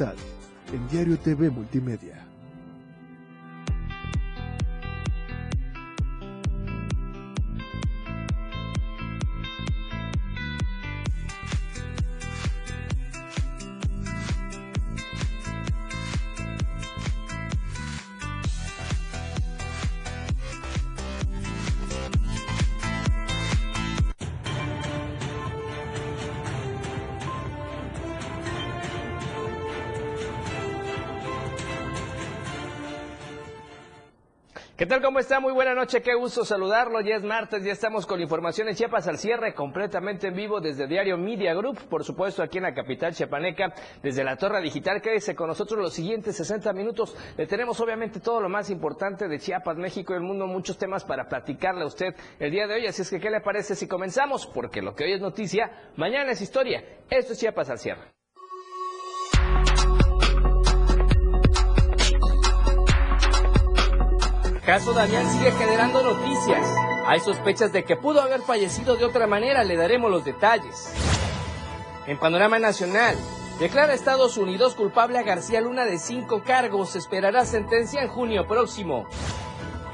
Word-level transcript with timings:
En 0.00 0.88
Diario 0.90 1.16
TV 1.18 1.50
Multimedia. 1.50 2.24
¿Cómo 35.02 35.20
está? 35.20 35.38
Muy 35.38 35.52
buena 35.52 35.74
noche, 35.74 36.02
qué 36.02 36.14
gusto 36.14 36.44
saludarlo. 36.44 37.00
Ya 37.00 37.16
es 37.16 37.22
martes, 37.22 37.62
ya 37.62 37.72
estamos 37.72 38.04
con 38.04 38.20
información 38.20 38.68
en 38.68 38.74
Chiapas 38.74 39.06
al 39.06 39.16
cierre, 39.18 39.54
completamente 39.54 40.26
en 40.26 40.34
vivo 40.34 40.60
desde 40.60 40.88
Diario 40.88 41.16
Media 41.16 41.54
Group, 41.54 41.78
por 41.88 42.04
supuesto 42.04 42.42
aquí 42.42 42.58
en 42.58 42.64
la 42.64 42.74
capital 42.74 43.14
chiapaneca, 43.14 43.72
desde 44.02 44.24
la 44.24 44.36
Torre 44.36 44.60
Digital. 44.60 45.00
Quédese 45.00 45.36
con 45.36 45.46
nosotros 45.46 45.80
los 45.80 45.94
siguientes 45.94 46.36
60 46.36 46.72
minutos. 46.72 47.16
Le 47.36 47.46
tenemos 47.46 47.78
obviamente 47.80 48.18
todo 48.18 48.40
lo 48.40 48.48
más 48.48 48.70
importante 48.70 49.28
de 49.28 49.38
Chiapas, 49.38 49.76
México 49.76 50.14
y 50.14 50.16
el 50.16 50.22
mundo, 50.22 50.46
muchos 50.46 50.76
temas 50.78 51.04
para 51.04 51.28
platicarle 51.28 51.82
a 51.82 51.86
usted 51.86 52.14
el 52.40 52.50
día 52.50 52.66
de 52.66 52.74
hoy. 52.74 52.86
Así 52.86 53.02
es 53.02 53.10
que, 53.10 53.20
¿qué 53.20 53.30
le 53.30 53.40
parece 53.40 53.76
si 53.76 53.86
comenzamos? 53.86 54.46
Porque 54.46 54.82
lo 54.82 54.94
que 54.94 55.04
hoy 55.04 55.12
es 55.12 55.20
noticia, 55.20 55.90
mañana 55.96 56.32
es 56.32 56.40
historia. 56.40 56.82
Esto 57.08 57.34
es 57.34 57.38
Chiapas 57.38 57.70
al 57.70 57.78
cierre. 57.78 58.17
Caso 64.68 64.92
Damián 64.92 65.26
sigue 65.32 65.50
generando 65.52 66.02
noticias. 66.02 66.60
Hay 67.06 67.20
sospechas 67.20 67.72
de 67.72 67.84
que 67.84 67.96
pudo 67.96 68.20
haber 68.20 68.42
fallecido 68.42 68.96
de 68.96 69.06
otra 69.06 69.26
manera, 69.26 69.64
le 69.64 69.76
daremos 69.76 70.10
los 70.10 70.26
detalles. 70.26 70.92
En 72.06 72.18
panorama 72.18 72.58
nacional, 72.58 73.16
declara 73.58 73.94
Estados 73.94 74.36
Unidos 74.36 74.74
culpable 74.74 75.16
a 75.16 75.22
García 75.22 75.62
Luna 75.62 75.86
de 75.86 75.98
cinco 75.98 76.42
cargos, 76.44 76.96
esperará 76.96 77.46
sentencia 77.46 78.02
en 78.02 78.08
junio 78.08 78.46
próximo. 78.46 79.06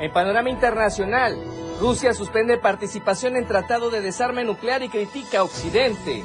En 0.01 0.13
panorama 0.13 0.51
internacional, 0.51 1.39
Rusia 1.79 2.13
suspende 2.13 2.59
participación 2.59 3.37
en 3.37 3.47
tratado 3.47 3.91
de 3.91 4.01
desarme 4.01 4.43
nuclear 4.43 4.83
y 4.83 4.89
critica 4.89 5.39
a 5.39 5.45
Occidente. 5.45 6.25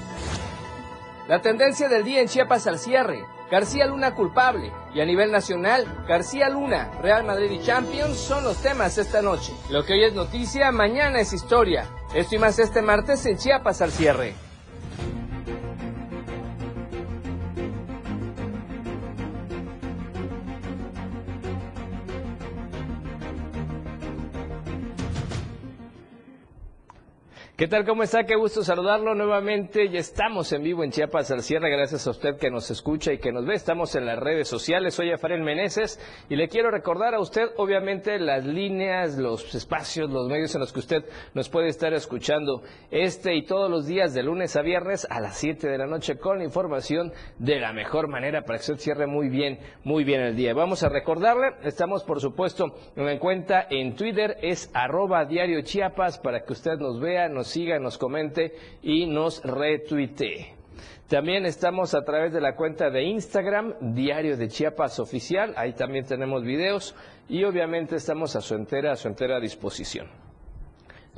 La 1.29 1.43
tendencia 1.43 1.87
del 1.87 2.03
día 2.03 2.21
en 2.21 2.27
Chiapas 2.27 2.65
al 2.65 2.79
cierre. 2.79 3.23
García 3.51 3.85
Luna 3.85 4.15
culpable. 4.15 4.73
Y 4.95 4.99
a 4.99 5.05
nivel 5.05 5.31
nacional, 5.31 5.85
García 6.07 6.49
Luna, 6.49 6.89
Real 7.03 7.23
Madrid 7.23 7.51
y 7.51 7.63
Champions 7.63 8.17
son 8.17 8.43
los 8.43 8.57
temas 8.63 8.97
esta 8.97 9.21
noche. 9.21 9.53
Lo 9.69 9.85
que 9.85 9.93
hoy 9.93 10.05
es 10.05 10.15
noticia, 10.15 10.71
mañana 10.71 11.19
es 11.19 11.31
historia. 11.31 11.87
Esto 12.15 12.33
y 12.33 12.39
más 12.39 12.57
este 12.57 12.81
martes 12.81 13.27
en 13.27 13.37
Chiapas 13.37 13.79
al 13.83 13.91
cierre. 13.91 14.48
¿Qué 27.59 27.67
tal? 27.67 27.83
¿Cómo 27.83 28.03
está? 28.03 28.23
Qué 28.23 28.37
gusto 28.37 28.63
saludarlo 28.63 29.15
nuevamente. 29.15 29.89
Ya 29.89 29.99
estamos 29.99 30.53
en 30.53 30.63
vivo 30.63 30.85
en 30.85 30.91
Chiapas 30.91 31.29
al 31.29 31.43
cierre. 31.43 31.69
Gracias 31.69 32.07
a 32.07 32.11
usted 32.11 32.37
que 32.37 32.49
nos 32.49 32.71
escucha 32.71 33.11
y 33.11 33.17
que 33.17 33.33
nos 33.33 33.45
ve. 33.45 33.53
Estamos 33.53 33.95
en 33.95 34.05
las 34.05 34.17
redes 34.17 34.47
sociales. 34.47 34.93
Soy 34.93 35.11
Afarel 35.11 35.43
Meneses 35.43 35.99
y 36.29 36.37
le 36.37 36.47
quiero 36.47 36.71
recordar 36.71 37.15
a 37.15 37.19
usted, 37.19 37.49
obviamente, 37.57 38.17
las 38.17 38.45
líneas, 38.45 39.17
los 39.17 39.53
espacios, 39.53 40.09
los 40.09 40.29
medios 40.29 40.55
en 40.55 40.61
los 40.61 40.71
que 40.71 40.79
usted 40.79 41.03
nos 41.33 41.49
puede 41.49 41.67
estar 41.67 41.93
escuchando 41.93 42.63
este 42.91 43.35
y 43.35 43.45
todos 43.45 43.69
los 43.69 43.85
días 43.85 44.13
de 44.13 44.23
lunes 44.23 44.55
a 44.55 44.61
viernes 44.61 45.05
a 45.09 45.19
las 45.19 45.37
7 45.37 45.67
de 45.67 45.77
la 45.77 45.85
noche 45.85 46.17
con 46.17 46.37
la 46.37 46.45
información 46.45 47.11
de 47.39 47.59
la 47.59 47.73
mejor 47.73 48.07
manera 48.07 48.43
para 48.43 48.59
que 48.59 48.71
usted 48.71 48.77
cierre 48.77 49.05
muy 49.05 49.27
bien, 49.27 49.59
muy 49.83 50.05
bien 50.05 50.21
el 50.21 50.37
día. 50.37 50.53
Vamos 50.53 50.83
a 50.83 50.87
recordarle, 50.87 51.55
estamos 51.63 52.05
por 52.05 52.21
supuesto 52.21 52.73
en 52.95 53.19
cuenta 53.19 53.67
en 53.69 53.97
Twitter, 53.97 54.37
es 54.41 54.71
arroba 54.73 55.25
diario 55.25 55.61
Chiapas 55.61 56.19
para 56.19 56.45
que 56.45 56.53
usted 56.53 56.77
nos 56.77 57.01
vea, 57.01 57.27
nos 57.27 57.48
siga, 57.49 57.79
nos 57.79 57.97
comente 57.97 58.53
y 58.81 59.05
nos 59.05 59.43
retuitee. 59.43 60.55
También 61.07 61.45
estamos 61.45 61.95
a 61.95 62.03
través 62.03 62.31
de 62.33 62.41
la 62.41 62.55
cuenta 62.55 62.89
de 62.89 63.03
Instagram, 63.03 63.73
Diario 63.95 64.37
de 64.37 64.47
Chiapas 64.47 64.99
Oficial, 64.99 65.53
ahí 65.57 65.73
también 65.73 66.05
tenemos 66.05 66.43
videos 66.43 66.95
y 67.27 67.43
obviamente 67.43 67.95
estamos 67.95 68.35
a 68.35 68.41
su 68.41 68.55
entera, 68.55 68.91
a 68.91 68.95
su 68.95 69.07
entera 69.07 69.39
disposición 69.39 70.28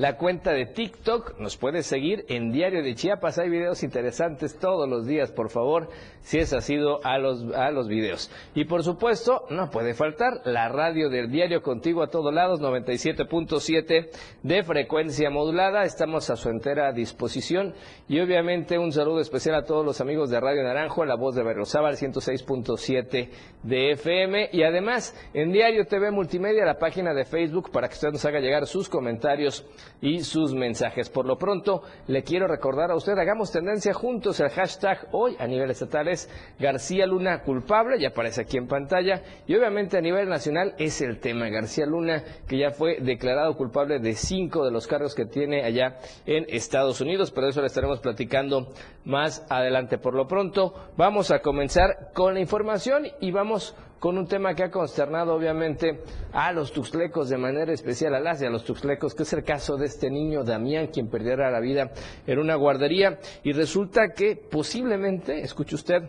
la 0.01 0.17
cuenta 0.17 0.51
de 0.51 0.65
TikTok. 0.65 1.37
Nos 1.37 1.57
puede 1.57 1.83
seguir 1.83 2.25
en 2.27 2.51
Diario 2.51 2.81
de 2.81 2.95
Chiapas. 2.95 3.37
Hay 3.37 3.51
videos 3.51 3.83
interesantes 3.83 4.57
todos 4.57 4.89
los 4.89 5.05
días, 5.05 5.31
por 5.31 5.51
favor, 5.51 5.89
si 6.21 6.39
es 6.39 6.53
así 6.53 6.75
a 7.03 7.19
los, 7.19 7.53
a 7.53 7.69
los 7.69 7.87
videos. 7.87 8.31
Y 8.55 8.65
por 8.65 8.83
supuesto, 8.83 9.45
no 9.51 9.69
puede 9.69 9.93
faltar 9.93 10.41
la 10.45 10.69
radio 10.69 11.07
del 11.09 11.29
Diario 11.29 11.61
Contigo 11.61 12.01
a 12.01 12.09
todos 12.09 12.33
lados, 12.33 12.61
97.7 12.61 14.09
de 14.41 14.63
frecuencia 14.63 15.29
modulada. 15.29 15.83
Estamos 15.83 16.31
a 16.31 16.35
su 16.35 16.49
entera 16.49 16.91
disposición. 16.93 17.75
Y 18.07 18.19
obviamente 18.21 18.79
un 18.79 18.91
saludo 18.91 19.19
especial 19.19 19.53
a 19.53 19.65
todos 19.65 19.85
los 19.85 20.01
amigos 20.01 20.31
de 20.31 20.39
Radio 20.39 20.63
Naranjo, 20.63 21.05
la 21.05 21.15
voz 21.15 21.35
de 21.35 21.43
Berrozábal, 21.43 21.95
106.7 21.95 23.29
de 23.61 23.91
FM. 23.91 24.49
Y 24.51 24.63
además, 24.63 25.15
en 25.35 25.51
Diario 25.51 25.85
TV 25.85 26.09
Multimedia, 26.09 26.65
la 26.65 26.79
página 26.79 27.13
de 27.13 27.23
Facebook, 27.23 27.69
para 27.69 27.87
que 27.87 27.93
usted 27.93 28.09
nos 28.09 28.25
haga 28.25 28.39
llegar 28.39 28.65
sus 28.65 28.89
comentarios 28.89 29.63
y 30.01 30.21
sus 30.21 30.53
mensajes. 30.53 31.09
Por 31.09 31.25
lo 31.25 31.37
pronto, 31.37 31.83
le 32.07 32.23
quiero 32.23 32.47
recordar 32.47 32.91
a 32.91 32.95
usted, 32.95 33.17
hagamos 33.17 33.51
tendencia 33.51 33.93
juntos, 33.93 34.39
el 34.39 34.49
hashtag 34.49 35.07
hoy 35.11 35.35
a 35.39 35.47
nivel 35.47 35.69
estatal 35.71 36.07
es 36.07 36.29
García 36.59 37.05
Luna 37.05 37.41
culpable, 37.43 37.99
ya 37.99 38.09
aparece 38.09 38.41
aquí 38.41 38.57
en 38.57 38.67
pantalla, 38.67 39.21
y 39.47 39.55
obviamente 39.55 39.97
a 39.97 40.01
nivel 40.01 40.29
nacional 40.29 40.75
es 40.77 41.01
el 41.01 41.19
tema 41.19 41.49
García 41.49 41.85
Luna, 41.85 42.23
que 42.47 42.57
ya 42.57 42.71
fue 42.71 42.99
declarado 43.01 43.55
culpable 43.55 43.99
de 43.99 44.13
cinco 44.13 44.65
de 44.65 44.71
los 44.71 44.87
cargos 44.87 45.15
que 45.15 45.25
tiene 45.25 45.63
allá 45.63 45.97
en 46.25 46.45
Estados 46.49 47.01
Unidos, 47.01 47.31
pero 47.31 47.47
eso 47.47 47.61
le 47.61 47.67
estaremos 47.67 47.99
platicando 47.99 48.73
más 49.05 49.45
adelante. 49.49 49.97
Por 49.97 50.15
lo 50.15 50.27
pronto, 50.27 50.73
vamos 50.97 51.31
a 51.31 51.39
comenzar 51.39 52.11
con 52.13 52.33
la 52.33 52.39
información 52.39 53.07
y 53.19 53.31
vamos 53.31 53.75
con 54.01 54.17
un 54.17 54.25
tema 54.25 54.55
que 54.55 54.63
ha 54.63 54.71
consternado 54.71 55.35
obviamente 55.35 56.01
a 56.33 56.51
los 56.51 56.71
tuxlecos 56.71 57.29
de 57.29 57.37
manera 57.37 57.71
especial, 57.71 58.15
a 58.15 58.19
las 58.19 58.41
y 58.41 58.45
a 58.47 58.49
los 58.49 58.63
tuxlecos, 58.63 59.13
que 59.13 59.21
es 59.21 59.33
el 59.33 59.43
caso 59.43 59.77
de 59.77 59.85
este 59.85 60.09
niño 60.09 60.43
Damián, 60.43 60.87
quien 60.87 61.07
perdiera 61.07 61.51
la 61.51 61.59
vida 61.59 61.91
en 62.25 62.39
una 62.39 62.55
guardería. 62.55 63.19
Y 63.43 63.51
resulta 63.51 64.09
que 64.15 64.35
posiblemente, 64.35 65.41
escuche 65.41 65.75
usted, 65.75 66.01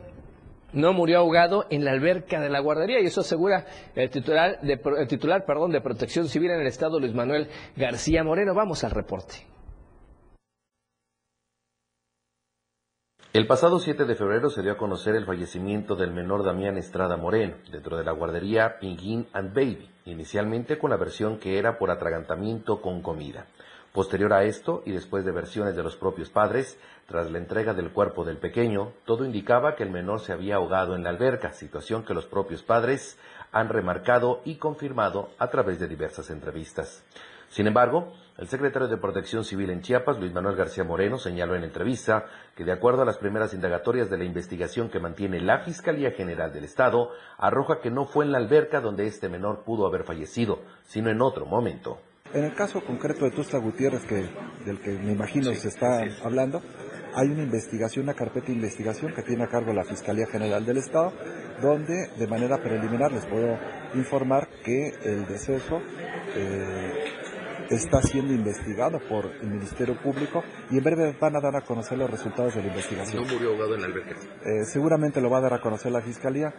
no 0.73 0.95
murió 0.95 1.19
ahogado 1.19 1.67
en 1.69 1.85
la 1.85 1.91
alberca 1.91 2.41
de 2.41 2.49
la 2.49 2.61
guardería 2.61 2.99
y 2.99 3.05
eso 3.05 3.21
asegura 3.21 3.67
el 3.95 4.09
titular, 4.09 4.59
de, 4.63 4.81
el 4.99 5.07
titular 5.07 5.45
perdón, 5.45 5.71
de 5.71 5.83
Protección 5.83 6.29
Civil 6.29 6.51
en 6.51 6.63
el 6.63 6.69
Estado, 6.69 6.99
Luis 6.99 7.13
Manuel 7.13 7.49
García 7.77 8.25
Moreno. 8.25 8.55
Vamos 8.55 8.85
al 8.85 8.93
reporte. 8.93 9.52
El 13.33 13.47
pasado 13.47 13.79
7 13.79 14.05
de 14.05 14.15
febrero 14.15 14.51
se 14.51 14.61
dio 14.61 14.73
a 14.73 14.77
conocer 14.77 15.15
el 15.15 15.25
fallecimiento 15.25 15.97
del 15.97 16.13
menor 16.13 16.45
Damián 16.45 16.77
Estrada 16.77 17.17
Moreno 17.17 17.55
dentro 17.71 17.97
de 17.97 18.05
la 18.05 18.13
guardería 18.13 18.79
Pinguín 18.79 19.27
and 19.33 19.55
Baby, 19.55 19.89
inicialmente 20.05 20.77
con 20.77 20.91
la 20.91 20.99
versión 20.99 21.39
que 21.39 21.59
era 21.59 21.79
por 21.79 21.91
atragantamiento 21.91 22.83
con 22.83 23.01
comida. 23.01 23.47
Posterior 23.95 24.35
a 24.35 24.45
esto, 24.45 24.83
y 24.85 24.93
después 24.93 25.25
de 25.25 25.33
versiones 25.33 25.75
de 25.75 25.83
los 25.83 25.97
propios 25.97 26.29
padres, 26.29 26.79
tras 27.07 27.31
la 27.31 27.39
entrega 27.39 27.73
del 27.73 27.91
cuerpo 27.91 28.27
del 28.27 28.37
pequeño, 28.37 28.93
todo 29.07 29.25
indicaba 29.25 29.77
que 29.77 29.85
el 29.85 29.91
menor 29.91 30.21
se 30.21 30.35
había 30.35 30.57
ahogado 30.57 30.95
en 30.95 31.03
la 31.03 31.09
alberca, 31.09 31.55
situación 31.55 32.05
que 32.05 32.13
los 32.13 32.27
propios 32.27 32.63
padres 32.63 33.19
han 33.51 33.71
remarcado 33.71 34.43
y 34.45 34.57
confirmado 34.57 35.31
a 35.39 35.49
través 35.49 35.81
de 35.81 35.89
diversas 35.89 36.29
entrevistas. 36.29 37.03
Sin 37.49 37.67
embargo, 37.67 38.13
el 38.39 38.49
secretario 38.49 38.89
de 38.89 38.97
Protección 38.97 39.45
Civil 39.45 39.71
en 39.71 39.83
Chiapas, 39.83 40.19
Luis 40.19 40.33
Manuel 40.33 40.57
García 40.57 40.85
Moreno, 40.85 41.19
señaló 41.19 41.55
en 41.55 41.65
entrevista 41.65 42.25
que 42.57 42.65
de 42.65 42.73
acuerdo 42.73 43.03
a 43.03 43.05
las 43.05 43.19
primeras 43.19 43.53
indagatorias 43.53 44.09
de 44.09 44.19
la 44.19 44.25
investigación 44.25 44.89
que 44.89 45.01
mantiene 45.01 45.41
la 45.41 45.61
Fiscalía 45.61 46.13
General 46.13 46.53
del 46.53 46.65
Estado, 46.65 47.11
arroja 47.39 47.81
que 47.81 47.91
no 47.91 48.07
fue 48.07 48.25
en 48.25 48.33
la 48.33 48.39
alberca 48.39 48.81
donde 48.81 49.07
este 49.07 49.29
menor 49.29 49.65
pudo 49.65 49.87
haber 49.87 50.05
fallecido, 50.05 50.61
sino 50.85 51.11
en 51.11 51.21
otro 51.21 51.45
momento. 51.45 51.99
En 52.33 52.45
el 52.45 52.55
caso 52.55 52.81
concreto 52.81 53.27
de 53.27 53.33
Tusta 53.33 53.59
Gutiérrez, 53.59 54.07
que, 54.07 54.27
del 54.65 54.81
que 54.81 54.91
me 54.93 55.13
imagino 55.13 55.53
se 55.53 55.69
está 55.69 56.03
hablando, 56.25 56.63
hay 57.15 57.29
una 57.29 57.43
investigación, 57.43 58.05
una 58.05 58.15
carpeta 58.15 58.47
de 58.47 58.55
investigación 58.55 59.13
que 59.13 59.23
tiene 59.23 59.45
a 59.45 59.49
cargo 59.49 59.75
la 59.75 59.85
Fiscalía 59.85 60.27
General 60.27 60.65
del 60.65 60.79
Estado, 60.79 61.13
donde 61.61 62.09
de 62.17 62.27
manera 62.27 62.57
preliminar 62.63 63.13
les 63.13 63.27
puedo 63.27 63.59
informar 63.95 64.49
que 64.65 64.95
el 65.05 65.27
deceso 65.27 65.83
eh, 66.35 67.22
está 67.75 68.03
siendo 68.03 68.33
investigado 68.33 69.01
por 69.09 69.27
el 69.27 69.49
Ministerio 69.49 69.97
Público 70.01 70.43
y 70.71 70.79
en 70.79 70.85
breve 70.85 71.17
van 71.21 71.37
a 71.37 71.41
dar 71.41 71.57
a 71.57 71.63
conocer 71.63 71.99
los 71.99 72.11
resultados 72.11 72.55
de 72.55 72.63
la 72.63 72.69
investigación. 72.69 73.25
¿No 73.25 73.33
murió 73.33 73.51
ahogado 73.51 73.75
en 73.75 73.81
la 73.81 73.87
alberca? 73.87 74.15
Eh, 74.45 74.65
seguramente 74.65 75.21
lo 75.21 75.31
va 75.31 75.39
a 75.39 75.43
dar 75.43 75.55
a 75.55 75.61
conocer 75.61 75.93
la 75.93 76.03
Fiscalía. 76.03 76.55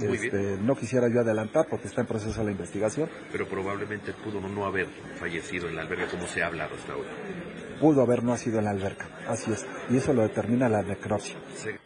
Este, 0.00 0.56
no 0.62 0.74
quisiera 0.76 1.08
yo 1.12 1.20
adelantar 1.20 1.66
porque 1.68 1.88
está 1.88 2.00
en 2.00 2.06
proceso 2.06 2.42
la 2.42 2.50
investigación. 2.50 3.10
Pero 3.30 3.46
probablemente 3.46 4.14
pudo 4.14 4.40
no 4.40 4.64
haber 4.64 4.86
fallecido 5.16 5.68
en 5.68 5.76
la 5.76 5.82
alberca 5.82 6.06
como 6.10 6.26
se 6.26 6.42
ha 6.42 6.46
hablado 6.46 6.74
hasta 6.74 6.94
ahora 6.94 7.10
pudo 7.80 8.02
haber 8.02 8.22
no 8.22 8.36
sido 8.36 8.58
en 8.58 8.66
la 8.66 8.70
alberca. 8.70 9.08
Así 9.26 9.50
es. 9.50 9.66
Y 9.88 9.96
eso 9.96 10.12
lo 10.12 10.22
determina 10.22 10.68
la 10.68 10.82
necropsia. 10.82 11.36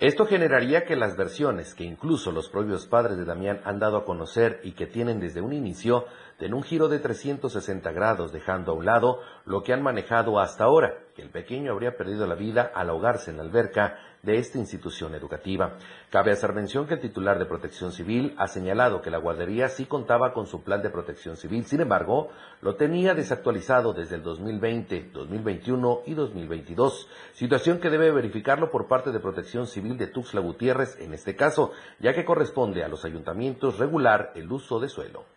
Esto 0.01 0.27
generaría 0.27 0.85
que 0.85 0.97
las 0.97 1.17
versiones 1.17 1.75
que 1.75 1.85
incluso 1.85 2.33
los 2.33 2.51
propios 2.51 2.87
padres 2.87 3.17
de 3.17 3.25
Damián 3.25 3.61
han 3.65 3.79
dado 3.79 3.99
a 3.99 4.05
conocer 4.05 4.61
y 4.65 4.73
que 4.73 4.87
tienen 4.87 5.21
desde 5.21 5.41
un 5.41 5.53
inicio 5.53 6.05
den 6.39 6.55
un 6.55 6.63
giro 6.63 6.89
de 6.89 6.99
360 6.99 7.93
grados, 7.93 8.33
dejando 8.33 8.73
a 8.73 8.75
un 8.75 8.85
lado 8.85 9.21
lo 9.45 9.63
que 9.63 9.73
han 9.73 9.83
manejado 9.83 10.41
hasta 10.41 10.65
ahora, 10.65 10.95
que 11.15 11.23
el 11.23 11.31
pequeño 11.31 11.73
habría 11.73 11.97
perdido 11.97 12.27
la 12.27 12.35
vida 12.35 12.71
al 12.75 12.91
ahogarse 12.91 13.31
en 13.31 13.37
la 13.37 13.45
alberca 13.45 13.99
de 14.25 14.39
esta 14.39 14.59
institución 14.59 15.15
educativa. 15.15 15.77
Cabe 16.11 16.33
hacer 16.33 16.53
mención 16.53 16.87
que 16.87 16.95
el 16.95 17.01
titular 17.01 17.39
de 17.39 17.47
Protección 17.47 17.93
Civil 17.93 18.35
ha 18.39 18.49
señalado 18.49 19.03
que 19.03 19.11
la 19.11 19.19
guardería 19.19 19.69
sí 19.69 19.85
contaba 19.85 20.33
con 20.33 20.47
su 20.47 20.63
plan 20.63 20.83
de 20.83 20.91
protección 20.91 21.37
civil, 21.37 21.67
sin 21.67 21.81
embargo, 21.81 22.31
lo 22.63 22.77
tenía 22.77 23.15
desactualizado 23.15 23.93
desde 23.93 24.17
el 24.17 24.23
2020, 24.23 25.11
2021 25.13 26.03
y 26.07 26.15
2022, 26.15 27.09
situación 27.33 27.79
que 27.79 27.91
debe 27.91 28.11
verificarlo 28.11 28.71
por 28.71 28.89
parte 28.89 29.13
de 29.13 29.21
Protección 29.21 29.67
Civil 29.67 29.99
de 29.99 30.07
Tuxtla 30.07 30.41
Gutiérrez 30.41 30.99
en 31.01 31.15
este 31.15 31.37
caso, 31.37 31.73
ya 32.01 32.15
que 32.15 32.25
corresponde 32.25 32.83
a 32.83 32.89
los 32.89 33.05
ayuntamientos 33.05 33.79
regular 33.79 34.33
el 34.35 34.51
uso 34.51 34.81
de 34.81 34.89
suelo. 34.89 35.34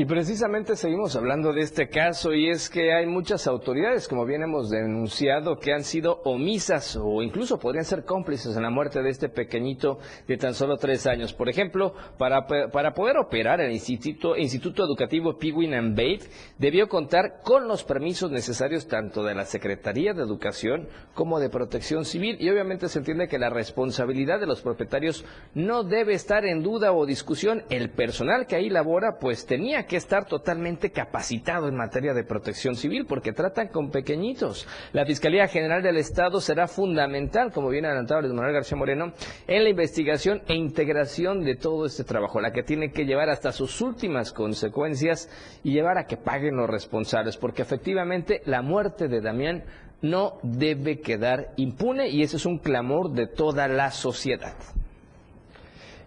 Y 0.00 0.06
precisamente 0.06 0.76
seguimos 0.76 1.14
hablando 1.14 1.52
de 1.52 1.60
este 1.60 1.90
caso 1.90 2.32
y 2.32 2.48
es 2.48 2.70
que 2.70 2.94
hay 2.94 3.04
muchas 3.04 3.46
autoridades, 3.46 4.08
como 4.08 4.24
bien 4.24 4.42
hemos 4.42 4.70
denunciado, 4.70 5.58
que 5.58 5.74
han 5.74 5.84
sido 5.84 6.22
omisas 6.24 6.96
o 6.96 7.20
incluso 7.20 7.58
podrían 7.58 7.84
ser 7.84 8.06
cómplices 8.06 8.56
en 8.56 8.62
la 8.62 8.70
muerte 8.70 9.02
de 9.02 9.10
este 9.10 9.28
pequeñito 9.28 9.98
de 10.26 10.38
tan 10.38 10.54
solo 10.54 10.78
tres 10.78 11.06
años. 11.06 11.34
Por 11.34 11.50
ejemplo, 11.50 11.92
para, 12.16 12.46
para 12.46 12.94
poder 12.94 13.18
operar 13.18 13.60
el 13.60 13.72
Instituto, 13.72 14.38
Instituto 14.38 14.84
Educativo 14.84 15.36
Pigwin 15.36 15.74
and 15.74 15.94
Babe, 15.94 16.20
debió 16.56 16.88
contar 16.88 17.42
con 17.44 17.68
los 17.68 17.84
permisos 17.84 18.30
necesarios 18.30 18.88
tanto 18.88 19.22
de 19.22 19.34
la 19.34 19.44
Secretaría 19.44 20.14
de 20.14 20.22
Educación 20.22 20.88
como 21.12 21.38
de 21.40 21.50
Protección 21.50 22.06
Civil 22.06 22.38
y 22.40 22.48
obviamente 22.48 22.88
se 22.88 23.00
entiende 23.00 23.28
que 23.28 23.38
la 23.38 23.50
responsabilidad 23.50 24.40
de 24.40 24.46
los 24.46 24.62
propietarios 24.62 25.26
no 25.52 25.84
debe 25.84 26.14
estar 26.14 26.46
en 26.46 26.62
duda 26.62 26.90
o 26.92 27.04
discusión. 27.04 27.64
El 27.68 27.90
personal 27.90 28.46
que 28.46 28.56
ahí 28.56 28.70
labora 28.70 29.18
pues 29.20 29.44
tenía 29.44 29.89
estar 29.96 30.26
totalmente 30.26 30.90
capacitado 30.90 31.68
en 31.68 31.76
materia 31.76 32.14
de 32.14 32.24
protección 32.24 32.76
civil 32.76 33.06
porque 33.06 33.32
tratan 33.32 33.68
con 33.68 33.90
pequeñitos. 33.90 34.66
La 34.92 35.06
Fiscalía 35.06 35.48
General 35.48 35.82
del 35.82 35.96
Estado 35.96 36.40
será 36.40 36.68
fundamental, 36.68 37.52
como 37.52 37.68
viene 37.68 37.88
adelantado 37.88 38.20
Luis 38.22 38.32
Manuel 38.32 38.54
García 38.54 38.76
Moreno, 38.76 39.12
en 39.46 39.64
la 39.64 39.70
investigación 39.70 40.42
e 40.48 40.54
integración 40.54 41.42
de 41.42 41.56
todo 41.56 41.86
este 41.86 42.04
trabajo, 42.04 42.40
la 42.40 42.52
que 42.52 42.62
tiene 42.62 42.92
que 42.92 43.04
llevar 43.04 43.28
hasta 43.28 43.52
sus 43.52 43.80
últimas 43.80 44.32
consecuencias 44.32 45.28
y 45.62 45.72
llevar 45.72 45.98
a 45.98 46.06
que 46.06 46.16
paguen 46.16 46.56
los 46.56 46.68
responsables, 46.68 47.36
porque 47.36 47.62
efectivamente 47.62 48.42
la 48.44 48.62
muerte 48.62 49.08
de 49.08 49.20
Damián 49.20 49.64
no 50.02 50.38
debe 50.42 51.00
quedar 51.00 51.52
impune 51.56 52.08
y 52.08 52.22
ese 52.22 52.36
es 52.36 52.46
un 52.46 52.58
clamor 52.58 53.12
de 53.12 53.26
toda 53.26 53.68
la 53.68 53.90
sociedad. 53.90 54.54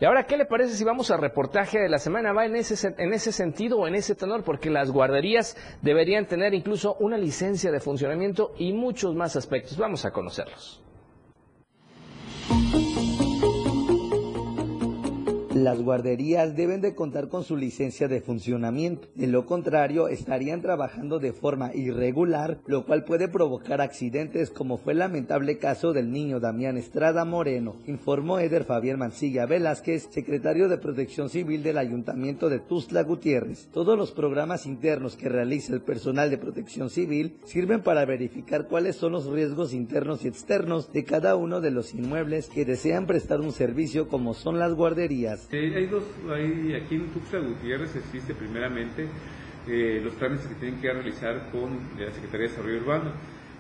Y 0.04 0.06
ahora, 0.06 0.26
¿qué 0.26 0.36
le 0.36 0.44
parece 0.44 0.76
si 0.76 0.84
vamos 0.84 1.12
al 1.12 1.22
reportaje 1.22 1.80
de 1.80 1.88
la 1.88 1.98
semana? 1.98 2.34
Va 2.34 2.46
en 2.46 2.58
ese, 2.58 2.94
en 2.98 3.14
ese 3.14 3.32
sentido 3.32 3.78
o 3.78 3.88
en 3.88 3.96
ese 3.96 4.16
tenor, 4.16 4.44
porque 4.44 4.70
las 4.70 4.92
guarderías 4.92 5.56
deberían 5.82 6.26
tener 6.26 6.54
incluso 6.54 6.98
una 7.00 7.18
licencia 7.18 7.72
de 7.72 7.80
funcionamiento 7.80 8.52
y 8.58 8.74
muchos 8.74 9.16
más 9.16 9.38
aspectos. 9.38 9.78
Vamos 9.78 10.04
a 10.04 10.12
conocerlos. 10.12 10.84
Las 15.54 15.80
guarderías 15.80 16.56
deben 16.56 16.82
de 16.82 16.96
contar 16.96 17.28
con 17.30 17.44
su 17.44 17.56
licencia 17.56 18.08
de 18.08 18.22
funcionamiento. 18.22 19.08
De 19.14 19.28
lo 19.28 19.46
contrario, 19.46 20.08
estarían 20.08 20.64
trabajando 20.64 21.20
de 21.20 21.32
forma 21.32 21.76
irregular, 21.76 22.58
lo 22.66 22.88
cual 22.88 23.04
puede 23.04 23.28
provocar 23.28 23.80
accidentes 23.80 24.50
como 24.50 24.78
fue 24.78 24.94
el 24.94 25.00
lamentable 25.00 25.60
caso 25.60 25.94
del 25.94 26.12
niño 26.12 26.40
Damián 26.40 26.76
Estrada 26.76 27.24
Moreno, 27.24 27.76
informó 27.86 28.40
Eder 28.40 28.64
Fabián 28.64 28.98
Mancilla 28.98 29.46
Velázquez, 29.46 30.08
secretario 30.10 30.70
de 30.70 30.80
Protección 30.80 31.30
Civil 31.30 31.62
del 31.62 31.78
Ayuntamiento 31.78 32.50
de 32.50 32.58
Tuzla 32.58 33.04
Gutiérrez. 33.04 33.68
Todos 33.72 33.96
los 33.96 34.12
programas 34.12 34.66
internos 34.66 35.16
que 35.16 35.30
realiza 35.30 35.76
el 35.76 35.82
personal 35.82 36.32
de 36.32 36.40
Protección 36.40 36.90
Civil 36.90 37.38
sirven 37.46 37.84
para 37.84 38.06
verificar 38.06 38.68
cuáles 38.68 38.96
son 38.96 39.12
los 39.12 39.28
riesgos 39.28 39.72
internos 39.76 40.26
y 40.26 40.30
externos 40.30 40.92
de 40.92 41.04
cada 41.04 41.36
uno 41.36 41.62
de 41.62 41.70
los 41.70 41.94
inmuebles 41.94 42.50
que 42.50 42.66
desean 42.66 43.06
prestar 43.06 43.40
un 43.40 43.52
servicio 43.52 44.08
como 44.08 44.34
son 44.34 44.58
las 44.58 44.74
guarderías. 44.74 45.43
Hay 45.52 45.86
dos, 45.86 46.04
hay, 46.32 46.74
aquí 46.74 46.96
en 46.96 47.08
Tuxtla 47.08 47.40
Gutiérrez 47.40 47.96
existe 47.96 48.34
primeramente 48.34 49.08
eh, 49.68 50.02
los 50.04 50.16
trámites 50.18 50.48
que 50.48 50.56
tienen 50.56 50.82
que 50.82 50.92
realizar 50.92 51.50
con 51.52 51.78
la 51.98 52.12
Secretaría 52.12 52.48
de 52.48 52.52
Desarrollo 52.52 52.78
Urbano 52.82 53.12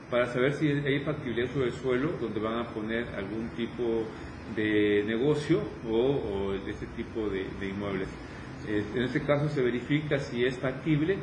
para 0.09 0.27
saber 0.27 0.53
si 0.53 0.67
hay 0.67 0.99
factibilidad 1.01 1.51
sobre 1.51 1.67
el 1.67 1.73
suelo 1.73 2.13
donde 2.19 2.39
van 2.39 2.59
a 2.59 2.67
poner 2.67 3.07
algún 3.15 3.49
tipo 3.49 4.03
de 4.55 5.03
negocio 5.05 5.61
o, 5.89 6.53
de 6.53 6.71
ese 6.71 6.85
tipo 6.95 7.29
de, 7.29 7.45
inmuebles. 7.67 8.07
Eh, 8.67 8.83
en 8.95 9.03
este 9.03 9.21
caso 9.21 9.49
se 9.49 9.61
verifica 9.61 10.19
si 10.19 10.45
es 10.45 10.57
factible, 10.57 11.17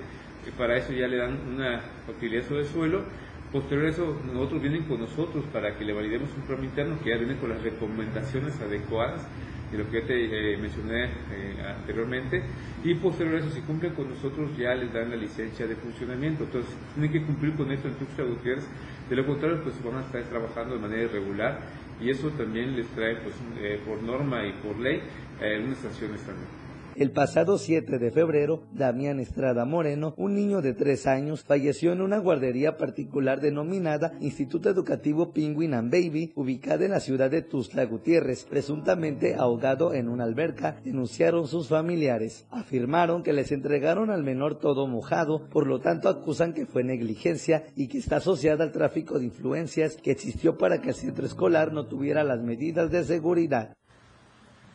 para 0.57 0.77
eso 0.77 0.93
ya 0.93 1.07
le 1.07 1.17
dan 1.17 1.39
una 1.55 1.81
factibilidad 2.07 2.47
sobre 2.47 2.61
el 2.61 2.67
suelo. 2.67 3.05
Posterior 3.53 3.87
a 3.87 3.91
eso, 3.91 4.21
nosotros 4.33 4.63
vienen 4.63 4.85
con 4.85 5.01
nosotros 5.01 5.45
para 5.53 5.77
que 5.77 5.85
le 5.85 5.93
validemos 5.93 6.31
un 6.37 6.43
programa 6.43 6.67
interno 6.67 6.99
que 7.03 7.11
ya 7.11 7.17
viene 7.17 7.37
con 7.37 7.51
las 7.51 7.63
recomendaciones 7.63 8.61
adecuadas 8.61 9.27
de 9.71 9.79
lo 9.79 9.89
que 9.89 10.01
ya 10.01 10.07
te 10.07 10.55
eh, 10.55 10.57
mencioné 10.57 11.05
eh, 11.05 11.63
anteriormente, 11.79 12.43
y 12.83 12.95
posterior 12.95 13.37
a 13.37 13.39
eso, 13.39 13.51
si 13.51 13.61
cumplen 13.63 13.95
con 13.95 14.09
nosotros, 14.09 14.57
ya 14.57 14.75
les 14.75 14.93
dan 14.93 15.11
la 15.11 15.17
licencia 15.17 15.67
de 15.67 15.77
funcionamiento. 15.77 16.45
Entonces, 16.45 16.75
tienen 16.95 17.13
que 17.13 17.25
cumplir 17.25 17.55
con 17.55 17.71
esto 17.71 17.89
en 17.89 17.95
Tuxtla 17.95 18.25
Gutiérrez, 18.25 18.67
de 19.09 19.17
lo 19.17 19.27
contrario, 19.27 19.63
pues 19.63 19.83
van 19.83 19.97
a 19.97 20.01
estar 20.01 20.23
trabajando 20.25 20.75
de 20.75 20.81
manera 20.81 21.03
irregular, 21.03 21.61
y 22.01 22.11
eso 22.11 22.31
también 22.31 22.77
les 22.77 22.87
trae, 22.89 23.17
pues, 23.17 23.35
eh, 23.61 23.81
por 23.87 24.03
norma 24.03 24.47
y 24.47 24.53
por 24.53 24.79
ley, 24.79 25.03
algunas 25.41 25.79
sanciones 25.79 26.21
también. 26.23 26.60
El 26.97 27.13
pasado 27.13 27.57
7 27.57 27.99
de 27.99 28.11
febrero, 28.11 28.65
Damián 28.73 29.21
Estrada 29.21 29.65
Moreno, 29.65 30.13
un 30.17 30.35
niño 30.35 30.61
de 30.61 30.75
3 30.75 31.07
años, 31.07 31.45
falleció 31.45 31.93
en 31.93 32.01
una 32.01 32.19
guardería 32.19 32.77
particular 32.77 33.41
denominada 33.41 34.13
Instituto 34.21 34.69
Educativo 34.69 35.33
Penguin 35.33 35.75
and 35.75 35.91
Baby, 35.91 36.33
ubicada 36.35 36.85
en 36.85 36.91
la 36.91 37.01
ciudad 37.01 37.31
de 37.31 37.43
Tuzla 37.43 37.87
Gutiérrez, 37.87 38.45
presuntamente 38.45 39.37
ahogado 39.37 39.95
en 39.95 40.09
una 40.09 40.25
alberca, 40.25 40.81
denunciaron 40.85 41.47
sus 41.47 41.69
familiares. 41.69 42.47
Afirmaron 42.51 43.23
que 43.23 43.33
les 43.33 43.53
entregaron 43.53 44.11
al 44.11 44.25
menor 44.25 44.59
todo 44.59 44.87
mojado, 44.87 45.49
por 45.49 45.67
lo 45.67 45.81
tanto 45.81 46.09
acusan 46.09 46.53
que 46.53 46.67
fue 46.67 46.83
negligencia 46.83 47.67
y 47.77 47.87
que 47.89 47.99
está 47.99 48.17
asociada 48.17 48.65
al 48.65 48.73
tráfico 48.73 49.19
de 49.19 49.27
influencias 49.27 49.97
que 49.97 50.11
existió 50.11 50.59
para 50.59 50.83
que 50.83 50.89
el 50.89 50.95
centro 50.95 51.25
escolar 51.25 51.73
no 51.73 51.87
tuviera 51.87 52.25
las 52.25 52.41
medidas 52.41 52.91
de 52.91 53.05
seguridad. 53.05 53.77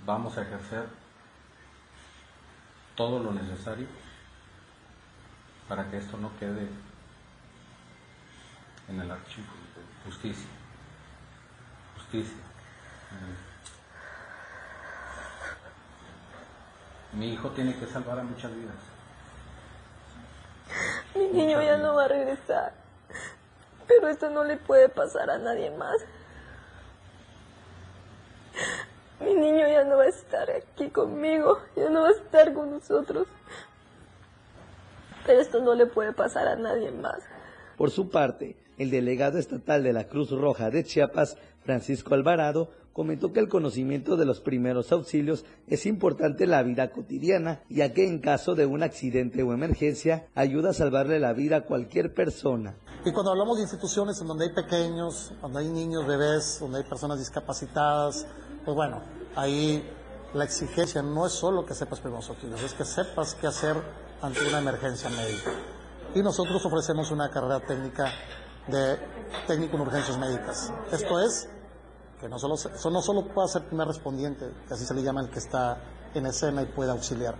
Vamos 0.06 0.38
a 0.38 0.44
ejercer 0.44 1.05
todo 2.96 3.20
lo 3.20 3.32
necesario 3.32 3.88
para 5.68 5.90
que 5.90 5.98
esto 5.98 6.18
no 6.18 6.32
quede 6.40 6.68
en 8.88 9.02
el 9.02 9.12
archivo. 9.12 9.48
Justicia. 10.06 10.48
Justicia. 11.96 12.38
Mi 17.14 17.34
hijo 17.34 17.50
tiene 17.52 17.76
que 17.76 17.86
salvar 17.88 18.20
a 18.20 18.24
muchas 18.24 18.54
vidas. 18.54 18.76
Mi 21.16 21.28
niño 21.28 21.62
ya 21.62 21.78
no 21.78 21.96
va 21.96 22.06
a 22.06 22.08
regresar. 22.08 22.74
Pero 23.88 24.10
esto 24.10 24.30
no 24.30 24.44
le 24.44 24.58
puede 24.58 24.90
pasar 24.90 25.30
a 25.30 25.38
nadie 25.38 25.72
más. 25.72 25.96
Mi 29.22 29.34
niño 29.34 29.68
ya 29.68 29.84
no 29.86 29.98
va 29.98 30.04
a 30.04 30.10
estar 30.10 30.50
aquí 30.52 30.90
conmigo, 30.90 31.60
ya 31.76 31.90
no 31.90 32.02
va 32.02 32.10
a 32.10 32.12
estar 32.12 32.54
con 32.54 32.72
nosotros. 32.72 33.28
Pero 35.26 35.40
esto 35.40 35.62
no 35.62 35.74
le 35.74 35.86
puede 35.86 36.14
pasar 36.14 36.48
a 36.48 36.56
nadie 36.56 36.92
más. 36.92 37.24
Por 37.78 37.92
su 37.92 38.10
parte, 38.10 38.58
el 38.78 38.92
delegado 38.92 39.38
estatal 39.38 39.84
de 39.84 39.94
la 39.94 40.06
Cruz 40.06 40.32
Roja 40.32 40.70
de 40.70 40.84
Chiapas, 40.84 41.38
Francisco 41.64 42.14
Alvarado, 42.14 42.70
comentó 42.96 43.34
que 43.34 43.42
el 43.42 43.50
conocimiento 43.50 44.16
de 44.16 44.26
los 44.26 44.40
primeros 44.40 44.92
auxilios 44.94 45.44
es 45.68 45.86
importante 45.86 46.46
en 46.46 46.52
la 46.52 46.64
vida 46.64 46.92
cotidiana, 46.92 47.62
ya 47.70 47.94
que 47.94 48.08
en 48.08 48.20
caso 48.20 48.56
de 48.56 48.66
un 48.66 48.84
accidente 48.84 49.44
o 49.44 49.52
emergencia 49.54 50.28
ayuda 50.34 50.70
a 50.70 50.74
salvarle 50.74 51.20
la 51.20 51.34
vida 51.34 51.58
a 51.58 51.66
cualquier 51.66 52.14
persona. 52.14 52.78
Y 53.04 53.12
cuando 53.12 53.32
hablamos 53.32 53.58
de 53.58 53.64
instituciones 53.64 54.22
en 54.22 54.28
donde 54.28 54.46
hay 54.46 54.54
pequeños, 54.54 55.34
donde 55.42 55.60
hay 55.60 55.70
niños, 55.70 56.08
bebés, 56.08 56.58
donde 56.62 56.80
hay 56.80 56.84
personas 56.86 57.20
discapacitadas, 57.20 58.26
pues 58.66 58.76
bueno, 58.76 59.02
ahí 59.36 59.88
la 60.34 60.44
exigencia 60.44 61.02
no 61.02 61.26
es 61.26 61.34
solo 61.34 61.66
que 61.66 61.74
sepas 61.74 62.00
primeros 62.00 62.28
auxilios, 62.30 62.62
es 62.62 62.74
que 62.74 62.84
sepas 62.84 63.36
qué 63.36 63.48
hacer 63.48 63.78
ante 64.22 64.46
una 64.48 64.60
emergencia 64.60 65.10
médica. 65.10 65.52
Y 66.14 66.22
nosotros 66.22 66.66
ofrecemos 66.66 67.12
una 67.12 67.30
carrera 67.30 67.60
técnica 67.60 68.12
de 68.68 68.98
técnico 69.48 69.76
en 69.76 69.82
urgencias 69.84 70.18
médicas. 70.18 70.74
Esto 70.92 71.20
es 71.20 71.48
que 72.20 72.28
no 72.28 72.40
solo, 72.40 72.56
no 72.92 73.02
solo 73.02 73.28
pueda 73.28 73.48
ser 73.48 73.66
primer 73.68 73.88
respondiente, 73.88 74.50
que 74.68 74.74
así 74.74 74.86
se 74.86 74.94
le 74.94 75.04
llama 75.04 75.22
el 75.22 75.30
que 75.30 75.40
está 75.40 75.78
en 76.14 76.26
escena 76.26 76.62
y 76.64 76.66
pueda 76.66 76.94
auxiliar, 76.94 77.36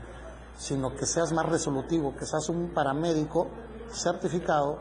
sino 0.58 0.96
que 0.96 1.06
seas 1.06 1.32
más 1.32 1.48
resolutivo, 1.48 2.16
que 2.16 2.26
seas 2.26 2.50
un 2.50 2.74
paramédico 2.74 3.48
certificado 3.92 4.80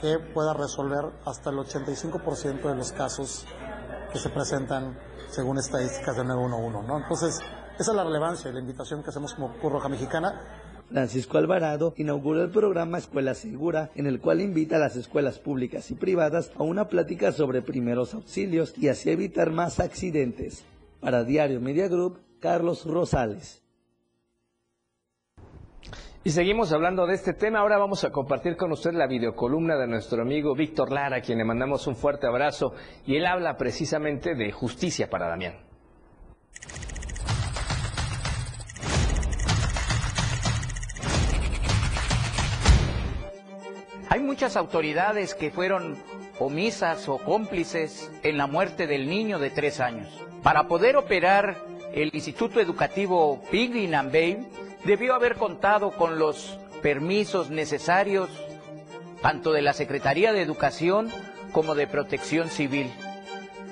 que 0.00 0.18
pueda 0.18 0.54
resolver 0.54 1.10
hasta 1.24 1.50
el 1.50 1.56
85% 1.56 2.62
de 2.62 2.74
los 2.74 2.92
casos 2.92 3.44
que 4.12 4.18
se 4.18 4.30
presentan 4.30 4.98
según 5.30 5.58
estadísticas 5.58 6.16
de 6.16 6.24
911. 6.24 6.88
¿no? 6.88 6.98
Entonces, 6.98 7.40
esa 7.78 7.90
es 7.92 7.96
la 7.96 8.04
relevancia 8.04 8.50
y 8.50 8.54
la 8.54 8.60
invitación 8.60 9.02
que 9.02 9.10
hacemos 9.10 9.34
como 9.34 9.54
Cruz 9.54 9.72
Roja 9.72 9.88
Mexicana. 9.88 10.40
Francisco 10.90 11.38
Alvarado 11.38 11.94
inauguró 11.96 12.42
el 12.42 12.50
programa 12.50 12.98
Escuela 12.98 13.34
Segura, 13.34 13.90
en 13.94 14.06
el 14.06 14.20
cual 14.20 14.40
invita 14.40 14.76
a 14.76 14.80
las 14.80 14.96
escuelas 14.96 15.38
públicas 15.38 15.90
y 15.90 15.94
privadas 15.94 16.50
a 16.56 16.64
una 16.64 16.88
plática 16.88 17.30
sobre 17.30 17.62
primeros 17.62 18.12
auxilios 18.12 18.74
y 18.76 18.88
así 18.88 19.10
evitar 19.10 19.50
más 19.50 19.78
accidentes. 19.78 20.64
Para 21.00 21.22
Diario 21.22 21.60
Media 21.60 21.88
Group, 21.88 22.18
Carlos 22.40 22.84
Rosales. 22.84 23.62
Y 26.22 26.30
seguimos 26.30 26.70
hablando 26.70 27.06
de 27.06 27.14
este 27.14 27.32
tema. 27.32 27.60
Ahora 27.60 27.78
vamos 27.78 28.04
a 28.04 28.12
compartir 28.12 28.54
con 28.54 28.70
usted 28.72 28.92
la 28.92 29.06
videocolumna 29.06 29.76
de 29.76 29.86
nuestro 29.86 30.20
amigo 30.20 30.54
Víctor 30.54 30.92
Lara, 30.92 31.16
a 31.16 31.20
quien 31.22 31.38
le 31.38 31.46
mandamos 31.46 31.86
un 31.86 31.96
fuerte 31.96 32.26
abrazo. 32.26 32.74
Y 33.06 33.16
él 33.16 33.24
habla 33.24 33.56
precisamente 33.56 34.34
de 34.34 34.52
justicia 34.52 35.08
para 35.08 35.28
Damián. 35.28 35.54
Hay 44.10 44.20
muchas 44.20 44.58
autoridades 44.58 45.34
que 45.34 45.50
fueron 45.50 45.96
omisas 46.38 47.08
o 47.08 47.16
cómplices 47.16 48.12
en 48.22 48.36
la 48.36 48.46
muerte 48.46 48.86
del 48.86 49.08
niño 49.08 49.38
de 49.38 49.48
tres 49.48 49.80
años. 49.80 50.08
Para 50.42 50.68
poder 50.68 50.96
operar 50.96 51.56
el 51.94 52.10
Instituto 52.12 52.60
Educativo 52.60 53.40
Piglin 53.50 53.94
and 53.94 54.12
debió 54.84 55.14
haber 55.14 55.36
contado 55.36 55.90
con 55.90 56.18
los 56.18 56.58
permisos 56.82 57.50
necesarios 57.50 58.30
tanto 59.22 59.52
de 59.52 59.62
la 59.62 59.72
Secretaría 59.72 60.32
de 60.32 60.42
Educación 60.42 61.10
como 61.52 61.74
de 61.74 61.86
Protección 61.86 62.48
Civil. 62.48 62.90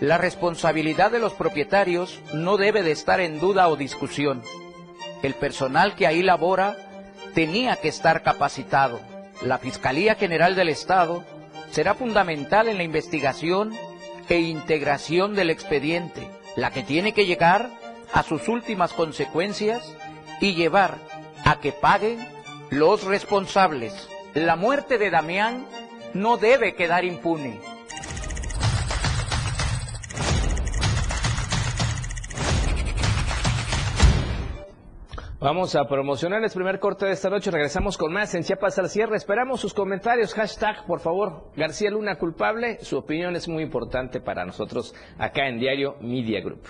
La 0.01 0.19
responsabilidad 0.19 1.11
de 1.11 1.19
los 1.19 1.33
propietarios 1.33 2.21
no 2.33 2.57
debe 2.57 2.83
de 2.83 2.93
estar 2.93 3.21
en 3.21 3.41
duda 3.41 3.69
o 3.69 3.77
discusión. 3.77 4.43
El 5.23 5.35
personal 5.35 5.97
que 5.97 6.07
ahí 6.07 6.23
labora 6.23 6.77
tenía 7.35 7.77
que 7.77 7.89
estar 7.89 8.23
capacitado. 8.23 9.01
La 9.43 9.59
Fiscalía 9.59 10.15
General 10.15 10.55
del 10.55 10.69
Estado 10.69 11.25
será 11.71 11.95
fundamental 11.95 12.69
en 12.69 12.77
la 12.77 12.83
investigación 12.83 13.73
e 14.29 14.41
integración 14.41 15.35
del 15.35 15.51
expediente, 15.51 16.29
la 16.57 16.71
que 16.71 16.83
tiene 16.83 17.13
que 17.13 17.27
llegar 17.27 17.71
a 18.13 18.23
sus 18.23 18.49
últimas 18.49 18.93
consecuencias 18.93 19.95
y 20.41 20.55
llevar 20.55 20.97
a 21.45 21.61
que 21.61 21.73
paguen 21.73 22.19
los 22.71 23.05
responsables. 23.05 24.09
La 24.35 24.57
muerte 24.57 24.99
de 24.99 25.11
Damián 25.11 25.67
no 26.15 26.37
debe 26.37 26.75
quedar 26.75 27.05
impune. 27.05 27.61
Vamos 35.41 35.77
a 35.77 35.87
promocionar 35.87 36.43
el 36.43 36.51
primer 36.51 36.81
corte 36.81 37.07
de 37.07 37.13
esta 37.13 37.31
noche. 37.31 37.53
Regresamos 37.53 37.97
con 37.97 38.13
más 38.13 38.35
en 38.35 38.43
Chiapas 38.43 38.77
al 38.81 38.91
cierre. 38.91 39.17
Esperamos 39.17 39.61
sus 39.61 39.73
comentarios. 39.73 40.35
Hashtag, 40.35 40.85
por 40.85 40.99
favor, 40.99 41.53
García 41.55 41.91
Luna 41.93 42.17
culpable. 42.17 42.79
Su 42.83 42.99
opinión 42.99 43.37
es 43.37 43.47
muy 43.47 43.63
importante 43.63 44.21
para 44.21 44.45
nosotros 44.45 44.97
acá 45.17 45.47
en 45.47 45.61
Diario 45.61 45.95
Media 46.01 46.41
Group. 46.41 46.67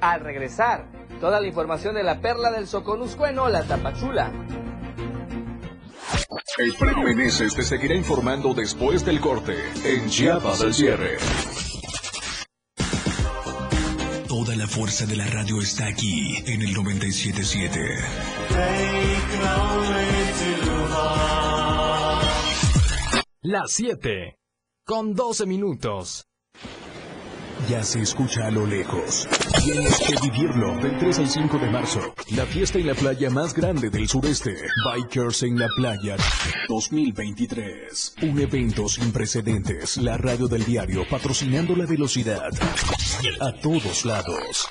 Al 0.00 0.20
regresar, 0.20 0.86
toda 1.20 1.40
la 1.40 1.46
información 1.46 1.94
de 1.94 2.02
la 2.02 2.20
perla 2.20 2.50
del 2.50 2.66
Soconusco 2.66 3.26
en 3.26 3.38
Ola 3.38 3.62
Tapachula. 3.64 4.32
El 6.58 6.72
Fred 6.72 6.96
Meneses 6.96 7.54
te 7.54 7.62
seguirá 7.62 7.94
informando 7.94 8.54
después 8.54 9.04
del 9.04 9.20
corte 9.20 9.56
en 9.84 10.08
Chiapas 10.08 10.62
al 10.62 10.74
cierre. 10.74 11.18
Toda 14.26 14.56
la 14.56 14.66
fuerza 14.66 15.06
de 15.06 15.16
la 15.16 15.26
radio 15.26 15.60
está 15.60 15.86
aquí 15.86 16.36
en 16.46 16.62
el 16.62 16.72
977. 16.72 17.80
Las 23.42 23.72
7 23.72 24.38
con 24.84 25.14
12 25.14 25.46
minutos. 25.46 26.26
Ya 27.68 27.82
se 27.82 28.02
escucha 28.02 28.46
a 28.46 28.50
lo 28.50 28.66
lejos. 28.66 29.28
Tienes 29.62 29.98
que 29.98 30.14
vivirlo 30.22 30.76
del 30.78 30.98
3 30.98 31.18
al 31.18 31.28
5 31.28 31.58
de 31.58 31.70
marzo. 31.70 32.00
La 32.34 32.46
fiesta 32.46 32.78
en 32.78 32.86
la 32.86 32.94
playa 32.94 33.30
más 33.30 33.54
grande 33.54 33.90
del 33.90 34.08
sureste. 34.08 34.54
Bikers 34.84 35.42
en 35.42 35.58
la 35.58 35.68
playa 35.76 36.16
2023. 36.68 38.14
Un 38.22 38.40
evento 38.40 38.88
sin 38.88 39.12
precedentes. 39.12 39.96
La 39.98 40.16
radio 40.16 40.48
del 40.48 40.64
diario 40.64 41.04
patrocinando 41.08 41.76
la 41.76 41.86
velocidad. 41.86 42.50
A 43.40 43.52
todos 43.52 44.04
lados. 44.04 44.70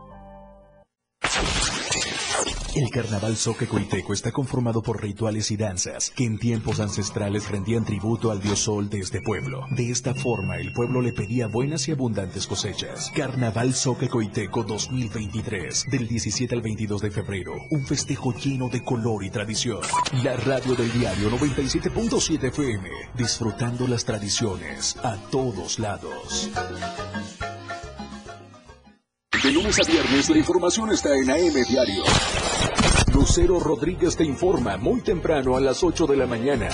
El 2.73 2.89
carnaval 2.89 3.35
Coiteco 3.69 4.13
está 4.13 4.31
conformado 4.31 4.81
por 4.81 5.01
rituales 5.01 5.51
y 5.51 5.57
danzas 5.57 6.09
que 6.09 6.23
en 6.23 6.39
tiempos 6.39 6.79
ancestrales 6.79 7.49
rendían 7.49 7.83
tributo 7.83 8.31
al 8.31 8.41
dios 8.41 8.59
sol 8.59 8.89
de 8.89 8.99
este 8.99 9.21
pueblo. 9.21 9.65
De 9.71 9.91
esta 9.91 10.15
forma, 10.15 10.55
el 10.55 10.71
pueblo 10.71 11.01
le 11.01 11.11
pedía 11.11 11.47
buenas 11.47 11.89
y 11.89 11.91
abundantes 11.91 12.47
cosechas. 12.47 13.11
Carnaval 13.13 13.73
Coiteco 14.09 14.63
2023, 14.63 15.87
del 15.91 16.07
17 16.07 16.55
al 16.55 16.61
22 16.61 17.01
de 17.01 17.11
febrero. 17.11 17.53
Un 17.71 17.85
festejo 17.85 18.33
lleno 18.33 18.69
de 18.69 18.81
color 18.81 19.25
y 19.25 19.29
tradición. 19.29 19.81
La 20.23 20.37
radio 20.37 20.73
del 20.73 20.91
diario 20.93 21.29
97.7 21.29 22.43
FM, 22.45 22.89
disfrutando 23.17 23.85
las 23.85 24.05
tradiciones 24.05 24.95
a 25.03 25.17
todos 25.29 25.77
lados. 25.77 26.49
De 29.43 29.51
lunes 29.51 29.79
a 29.79 29.91
viernes 29.91 30.29
la 30.29 30.37
información 30.37 30.91
está 30.91 31.09
en 31.15 31.31
AM 31.31 31.63
Diario. 31.67 32.03
Lucero 33.11 33.59
Rodríguez 33.59 34.15
te 34.15 34.23
informa 34.23 34.77
muy 34.77 35.01
temprano 35.01 35.57
a 35.57 35.59
las 35.59 35.83
8 35.83 36.05
de 36.05 36.15
la 36.15 36.27
mañana. 36.27 36.69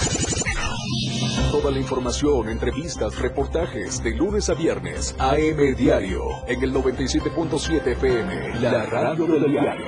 Toda 1.50 1.72
la 1.72 1.80
información, 1.80 2.50
entrevistas, 2.50 3.18
reportajes 3.20 4.04
de 4.04 4.12
lunes 4.16 4.50
a 4.50 4.54
viernes. 4.54 5.16
AM 5.18 5.76
Diario 5.78 6.24
en 6.46 6.62
el 6.62 6.74
97.7 6.74 7.88
FM. 7.88 8.60
La 8.60 8.86
radio 8.86 9.26
del 9.28 9.50
diario. 9.50 9.86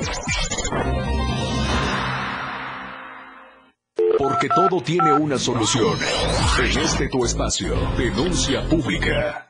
Porque 4.17 4.47
todo 4.47 4.81
tiene 4.81 5.11
una 5.11 5.37
solución. 5.37 5.97
En 6.59 6.79
este 6.79 7.09
tu 7.09 7.25
espacio, 7.25 7.75
denuncia 7.97 8.65
pública. 8.69 9.49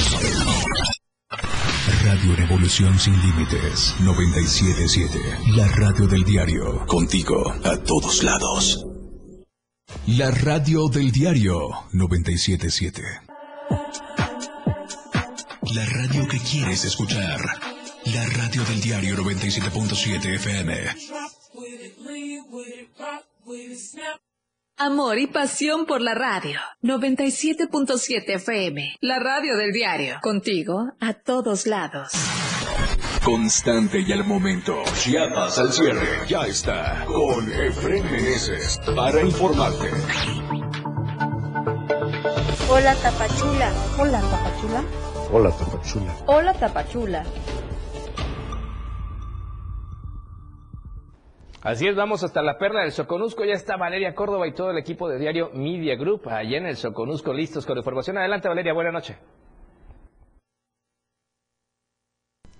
Radio 2.11 2.35
Revolución 2.35 2.99
Sin 2.99 3.13
Límites 3.21 3.95
977. 4.01 5.17
La 5.55 5.65
radio 5.69 6.07
del 6.07 6.25
diario. 6.25 6.85
Contigo 6.85 7.53
a 7.63 7.77
todos 7.77 8.21
lados. 8.23 8.85
La 10.07 10.29
radio 10.29 10.89
del 10.89 11.09
diario 11.13 11.69
977. 11.93 13.01
La 15.73 15.85
radio 15.85 16.27
que 16.27 16.39
quieres 16.39 16.83
escuchar. 16.83 17.39
La 18.07 18.25
radio 18.25 18.65
del 18.65 18.81
diario 18.81 19.15
97.7 19.15 20.35
FM. 20.35 21.20
Amor 24.83 25.19
y 25.19 25.27
pasión 25.27 25.85
por 25.85 26.01
la 26.01 26.15
radio. 26.15 26.59
97.7 26.81 28.23
FM. 28.37 28.95
La 29.01 29.19
radio 29.19 29.55
del 29.55 29.71
diario. 29.71 30.17
Contigo 30.23 30.93
a 30.99 31.13
todos 31.13 31.67
lados. 31.67 32.09
Constante 33.23 33.99
y 33.99 34.11
al 34.11 34.23
momento. 34.23 34.81
Chiapas 34.95 35.59
al 35.59 35.71
cierre. 35.71 36.27
Ya 36.27 36.47
está. 36.47 37.05
Con 37.05 37.53
Efren 37.53 38.11
Meneses. 38.11 38.79
Para 38.95 39.21
informarte. 39.21 39.91
Hola 42.67 42.95
Tapachula. 42.95 43.71
Hola 43.99 44.19
Tapachula. 44.19 44.83
Hola, 45.31 45.51
Tapachula. 45.51 46.15
Hola 46.25 46.53
Tapachula. 46.53 47.23
Así 51.63 51.87
es, 51.87 51.95
vamos 51.95 52.23
hasta 52.23 52.41
la 52.41 52.57
perla 52.57 52.81
del 52.81 52.91
Soconusco. 52.91 53.45
Ya 53.45 53.53
está 53.53 53.77
Valeria 53.77 54.15
Córdoba 54.15 54.47
y 54.47 54.53
todo 54.53 54.71
el 54.71 54.79
equipo 54.79 55.07
de 55.07 55.19
Diario 55.19 55.51
Media 55.53 55.95
Group 55.95 56.27
allá 56.27 56.57
en 56.57 56.65
el 56.65 56.75
Soconusco 56.75 57.33
listos 57.33 57.67
con 57.67 57.77
información. 57.77 58.17
Adelante, 58.17 58.47
Valeria, 58.47 58.73
buena 58.73 58.91
noche. 58.91 59.15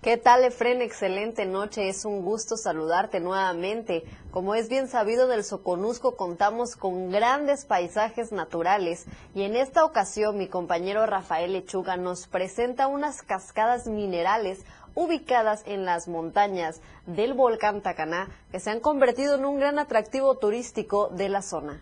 ¿Qué 0.03 0.17
tal, 0.17 0.43
Efren? 0.43 0.81
Excelente 0.81 1.45
noche. 1.45 1.87
Es 1.87 2.05
un 2.05 2.23
gusto 2.23 2.57
saludarte 2.57 3.19
nuevamente. 3.19 4.03
Como 4.31 4.55
es 4.55 4.67
bien 4.67 4.87
sabido 4.87 5.27
del 5.27 5.43
Soconusco, 5.43 6.15
contamos 6.15 6.75
con 6.75 7.11
grandes 7.11 7.65
paisajes 7.65 8.31
naturales 8.31 9.05
y 9.35 9.43
en 9.43 9.55
esta 9.55 9.85
ocasión 9.85 10.39
mi 10.39 10.47
compañero 10.47 11.05
Rafael 11.05 11.53
Lechuga 11.53 11.97
nos 11.97 12.27
presenta 12.27 12.87
unas 12.87 13.21
cascadas 13.21 13.85
minerales 13.85 14.65
ubicadas 14.95 15.63
en 15.65 15.85
las 15.85 16.07
montañas 16.07 16.81
del 17.05 17.33
volcán 17.33 17.81
Tacaná 17.81 18.29
que 18.51 18.59
se 18.59 18.69
han 18.69 18.79
convertido 18.79 19.35
en 19.35 19.45
un 19.45 19.59
gran 19.59 19.79
atractivo 19.79 20.37
turístico 20.37 21.09
de 21.09 21.29
la 21.29 21.41
zona. 21.41 21.81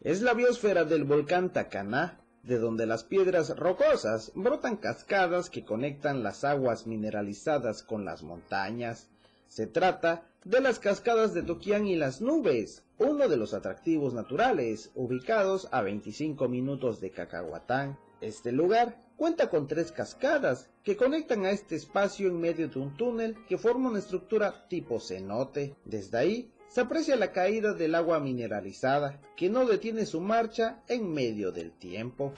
Es 0.00 0.20
la 0.20 0.34
biosfera 0.34 0.84
del 0.84 1.04
volcán 1.04 1.50
Tacaná, 1.50 2.20
de 2.42 2.58
donde 2.58 2.84
las 2.84 3.04
piedras 3.04 3.56
rocosas 3.56 4.32
brotan 4.34 4.76
cascadas 4.76 5.48
que 5.48 5.64
conectan 5.64 6.22
las 6.22 6.44
aguas 6.44 6.86
mineralizadas 6.86 7.82
con 7.82 8.04
las 8.04 8.22
montañas. 8.22 9.08
Se 9.48 9.66
trata 9.66 10.26
de 10.44 10.60
las 10.60 10.78
cascadas 10.78 11.32
de 11.32 11.42
Toquián 11.42 11.86
y 11.86 11.96
las 11.96 12.20
nubes, 12.20 12.84
uno 12.98 13.28
de 13.28 13.36
los 13.36 13.54
atractivos 13.54 14.14
naturales 14.14 14.90
ubicados 14.94 15.68
a 15.72 15.82
25 15.82 16.48
minutos 16.48 17.00
de 17.00 17.10
Cacahuatán. 17.10 17.98
Este 18.20 18.52
lugar 18.52 19.02
cuenta 19.16 19.48
con 19.48 19.66
tres 19.66 19.92
cascadas 19.92 20.70
que 20.82 20.96
conectan 20.96 21.44
a 21.44 21.50
este 21.50 21.76
espacio 21.76 22.28
en 22.28 22.40
medio 22.40 22.68
de 22.68 22.78
un 22.78 22.96
túnel 22.96 23.36
que 23.48 23.58
forma 23.58 23.90
una 23.90 23.98
estructura 23.98 24.66
tipo 24.68 25.00
cenote. 25.00 25.76
Desde 25.84 26.18
ahí 26.18 26.52
se 26.68 26.80
aprecia 26.80 27.16
la 27.16 27.32
caída 27.32 27.72
del 27.72 27.94
agua 27.94 28.18
mineralizada, 28.20 29.20
que 29.36 29.48
no 29.48 29.64
detiene 29.64 30.06
su 30.06 30.20
marcha 30.20 30.82
en 30.88 31.12
medio 31.12 31.52
del 31.52 31.72
tiempo. 31.72 32.34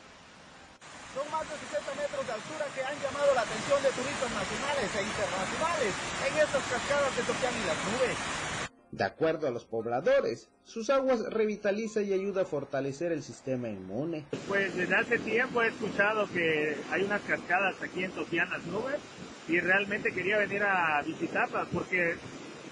Son 1.16 1.24
más 1.32 1.48
de 1.48 1.56
60 1.56 1.94
metros 1.96 2.26
de 2.26 2.32
altura 2.34 2.66
que 2.74 2.82
han 2.84 2.92
llamado 3.00 3.34
la 3.34 3.40
atención 3.40 3.82
de 3.82 3.88
turistas 3.88 4.30
nacionales 4.36 4.88
e 4.92 5.00
internacionales 5.00 5.92
en 6.28 6.32
estas 6.36 6.62
cascadas 6.68 7.16
de 7.16 7.22
Toquián 7.22 7.54
y 7.56 7.66
las 7.66 7.78
nubes. 7.88 8.16
De 8.92 9.04
acuerdo 9.04 9.48
a 9.48 9.50
los 9.50 9.64
pobladores, 9.64 10.50
sus 10.64 10.90
aguas 10.90 11.20
revitaliza 11.30 12.02
y 12.02 12.12
ayuda 12.12 12.42
a 12.42 12.44
fortalecer 12.44 13.12
el 13.12 13.22
sistema 13.22 13.70
inmune. 13.70 14.26
Pues 14.46 14.76
desde 14.76 14.94
hace 14.94 15.18
tiempo 15.18 15.62
he 15.62 15.68
escuchado 15.68 16.28
que 16.28 16.76
hay 16.90 17.04
unas 17.04 17.22
cascadas 17.22 17.76
aquí 17.82 18.04
en 18.04 18.12
Toquián 18.12 18.50
las 18.50 18.64
nubes 18.64 18.96
y 19.48 19.58
realmente 19.58 20.12
quería 20.12 20.36
venir 20.36 20.64
a 20.64 21.00
visitarlas 21.00 21.66
porque 21.72 22.16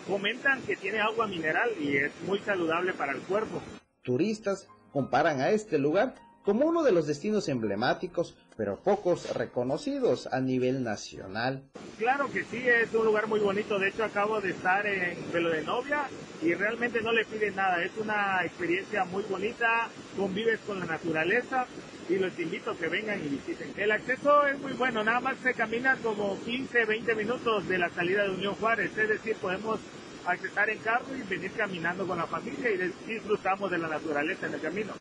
comentan 0.06 0.60
que 0.64 0.76
tiene 0.76 1.00
agua 1.00 1.26
mineral 1.26 1.70
y 1.80 1.96
es 1.96 2.12
muy 2.26 2.40
saludable 2.40 2.92
para 2.92 3.12
el 3.12 3.22
cuerpo. 3.22 3.62
Turistas 4.02 4.68
comparan 4.92 5.40
a 5.40 5.48
este 5.48 5.78
lugar 5.78 6.14
como 6.44 6.66
uno 6.66 6.82
de 6.82 6.92
los 6.92 7.06
destinos 7.06 7.48
emblemáticos, 7.48 8.36
pero 8.56 8.76
pocos 8.76 9.34
reconocidos 9.34 10.28
a 10.30 10.40
nivel 10.40 10.84
nacional. 10.84 11.62
Claro 11.98 12.30
que 12.30 12.44
sí, 12.44 12.62
es 12.68 12.92
un 12.92 13.06
lugar 13.06 13.26
muy 13.28 13.40
bonito. 13.40 13.78
De 13.78 13.88
hecho, 13.88 14.04
acabo 14.04 14.40
de 14.40 14.50
estar 14.50 14.86
en 14.86 15.16
Velo 15.32 15.50
de 15.50 15.62
Novia 15.62 16.04
y 16.42 16.52
realmente 16.54 17.00
no 17.00 17.12
le 17.12 17.24
piden 17.24 17.56
nada. 17.56 17.82
Es 17.82 17.92
una 17.96 18.44
experiencia 18.44 19.04
muy 19.04 19.24
bonita, 19.24 19.88
convives 20.16 20.60
con 20.66 20.80
la 20.80 20.86
naturaleza 20.86 21.66
y 22.08 22.16
los 22.16 22.38
invito 22.38 22.72
a 22.72 22.76
que 22.76 22.88
vengan 22.88 23.24
y 23.24 23.28
visiten. 23.28 23.72
El 23.76 23.90
acceso 23.90 24.46
es 24.46 24.58
muy 24.58 24.74
bueno, 24.74 25.02
nada 25.02 25.20
más 25.20 25.38
se 25.38 25.54
camina 25.54 25.96
como 26.02 26.38
15, 26.44 26.84
20 26.84 27.14
minutos 27.14 27.66
de 27.66 27.78
la 27.78 27.88
salida 27.88 28.24
de 28.24 28.30
Unión 28.30 28.54
Juárez, 28.56 28.96
es 28.98 29.08
decir, 29.08 29.36
podemos 29.36 29.80
accesar 30.26 30.68
en 30.68 30.78
carro 30.78 31.06
y 31.16 31.22
venir 31.22 31.52
caminando 31.52 32.06
con 32.06 32.18
la 32.18 32.26
familia 32.26 32.70
y 32.70 33.10
disfrutamos 33.10 33.70
de 33.70 33.78
la 33.78 33.88
naturaleza 33.88 34.46
en 34.46 34.54
el 34.54 34.60
camino. 34.60 34.92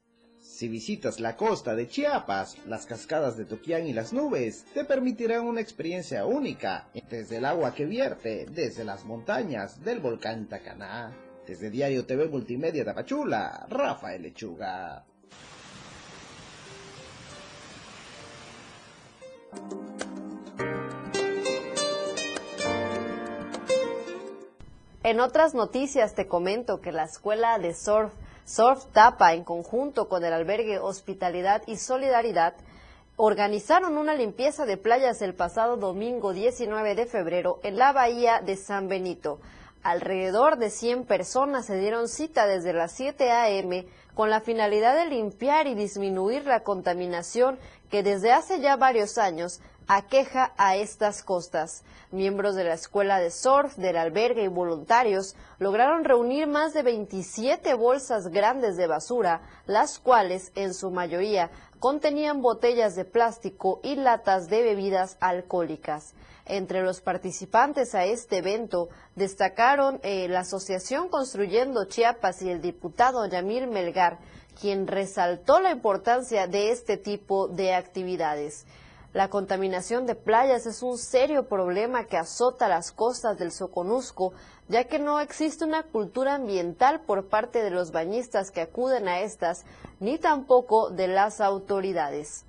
Si 0.63 0.69
visitas 0.69 1.19
la 1.19 1.35
costa 1.35 1.75
de 1.75 1.89
Chiapas, 1.89 2.55
las 2.67 2.85
cascadas 2.85 3.35
de 3.35 3.43
Toquián 3.43 3.85
y 3.85 3.91
las 3.91 4.13
nubes 4.13 4.63
te 4.73 4.85
permitirán 4.85 5.45
una 5.45 5.59
experiencia 5.59 6.25
única 6.25 6.87
desde 7.09 7.35
el 7.35 7.43
agua 7.43 7.75
que 7.75 7.85
vierte 7.85 8.45
desde 8.49 8.85
las 8.85 9.03
montañas 9.03 9.83
del 9.83 9.99
volcán 9.99 10.47
Tacaná. 10.47 11.13
Desde 11.45 11.69
Diario 11.69 12.05
TV 12.05 12.29
Multimedia 12.29 12.85
Tapachula, 12.85 13.67
Rafael 13.69 14.21
Lechuga. 14.21 15.03
En 25.03 25.19
otras 25.19 25.53
noticias 25.53 26.15
te 26.15 26.29
comento 26.29 26.79
que 26.79 26.93
la 26.93 27.03
escuela 27.03 27.59
de 27.59 27.73
surf 27.73 28.13
Surf 28.45 28.85
Tapa, 28.91 29.33
en 29.33 29.45
conjunto 29.45 30.09
con 30.09 30.25
el 30.25 30.33
albergue 30.33 30.77
Hospitalidad 30.77 31.63
y 31.65 31.77
Solidaridad, 31.77 32.55
organizaron 33.15 33.97
una 33.97 34.15
limpieza 34.15 34.65
de 34.65 34.75
playas 34.75 35.21
el 35.21 35.33
pasado 35.33 35.77
domingo 35.77 36.33
19 36.33 36.95
de 36.95 37.05
febrero 37.05 37.59
en 37.63 37.77
la 37.77 37.93
bahía 37.93 38.41
de 38.41 38.57
San 38.57 38.89
Benito. 38.89 39.39
Alrededor 39.81 40.57
de 40.57 40.69
100 40.69 41.05
personas 41.05 41.67
se 41.67 41.77
dieron 41.77 42.09
cita 42.09 42.45
desde 42.45 42.73
las 42.73 42.91
7 42.93 43.31
a.m. 43.31 43.85
con 44.13 44.29
la 44.29 44.41
finalidad 44.41 44.95
de 44.95 45.09
limpiar 45.09 45.67
y 45.67 45.75
disminuir 45.75 46.45
la 46.45 46.63
contaminación 46.63 47.57
que 47.89 48.03
desde 48.03 48.33
hace 48.33 48.59
ya 48.59 48.75
varios 48.75 49.17
años 49.17 49.61
aqueja 49.87 50.53
a 50.57 50.75
estas 50.75 51.23
costas. 51.23 51.83
Miembros 52.11 52.55
de 52.55 52.63
la 52.63 52.73
escuela 52.73 53.19
de 53.19 53.31
surf, 53.31 53.75
del 53.75 53.97
albergue 53.97 54.43
y 54.43 54.47
voluntarios 54.47 55.35
lograron 55.59 56.03
reunir 56.03 56.47
más 56.47 56.73
de 56.73 56.83
27 56.83 57.73
bolsas 57.73 58.27
grandes 58.27 58.77
de 58.77 58.87
basura, 58.87 59.41
las 59.65 59.99
cuales 59.99 60.51
en 60.55 60.73
su 60.73 60.91
mayoría 60.91 61.49
contenían 61.79 62.41
botellas 62.41 62.95
de 62.95 63.05
plástico 63.05 63.79
y 63.83 63.95
latas 63.95 64.49
de 64.49 64.63
bebidas 64.63 65.17
alcohólicas. 65.19 66.13
Entre 66.45 66.81
los 66.83 66.99
participantes 66.99 67.95
a 67.95 68.05
este 68.05 68.37
evento 68.37 68.89
destacaron 69.15 69.99
eh, 70.03 70.27
la 70.27 70.41
Asociación 70.41 71.07
Construyendo 71.07 71.85
Chiapas 71.85 72.41
y 72.41 72.49
el 72.49 72.61
diputado 72.61 73.25
Yamir 73.25 73.67
Melgar, 73.67 74.19
quien 74.59 74.87
resaltó 74.87 75.59
la 75.61 75.71
importancia 75.71 76.47
de 76.47 76.71
este 76.71 76.97
tipo 76.97 77.47
de 77.47 77.73
actividades. 77.73 78.65
La 79.13 79.29
contaminación 79.29 80.07
de 80.07 80.15
playas 80.15 80.65
es 80.65 80.81
un 80.81 80.97
serio 80.97 81.47
problema 81.47 82.05
que 82.05 82.17
azota 82.17 82.67
las 82.67 82.91
costas 82.91 83.37
del 83.37 83.51
Soconusco, 83.51 84.33
ya 84.69 84.85
que 84.85 84.97
no 84.97 85.19
existe 85.19 85.65
una 85.65 85.83
cultura 85.83 86.33
ambiental 86.33 87.01
por 87.01 87.27
parte 87.27 87.61
de 87.61 87.69
los 87.69 87.91
bañistas 87.91 88.49
que 88.49 88.61
acuden 88.61 89.07
a 89.07 89.19
estas, 89.19 89.65
ni 89.99 90.17
tampoco 90.17 90.89
de 90.89 91.07
las 91.07 91.41
autoridades. 91.41 92.43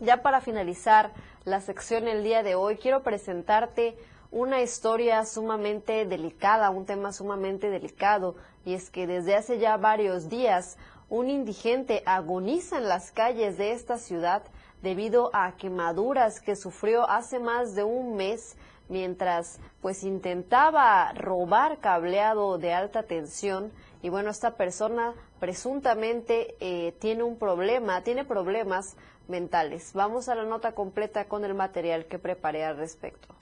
Ya 0.00 0.22
para 0.22 0.40
finalizar 0.40 1.12
la 1.44 1.60
sección 1.60 2.08
el 2.08 2.24
día 2.24 2.42
de 2.42 2.54
hoy, 2.54 2.78
quiero 2.78 3.02
presentarte 3.02 3.94
una 4.30 4.62
historia 4.62 5.26
sumamente 5.26 6.06
delicada, 6.06 6.70
un 6.70 6.86
tema 6.86 7.12
sumamente 7.12 7.68
delicado, 7.68 8.36
y 8.64 8.72
es 8.72 8.88
que 8.88 9.06
desde 9.06 9.36
hace 9.36 9.58
ya 9.58 9.76
varios 9.76 10.30
días 10.30 10.78
un 11.10 11.28
indigente 11.28 12.02
agoniza 12.06 12.78
en 12.78 12.88
las 12.88 13.12
calles 13.12 13.58
de 13.58 13.72
esta 13.72 13.98
ciudad 13.98 14.44
debido 14.84 15.30
a 15.32 15.56
quemaduras 15.56 16.40
que 16.40 16.54
sufrió 16.54 17.08
hace 17.08 17.40
más 17.40 17.74
de 17.74 17.82
un 17.84 18.16
mes 18.16 18.54
mientras 18.90 19.58
pues 19.80 20.04
intentaba 20.04 21.10
robar 21.14 21.80
cableado 21.80 22.58
de 22.58 22.74
alta 22.74 23.02
tensión. 23.02 23.72
Y 24.02 24.10
bueno 24.10 24.30
esta 24.30 24.56
persona 24.56 25.14
presuntamente 25.40 26.54
eh, 26.60 26.92
tiene 27.00 27.22
un 27.22 27.38
problema 27.38 28.02
tiene 28.02 28.26
problemas 28.26 28.96
mentales. 29.26 29.92
Vamos 29.94 30.28
a 30.28 30.34
la 30.34 30.44
nota 30.44 30.72
completa 30.72 31.24
con 31.28 31.46
el 31.46 31.54
material 31.54 32.04
que 32.04 32.18
preparé 32.18 32.66
al 32.66 32.76
respecto. 32.76 33.34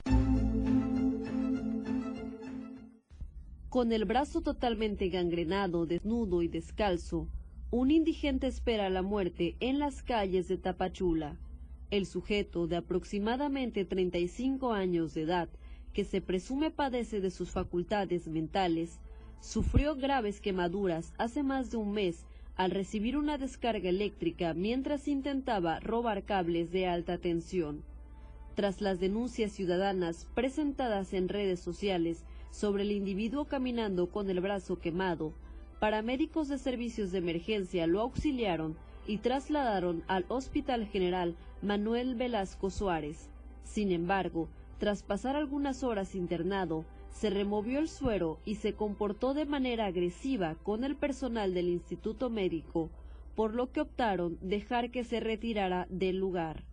Con 3.67 3.91
el 3.91 4.05
brazo 4.05 4.39
totalmente 4.41 5.09
gangrenado, 5.09 5.85
desnudo 5.85 6.41
y 6.41 6.47
descalzo, 6.47 7.27
un 7.73 7.89
indigente 7.89 8.45
espera 8.45 8.87
la 8.91 9.01
muerte 9.01 9.55
en 9.59 9.79
las 9.79 10.03
calles 10.03 10.47
de 10.47 10.59
Tapachula. 10.59 11.39
El 11.89 12.05
sujeto 12.05 12.67
de 12.67 12.75
aproximadamente 12.75 13.83
35 13.83 14.73
años 14.73 15.15
de 15.15 15.23
edad, 15.23 15.49
que 15.91 16.03
se 16.03 16.21
presume 16.21 16.69
padece 16.69 17.19
de 17.19 17.31
sus 17.31 17.49
facultades 17.49 18.27
mentales, 18.27 18.99
sufrió 19.41 19.95
graves 19.95 20.39
quemaduras 20.39 21.13
hace 21.17 21.41
más 21.41 21.71
de 21.71 21.77
un 21.77 21.93
mes 21.93 22.27
al 22.57 22.69
recibir 22.69 23.17
una 23.17 23.39
descarga 23.39 23.89
eléctrica 23.89 24.53
mientras 24.53 25.07
intentaba 25.07 25.79
robar 25.79 26.25
cables 26.25 26.71
de 26.71 26.85
alta 26.85 27.17
tensión. 27.17 27.81
Tras 28.53 28.81
las 28.81 28.99
denuncias 28.99 29.51
ciudadanas 29.51 30.27
presentadas 30.35 31.11
en 31.11 31.27
redes 31.27 31.59
sociales 31.59 32.23
sobre 32.51 32.83
el 32.83 32.91
individuo 32.91 33.45
caminando 33.45 34.11
con 34.11 34.29
el 34.29 34.41
brazo 34.41 34.77
quemado, 34.77 35.33
paramédicos 35.83 36.47
de 36.47 36.59
servicios 36.59 37.11
de 37.11 37.17
emergencia 37.17 37.87
lo 37.87 37.99
auxiliaron 37.99 38.77
y 39.05 39.17
trasladaron 39.17 40.01
al 40.07 40.23
Hospital 40.29 40.87
General 40.87 41.35
Manuel 41.61 42.15
Velasco 42.15 42.69
Suárez. 42.69 43.29
Sin 43.65 43.91
embargo, 43.91 44.47
tras 44.77 45.03
pasar 45.03 45.35
algunas 45.35 45.83
horas 45.83 46.15
internado, 46.15 46.85
se 47.11 47.29
removió 47.29 47.79
el 47.79 47.89
suero 47.89 48.39
y 48.45 48.55
se 48.55 48.75
comportó 48.75 49.33
de 49.33 49.45
manera 49.45 49.87
agresiva 49.87 50.55
con 50.63 50.85
el 50.85 50.95
personal 50.95 51.53
del 51.53 51.67
Instituto 51.67 52.29
Médico, 52.29 52.89
por 53.35 53.53
lo 53.53 53.73
que 53.73 53.81
optaron 53.81 54.37
dejar 54.39 54.89
que 54.89 55.03
se 55.03 55.19
retirara 55.19 55.85
del 55.89 56.17
lugar. 56.17 56.63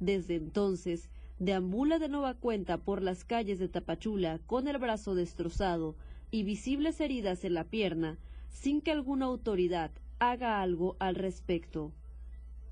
Desde 0.00 0.36
entonces, 0.36 1.10
deambula 1.38 1.98
de 1.98 2.08
nueva 2.08 2.32
cuenta 2.32 2.78
por 2.78 3.02
las 3.02 3.22
calles 3.26 3.58
de 3.58 3.68
Tapachula 3.68 4.40
con 4.46 4.66
el 4.66 4.78
brazo 4.78 5.14
destrozado 5.14 5.94
y 6.30 6.42
visibles 6.42 7.02
heridas 7.02 7.44
en 7.44 7.52
la 7.52 7.64
pierna, 7.64 8.16
sin 8.56 8.80
que 8.80 8.90
alguna 8.90 9.26
autoridad 9.26 9.90
haga 10.18 10.62
algo 10.62 10.96
al 10.98 11.14
respecto. 11.14 11.92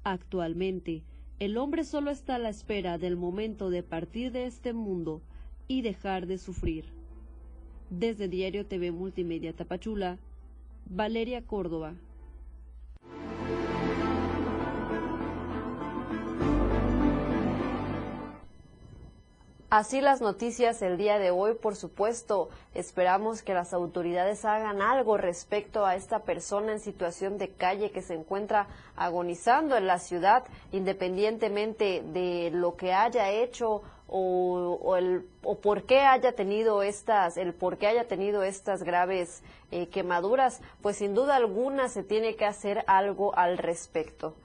Actualmente, 0.02 1.02
el 1.40 1.58
hombre 1.58 1.84
solo 1.84 2.10
está 2.10 2.36
a 2.36 2.38
la 2.38 2.48
espera 2.48 2.96
del 2.96 3.18
momento 3.18 3.68
de 3.68 3.82
partir 3.82 4.32
de 4.32 4.46
este 4.46 4.72
mundo 4.72 5.20
y 5.68 5.82
dejar 5.82 6.26
de 6.26 6.38
sufrir. 6.38 6.86
Desde 7.90 8.28
Diario 8.28 8.64
TV 8.64 8.92
Multimedia 8.92 9.52
Tapachula, 9.52 10.18
Valeria 10.86 11.42
Córdoba. 11.42 11.94
Así 19.76 20.00
las 20.00 20.20
noticias 20.20 20.82
el 20.82 20.96
día 20.96 21.18
de 21.18 21.32
hoy, 21.32 21.54
por 21.54 21.74
supuesto, 21.74 22.48
esperamos 22.74 23.42
que 23.42 23.54
las 23.54 23.74
autoridades 23.74 24.44
hagan 24.44 24.80
algo 24.80 25.16
respecto 25.16 25.84
a 25.84 25.96
esta 25.96 26.20
persona 26.20 26.70
en 26.70 26.78
situación 26.78 27.38
de 27.38 27.48
calle 27.48 27.90
que 27.90 28.00
se 28.00 28.14
encuentra 28.14 28.68
agonizando 28.94 29.76
en 29.76 29.88
la 29.88 29.98
ciudad, 29.98 30.44
independientemente 30.70 32.04
de 32.06 32.52
lo 32.52 32.76
que 32.76 32.92
haya 32.92 33.30
hecho 33.30 33.82
o, 34.06 34.94
el, 34.96 35.28
o 35.42 35.58
por 35.58 35.82
qué 35.86 36.02
haya 36.02 36.36
tenido 36.36 36.84
estas, 36.84 37.36
el 37.36 37.52
por 37.52 37.76
qué 37.76 37.88
haya 37.88 38.06
tenido 38.06 38.44
estas 38.44 38.84
graves 38.84 39.42
eh, 39.72 39.88
quemaduras, 39.88 40.60
pues 40.82 40.98
sin 40.98 41.16
duda 41.16 41.34
alguna 41.34 41.88
se 41.88 42.04
tiene 42.04 42.36
que 42.36 42.44
hacer 42.44 42.84
algo 42.86 43.36
al 43.36 43.58
respecto. 43.58 44.36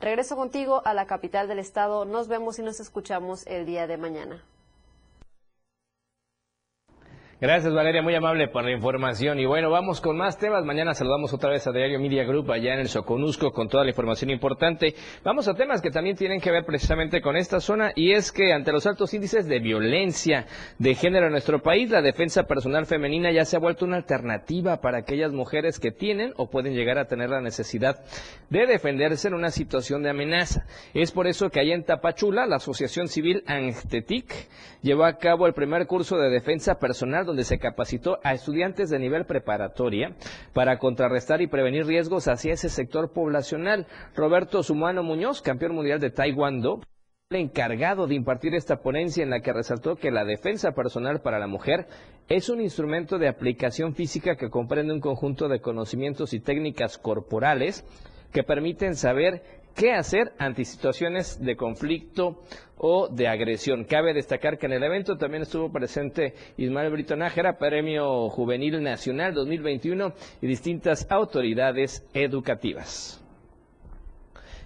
Regreso 0.00 0.36
contigo 0.36 0.82
a 0.84 0.92
la 0.92 1.06
capital 1.06 1.48
del 1.48 1.60
estado. 1.60 2.04
Nos 2.04 2.28
vemos 2.28 2.58
y 2.58 2.62
nos 2.62 2.78
escuchamos 2.78 3.46
el 3.46 3.64
día 3.64 3.86
de 3.86 3.96
mañana. 3.96 4.44
Gracias 7.38 7.74
Valeria, 7.74 8.00
muy 8.00 8.14
amable 8.14 8.48
por 8.48 8.64
la 8.64 8.70
información. 8.70 9.38
Y 9.38 9.44
bueno, 9.44 9.68
vamos 9.68 10.00
con 10.00 10.16
más 10.16 10.38
temas. 10.38 10.64
Mañana 10.64 10.94
saludamos 10.94 11.34
otra 11.34 11.50
vez 11.50 11.66
a 11.66 11.70
Diario 11.70 12.00
Media 12.00 12.24
Group 12.24 12.50
allá 12.50 12.72
en 12.72 12.80
el 12.80 12.88
Soconusco 12.88 13.52
con 13.52 13.68
toda 13.68 13.84
la 13.84 13.90
información 13.90 14.30
importante. 14.30 14.94
Vamos 15.22 15.46
a 15.46 15.52
temas 15.52 15.82
que 15.82 15.90
también 15.90 16.16
tienen 16.16 16.40
que 16.40 16.50
ver 16.50 16.64
precisamente 16.64 17.20
con 17.20 17.36
esta 17.36 17.60
zona 17.60 17.92
y 17.94 18.12
es 18.12 18.32
que 18.32 18.54
ante 18.54 18.72
los 18.72 18.86
altos 18.86 19.12
índices 19.12 19.46
de 19.46 19.58
violencia 19.58 20.46
de 20.78 20.94
género 20.94 21.26
en 21.26 21.32
nuestro 21.32 21.60
país, 21.60 21.90
la 21.90 22.00
defensa 22.00 22.44
personal 22.44 22.86
femenina 22.86 23.30
ya 23.30 23.44
se 23.44 23.56
ha 23.56 23.60
vuelto 23.60 23.84
una 23.84 23.98
alternativa 23.98 24.80
para 24.80 25.00
aquellas 25.00 25.32
mujeres 25.32 25.78
que 25.78 25.90
tienen 25.90 26.32
o 26.38 26.48
pueden 26.48 26.72
llegar 26.72 26.96
a 26.96 27.04
tener 27.04 27.28
la 27.28 27.42
necesidad 27.42 28.02
de 28.48 28.66
defenderse 28.66 29.28
en 29.28 29.34
una 29.34 29.50
situación 29.50 30.02
de 30.02 30.08
amenaza. 30.08 30.64
Es 30.94 31.12
por 31.12 31.26
eso 31.26 31.50
que 31.50 31.60
allá 31.60 31.74
en 31.74 31.84
Tapachula, 31.84 32.46
la 32.46 32.56
Asociación 32.56 33.08
Civil 33.08 33.44
Antetic 33.46 34.48
llevó 34.80 35.04
a 35.04 35.18
cabo 35.18 35.46
el 35.46 35.52
primer 35.52 35.86
curso 35.86 36.16
de 36.16 36.30
defensa 36.30 36.78
personal 36.78 37.25
donde 37.26 37.44
se 37.44 37.58
capacitó 37.58 38.18
a 38.22 38.32
estudiantes 38.32 38.88
de 38.88 38.98
nivel 38.98 39.26
preparatoria 39.26 40.16
para 40.54 40.78
contrarrestar 40.78 41.42
y 41.42 41.46
prevenir 41.46 41.84
riesgos 41.86 42.28
hacia 42.28 42.54
ese 42.54 42.68
sector 42.70 43.12
poblacional. 43.12 43.86
Roberto 44.14 44.62
Sumano 44.62 45.02
Muñoz, 45.02 45.42
campeón 45.42 45.74
mundial 45.74 46.00
de 46.00 46.10
Taekwondo, 46.10 46.80
encargado 47.30 48.06
de 48.06 48.14
impartir 48.14 48.54
esta 48.54 48.76
ponencia 48.76 49.24
en 49.24 49.30
la 49.30 49.40
que 49.40 49.52
resaltó 49.52 49.96
que 49.96 50.12
la 50.12 50.24
defensa 50.24 50.72
personal 50.72 51.20
para 51.22 51.40
la 51.40 51.48
mujer 51.48 51.88
es 52.28 52.48
un 52.48 52.60
instrumento 52.60 53.18
de 53.18 53.26
aplicación 53.26 53.94
física 53.94 54.36
que 54.36 54.48
comprende 54.48 54.94
un 54.94 55.00
conjunto 55.00 55.48
de 55.48 55.60
conocimientos 55.60 56.32
y 56.32 56.40
técnicas 56.40 56.98
corporales 56.98 57.84
que 58.32 58.44
permiten 58.44 58.94
saber 58.94 59.42
qué 59.76 59.92
hacer 59.92 60.32
ante 60.38 60.64
situaciones 60.64 61.38
de 61.40 61.54
conflicto 61.54 62.42
o 62.78 63.08
de 63.08 63.28
agresión. 63.28 63.84
Cabe 63.84 64.14
destacar 64.14 64.58
que 64.58 64.66
en 64.66 64.72
el 64.72 64.82
evento 64.82 65.16
también 65.16 65.42
estuvo 65.42 65.70
presente 65.70 66.34
Ismael 66.56 66.90
Brito 66.90 67.14
Nájera, 67.14 67.58
Premio 67.58 68.28
Juvenil 68.30 68.82
Nacional 68.82 69.34
2021 69.34 70.12
y 70.40 70.46
distintas 70.46 71.06
autoridades 71.10 72.04
educativas. 72.14 73.22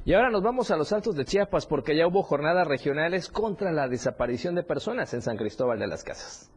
Y 0.04 0.14
ahora 0.14 0.30
nos 0.30 0.42
vamos 0.42 0.70
a 0.70 0.76
los 0.76 0.92
Altos 0.92 1.14
de 1.14 1.24
Chiapas 1.24 1.66
porque 1.66 1.94
ya 1.94 2.06
hubo 2.06 2.22
jornadas 2.22 2.66
regionales 2.66 3.28
contra 3.28 3.70
la 3.70 3.86
desaparición 3.86 4.54
de 4.54 4.62
personas 4.62 5.12
en 5.12 5.20
San 5.20 5.36
Cristóbal 5.36 5.78
de 5.78 5.88
las 5.88 6.04
Casas. 6.04 6.50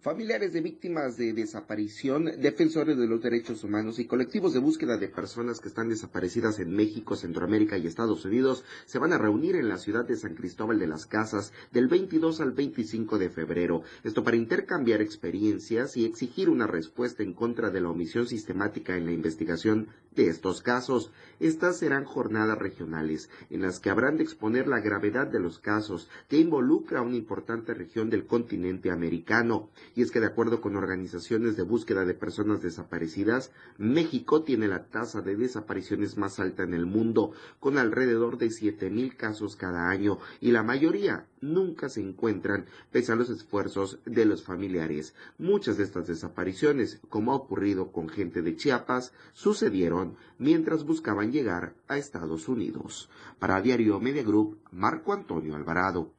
Familiares 0.00 0.54
de 0.54 0.62
víctimas 0.62 1.18
de 1.18 1.34
desaparición, 1.34 2.24
defensores 2.40 2.96
de 2.96 3.06
los 3.06 3.20
derechos 3.20 3.62
humanos 3.64 3.98
y 3.98 4.06
colectivos 4.06 4.54
de 4.54 4.58
búsqueda 4.58 4.96
de 4.96 5.08
personas 5.08 5.60
que 5.60 5.68
están 5.68 5.90
desaparecidas 5.90 6.58
en 6.58 6.74
México, 6.74 7.16
Centroamérica 7.16 7.76
y 7.76 7.86
Estados 7.86 8.24
Unidos 8.24 8.64
se 8.86 8.98
van 8.98 9.12
a 9.12 9.18
reunir 9.18 9.56
en 9.56 9.68
la 9.68 9.76
ciudad 9.76 10.06
de 10.06 10.16
San 10.16 10.36
Cristóbal 10.36 10.78
de 10.78 10.86
las 10.86 11.04
Casas 11.04 11.52
del 11.70 11.88
22 11.88 12.40
al 12.40 12.52
25 12.52 13.18
de 13.18 13.28
febrero. 13.28 13.82
Esto 14.02 14.24
para 14.24 14.38
intercambiar 14.38 15.02
experiencias 15.02 15.94
y 15.98 16.06
exigir 16.06 16.48
una 16.48 16.66
respuesta 16.66 17.22
en 17.22 17.34
contra 17.34 17.68
de 17.68 17.82
la 17.82 17.90
omisión 17.90 18.26
sistemática 18.26 18.96
en 18.96 19.04
la 19.04 19.12
investigación 19.12 19.88
de 20.14 20.28
estos 20.28 20.62
casos. 20.62 21.10
Estas 21.38 21.78
serán 21.78 22.04
jornadas 22.04 22.58
regionales 22.58 23.30
en 23.48 23.62
las 23.62 23.80
que 23.80 23.90
habrán 23.90 24.16
de 24.16 24.22
exponer 24.22 24.68
la 24.68 24.80
gravedad 24.80 25.26
de 25.26 25.40
los 25.40 25.58
casos 25.58 26.08
que 26.28 26.38
involucra 26.38 27.00
a 27.00 27.02
una 27.02 27.16
importante 27.16 27.74
región 27.74 28.10
del 28.10 28.26
continente 28.26 28.90
americano 28.90 29.70
y 29.94 30.02
es 30.02 30.10
que 30.10 30.20
de 30.20 30.26
acuerdo 30.26 30.60
con 30.60 30.76
organizaciones 30.76 31.56
de 31.56 31.62
búsqueda 31.62 32.04
de 32.04 32.14
personas 32.14 32.60
desaparecidas, 32.62 33.52
México 33.78 34.42
tiene 34.42 34.68
la 34.68 34.84
tasa 34.84 35.22
de 35.22 35.36
desapariciones 35.36 36.18
más 36.18 36.38
alta 36.40 36.62
en 36.62 36.74
el 36.74 36.86
mundo, 36.86 37.32
con 37.58 37.78
alrededor 37.78 38.36
de 38.38 38.50
mil 38.90 39.16
casos 39.16 39.56
cada 39.56 39.88
año, 39.88 40.18
y 40.40 40.50
la 40.50 40.62
mayoría 40.62 41.26
nunca 41.40 41.88
se 41.88 42.00
encuentran 42.00 42.66
pese 42.90 43.12
a 43.12 43.16
los 43.16 43.30
esfuerzos 43.30 43.98
de 44.04 44.24
los 44.24 44.42
familiares. 44.42 45.14
Muchas 45.38 45.76
de 45.76 45.84
estas 45.84 46.06
desapariciones, 46.06 47.00
como 47.08 47.32
ha 47.32 47.36
ocurrido 47.36 47.92
con 47.92 48.08
gente 48.08 48.42
de 48.42 48.56
Chiapas, 48.56 49.12
sucedieron 49.32 50.16
mientras 50.38 50.84
buscaban 50.84 51.32
llegar 51.32 51.74
a 51.88 51.98
Estados 51.98 52.48
Unidos. 52.48 53.08
Para 53.38 53.60
Diario 53.60 54.00
Media 54.00 54.22
Group, 54.22 54.58
Marco 54.70 55.12
Antonio 55.12 55.56
Alvarado. 55.56 56.12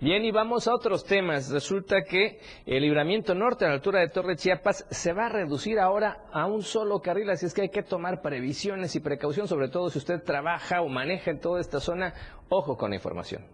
Bien, 0.00 0.24
y 0.24 0.32
vamos 0.32 0.66
a 0.66 0.74
otros 0.74 1.04
temas. 1.04 1.50
Resulta 1.50 2.02
que 2.02 2.38
el 2.66 2.82
libramiento 2.82 3.34
norte 3.34 3.64
a 3.64 3.68
la 3.68 3.74
altura 3.74 4.00
de 4.00 4.08
Torre 4.08 4.36
Chiapas 4.36 4.86
se 4.90 5.12
va 5.12 5.26
a 5.26 5.28
reducir 5.28 5.78
ahora 5.78 6.26
a 6.32 6.46
un 6.46 6.62
solo 6.62 7.00
carril, 7.00 7.30
así 7.30 7.46
es 7.46 7.54
que 7.54 7.62
hay 7.62 7.68
que 7.70 7.82
tomar 7.82 8.20
previsiones 8.20 8.94
y 8.96 9.00
precaución, 9.00 9.48
sobre 9.48 9.68
todo 9.68 9.90
si 9.90 9.98
usted 9.98 10.22
trabaja 10.22 10.82
o 10.82 10.88
maneja 10.88 11.30
en 11.30 11.40
toda 11.40 11.60
esta 11.60 11.80
zona. 11.80 12.12
Ojo 12.48 12.76
con 12.76 12.90
la 12.90 12.96
información. 12.96 13.44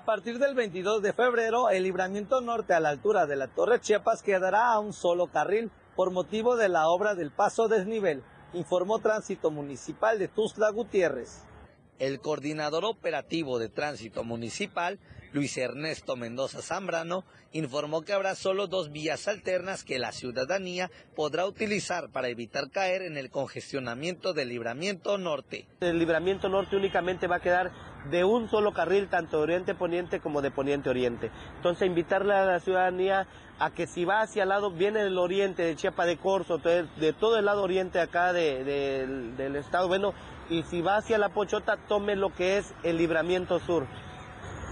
A 0.00 0.04
partir 0.06 0.38
del 0.38 0.54
22 0.54 1.02
de 1.02 1.12
febrero, 1.12 1.68
el 1.68 1.82
libramiento 1.82 2.40
norte 2.40 2.72
a 2.72 2.80
la 2.80 2.88
altura 2.88 3.26
de 3.26 3.36
la 3.36 3.48
Torre 3.48 3.82
Chiapas 3.82 4.22
quedará 4.22 4.72
a 4.72 4.78
un 4.78 4.94
solo 4.94 5.26
carril 5.26 5.70
por 5.94 6.10
motivo 6.10 6.56
de 6.56 6.70
la 6.70 6.88
obra 6.88 7.14
del 7.14 7.30
paso 7.30 7.68
desnivel, 7.68 8.22
informó 8.54 9.00
Tránsito 9.00 9.50
Municipal 9.50 10.18
de 10.18 10.26
Tuzla 10.26 10.70
Gutiérrez. 10.70 11.42
El 11.98 12.18
coordinador 12.18 12.86
operativo 12.86 13.58
de 13.58 13.68
tránsito 13.68 14.24
municipal 14.24 14.98
Luis 15.32 15.56
Ernesto 15.56 16.16
Mendoza 16.16 16.60
Zambrano, 16.60 17.24
informó 17.52 18.02
que 18.02 18.12
habrá 18.12 18.34
solo 18.34 18.66
dos 18.66 18.90
vías 18.90 19.28
alternas 19.28 19.84
que 19.84 19.98
la 19.98 20.12
ciudadanía 20.12 20.90
podrá 21.14 21.46
utilizar 21.46 22.10
para 22.10 22.28
evitar 22.28 22.70
caer 22.70 23.02
en 23.02 23.16
el 23.16 23.30
congestionamiento 23.30 24.32
del 24.32 24.48
libramiento 24.48 25.18
norte. 25.18 25.66
El 25.80 25.98
libramiento 25.98 26.48
norte 26.48 26.76
únicamente 26.76 27.26
va 27.26 27.36
a 27.36 27.40
quedar 27.40 27.70
de 28.10 28.24
un 28.24 28.48
solo 28.48 28.72
carril, 28.72 29.08
tanto 29.08 29.36
de 29.36 29.42
oriente-poniente 29.42 30.20
como 30.20 30.42
de 30.42 30.50
poniente-oriente. 30.50 31.30
Entonces, 31.56 31.86
invitarle 31.86 32.34
a 32.34 32.44
la 32.44 32.60
ciudadanía 32.60 33.26
a 33.58 33.70
que 33.72 33.86
si 33.86 34.04
va 34.04 34.22
hacia 34.22 34.44
el 34.44 34.48
lado, 34.48 34.70
viene 34.70 35.04
del 35.04 35.18
oriente, 35.18 35.62
de 35.62 35.76
Chiapa 35.76 36.06
de 36.06 36.16
Corzo, 36.16 36.58
de 36.58 37.12
todo 37.12 37.38
el 37.38 37.44
lado 37.44 37.62
oriente 37.62 38.00
acá 38.00 38.32
del 38.32 39.56
estado, 39.56 39.86
bueno, 39.86 40.14
y 40.48 40.62
si 40.64 40.80
va 40.80 40.96
hacia 40.96 41.18
la 41.18 41.28
Pochota, 41.28 41.76
tome 41.76 42.16
lo 42.16 42.34
que 42.34 42.58
es 42.58 42.74
el 42.82 42.96
libramiento 42.96 43.60
sur. 43.60 43.86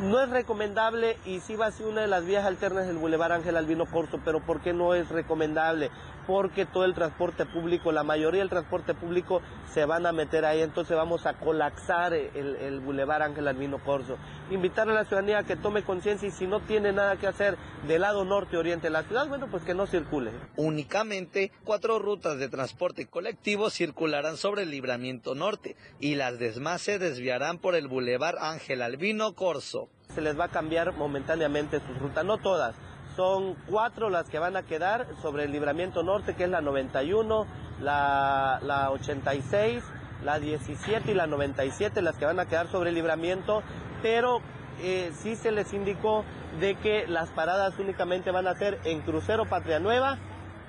No 0.00 0.20
es 0.20 0.30
recomendable 0.30 1.16
y 1.26 1.40
sí 1.40 1.56
va 1.56 1.66
a 1.66 1.72
ser 1.72 1.86
una 1.86 2.02
de 2.02 2.06
las 2.06 2.24
vías 2.24 2.44
alternas 2.46 2.86
del 2.86 2.98
Boulevard 2.98 3.32
Ángel 3.32 3.56
Albino 3.56 3.84
Corso, 3.84 4.20
pero 4.24 4.38
¿por 4.38 4.60
qué 4.60 4.72
no 4.72 4.94
es 4.94 5.08
recomendable? 5.08 5.90
Porque 6.28 6.66
todo 6.66 6.84
el 6.84 6.92
transporte 6.92 7.46
público, 7.46 7.90
la 7.90 8.04
mayoría 8.04 8.40
del 8.40 8.50
transporte 8.50 8.92
público 8.92 9.40
se 9.72 9.86
van 9.86 10.04
a 10.04 10.12
meter 10.12 10.44
ahí, 10.44 10.60
entonces 10.60 10.94
vamos 10.94 11.24
a 11.24 11.32
colapsar 11.38 12.12
el, 12.12 12.54
el 12.56 12.80
Boulevard 12.80 13.22
Ángel 13.22 13.48
Albino 13.48 13.82
Corso. 13.82 14.18
Invitar 14.50 14.90
a 14.90 14.92
la 14.92 15.06
ciudadanía 15.06 15.38
a 15.38 15.44
que 15.44 15.56
tome 15.56 15.84
conciencia 15.84 16.28
y 16.28 16.30
si 16.30 16.46
no 16.46 16.60
tiene 16.60 16.92
nada 16.92 17.16
que 17.16 17.26
hacer 17.26 17.56
del 17.86 18.02
lado 18.02 18.26
norte-oriente 18.26 18.88
de 18.88 18.90
la 18.90 19.04
ciudad, 19.04 19.26
bueno, 19.26 19.48
pues 19.50 19.62
que 19.64 19.72
no 19.72 19.86
circule. 19.86 20.30
Únicamente 20.56 21.50
cuatro 21.64 21.98
rutas 21.98 22.38
de 22.38 22.50
transporte 22.50 23.06
colectivo 23.06 23.70
circularán 23.70 24.36
sobre 24.36 24.64
el 24.64 24.70
libramiento 24.70 25.34
norte 25.34 25.76
y 25.98 26.16
las 26.16 26.38
demás 26.38 26.82
se 26.82 26.98
desviarán 26.98 27.56
por 27.56 27.74
el 27.74 27.88
Boulevard 27.88 28.36
Ángel 28.38 28.82
Albino 28.82 29.32
Corso 29.32 29.88
se 30.14 30.20
les 30.22 30.38
va 30.38 30.44
a 30.44 30.48
cambiar 30.48 30.96
momentáneamente 30.96 31.80
sus 31.80 31.98
rutas, 31.98 32.24
no 32.24 32.38
todas. 32.38 32.74
Son 33.18 33.56
cuatro 33.68 34.10
las 34.10 34.28
que 34.28 34.38
van 34.38 34.56
a 34.56 34.62
quedar 34.62 35.08
sobre 35.20 35.42
el 35.42 35.50
libramiento 35.50 36.04
norte, 36.04 36.36
que 36.36 36.44
es 36.44 36.50
la 36.50 36.60
91, 36.60 37.48
la, 37.80 38.60
la 38.62 38.92
86, 38.92 39.82
la 40.24 40.38
17 40.38 41.10
y 41.10 41.14
la 41.14 41.26
97, 41.26 42.00
las 42.00 42.16
que 42.16 42.26
van 42.26 42.38
a 42.38 42.46
quedar 42.46 42.68
sobre 42.68 42.90
el 42.90 42.94
libramiento, 42.94 43.64
pero 44.02 44.40
eh, 44.80 45.10
sí 45.16 45.34
se 45.34 45.50
les 45.50 45.72
indicó 45.72 46.24
de 46.60 46.76
que 46.76 47.08
las 47.08 47.28
paradas 47.30 47.76
únicamente 47.80 48.30
van 48.30 48.46
a 48.46 48.54
ser 48.54 48.78
en 48.84 49.00
Crucero 49.00 49.46
Patria 49.46 49.80
Nueva 49.80 50.18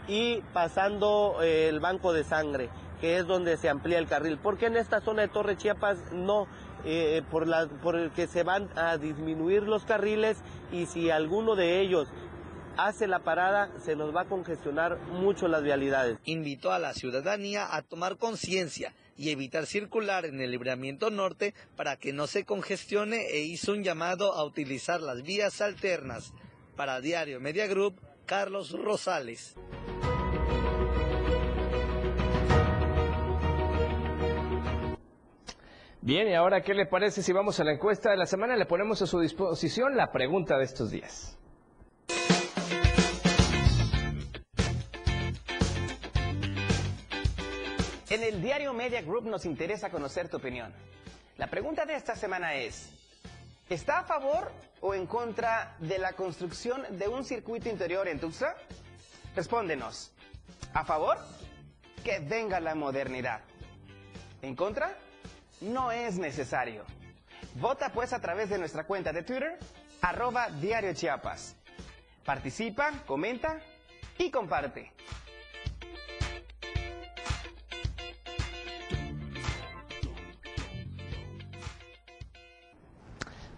y 0.07 0.41
pasando 0.51 1.43
eh, 1.43 1.69
el 1.69 1.79
Banco 1.79 2.13
de 2.13 2.23
Sangre, 2.23 2.71
que 2.99 3.19
es 3.19 3.27
donde 3.27 3.57
se 3.57 3.69
amplía 3.69 3.99
el 3.99 4.07
carril. 4.07 4.39
Porque 4.41 4.65
en 4.65 4.75
esta 4.75 5.01
zona 5.01 5.21
de 5.21 5.27
Torre 5.27 5.55
Chiapas 5.55 5.99
no, 6.13 6.47
eh, 6.83 7.21
por, 7.29 7.45
la, 7.45 7.67
por 7.67 7.95
el 7.95 8.09
que 8.09 8.25
se 8.25 8.41
van 8.41 8.69
a 8.75 8.97
disminuir 8.97 9.61
los 9.63 9.85
carriles 9.85 10.41
y 10.71 10.87
si 10.87 11.11
alguno 11.11 11.55
de 11.55 11.79
ellos 11.81 12.07
hace 12.85 13.07
la 13.07 13.19
parada, 13.19 13.71
se 13.79 13.95
nos 13.95 14.15
va 14.15 14.21
a 14.21 14.29
congestionar 14.29 14.97
mucho 14.99 15.47
las 15.47 15.63
vialidades. 15.63 16.17
Invitó 16.25 16.71
a 16.71 16.79
la 16.79 16.93
ciudadanía 16.93 17.75
a 17.75 17.81
tomar 17.81 18.17
conciencia 18.17 18.93
y 19.17 19.31
evitar 19.31 19.65
circular 19.65 20.25
en 20.25 20.39
el 20.39 20.51
libramiento 20.51 21.09
norte 21.09 21.53
para 21.75 21.97
que 21.97 22.13
no 22.13 22.27
se 22.27 22.45
congestione 22.45 23.27
e 23.31 23.39
hizo 23.39 23.73
un 23.73 23.83
llamado 23.83 24.33
a 24.33 24.43
utilizar 24.45 25.01
las 25.01 25.23
vías 25.23 25.61
alternas. 25.61 26.33
Para 26.75 27.01
Diario 27.01 27.41
Media 27.41 27.67
Group, 27.67 27.99
Carlos 28.25 28.71
Rosales. 28.71 29.55
Bien, 36.01 36.29
y 36.29 36.33
ahora, 36.33 36.61
¿qué 36.61 36.73
le 36.73 36.85
parece 36.85 37.21
si 37.21 37.33
vamos 37.33 37.59
a 37.59 37.65
la 37.65 37.73
encuesta 37.73 38.09
de 38.11 38.17
la 38.17 38.25
semana? 38.25 38.55
Le 38.55 38.65
ponemos 38.65 39.01
a 39.01 39.05
su 39.05 39.19
disposición 39.19 39.97
la 39.97 40.11
pregunta 40.11 40.57
de 40.57 40.63
estos 40.63 40.91
días. 40.91 41.37
En 48.09 48.23
el 48.23 48.41
diario 48.41 48.73
Media 48.73 49.01
Group 49.01 49.25
nos 49.25 49.45
interesa 49.45 49.89
conocer 49.89 50.29
tu 50.29 50.37
opinión. 50.37 50.73
La 51.37 51.47
pregunta 51.47 51.85
de 51.85 51.95
esta 51.95 52.15
semana 52.15 52.55
es, 52.55 52.89
¿está 53.69 53.99
a 53.99 54.03
favor 54.03 54.51
o 54.81 54.93
en 54.93 55.05
contra 55.05 55.75
de 55.79 55.99
la 55.99 56.13
construcción 56.13 56.85
de 56.97 57.07
un 57.07 57.23
circuito 57.23 57.69
interior 57.69 58.07
en 58.07 58.19
Tuxtla? 58.19 58.55
Respóndenos. 59.35 60.11
¿A 60.73 60.83
favor? 60.83 61.17
Que 62.03 62.19
venga 62.19 62.59
la 62.59 62.75
modernidad. 62.75 63.41
¿En 64.41 64.55
contra? 64.55 64.97
no 65.61 65.91
es 65.91 66.17
necesario. 66.17 66.85
Vota 67.55 67.91
pues 67.91 68.13
a 68.13 68.21
través 68.21 68.49
de 68.49 68.57
nuestra 68.57 68.85
cuenta 68.85 69.11
de 69.11 69.23
Twitter, 69.23 69.57
arroba 70.01 70.49
Diario 70.49 70.93
Chiapas. 70.93 71.55
Participa, 72.25 72.91
comenta 73.05 73.59
y 74.17 74.29
comparte. 74.29 74.91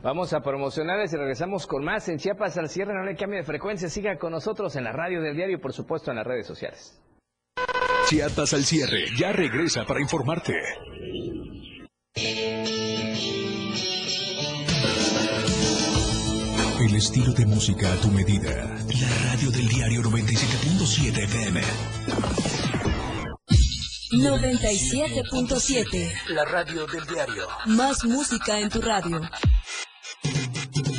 Vamos 0.04 0.34
a 0.34 0.42
promocionarles 0.42 1.14
y 1.14 1.18
regresamos 1.18 1.68
con 1.68 1.84
más 1.84 2.10
en 2.10 2.18
Chiapas 2.18 2.58
al 2.58 2.70
cierre. 2.70 2.96
No 2.96 3.04
le 3.04 3.16
cambie 3.16 3.38
de 3.38 3.46
frecuencia. 3.46 3.88
Siga 3.88 4.18
con 4.18 4.32
nosotros 4.32 4.76
en 4.76 4.84
la 4.84 4.92
radio 4.92 5.22
del 5.22 5.36
diario 5.36 5.58
y 5.58 5.60
por 5.60 5.74
supuesto 5.74 6.10
en 6.10 6.18
las 6.18 6.26
redes 6.26 6.48
sociales. 6.48 7.00
Chiapas 8.10 8.54
al 8.54 8.64
cierre. 8.64 9.06
Ya 9.16 9.32
regresa 9.32 9.86
para 9.86 10.02
informarte. 10.02 10.54
El 16.80 16.96
estilo 16.96 17.32
de 17.34 17.46
música 17.46 17.94
a 17.94 17.96
tu 17.98 18.08
medida. 18.08 18.50
La 18.50 19.10
radio 19.30 19.52
del 19.52 19.68
diario 19.68 20.02
97.7 20.02 21.24
FM. 21.26 21.62
97.7. 24.14 26.12
La 26.30 26.44
radio 26.46 26.88
del 26.88 27.06
diario. 27.06 27.48
Más 27.68 28.04
música 28.04 28.60
en 28.60 28.70
tu 28.70 28.82
radio 28.82 29.22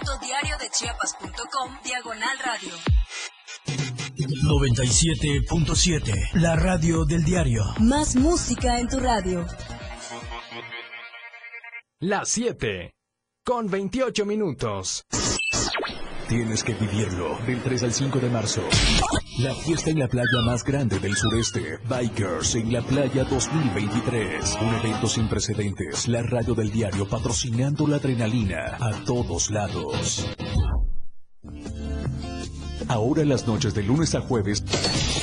www.diariodechiapas.com 0.00 1.78
Diagonal 1.84 2.38
Radio. 2.44 2.72
97.7 4.16 6.30
La 6.34 6.56
radio 6.56 7.04
del 7.04 7.22
diario. 7.24 7.62
Más 7.80 8.16
música 8.16 8.78
en 8.78 8.88
tu 8.88 8.98
radio. 8.98 9.46
La 12.00 12.24
7. 12.24 12.92
Con 13.44 13.70
28 13.70 14.24
minutos. 14.24 15.04
Tienes 16.28 16.62
que 16.62 16.74
vivirlo 16.74 17.38
del 17.46 17.62
3 17.62 17.82
al 17.82 17.92
5 17.92 18.18
de 18.20 18.30
marzo. 18.30 18.62
La 19.42 19.54
fiesta 19.54 19.88
en 19.88 19.98
la 19.98 20.06
playa 20.06 20.42
más 20.44 20.62
grande 20.64 20.98
del 20.98 21.16
sureste. 21.16 21.78
Bikers 21.88 22.56
en 22.56 22.70
la 22.74 22.82
playa 22.82 23.24
2023. 23.24 24.58
Un 24.60 24.74
evento 24.74 25.06
sin 25.06 25.28
precedentes. 25.28 26.08
La 26.08 26.22
radio 26.22 26.54
del 26.54 26.70
diario 26.70 27.08
patrocinando 27.08 27.86
la 27.86 27.96
adrenalina 27.96 28.76
a 28.78 29.02
todos 29.06 29.50
lados. 29.50 30.28
Ahora 32.88 33.24
las 33.24 33.46
noches 33.46 33.72
de 33.72 33.82
lunes 33.82 34.14
a 34.14 34.20
jueves 34.20 34.62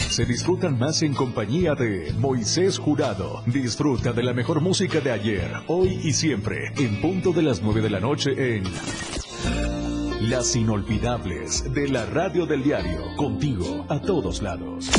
se 0.10 0.26
disfrutan 0.26 0.80
más 0.80 1.04
en 1.04 1.14
compañía 1.14 1.76
de 1.76 2.12
Moisés 2.18 2.80
Jurado. 2.80 3.44
Disfruta 3.46 4.14
de 4.14 4.24
la 4.24 4.34
mejor 4.34 4.62
música 4.62 5.00
de 5.00 5.12
ayer, 5.12 5.52
hoy 5.68 6.00
y 6.04 6.14
siempre, 6.14 6.74
en 6.78 7.02
punto 7.02 7.34
de 7.34 7.44
las 7.44 7.62
9 7.62 7.82
de 7.82 7.90
la 7.92 8.00
noche 8.00 8.32
en 8.56 8.64
las 10.22 10.56
inolvidables 10.56 11.72
de 11.74 11.88
la 11.90 12.06
radio 12.06 12.46
del 12.46 12.64
diario, 12.64 13.16
contigo 13.16 13.86
a 13.88 14.00
todos 14.00 14.42
lados. 14.42 14.90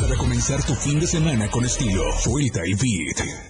Para 0.00 0.16
comenzar 0.16 0.62
tu 0.64 0.74
fin 0.74 1.00
de 1.00 1.06
semana 1.06 1.50
con 1.50 1.64
estilo, 1.64 2.02
vuelta 2.26 2.60
y 2.66 2.74
beat. 2.74 3.49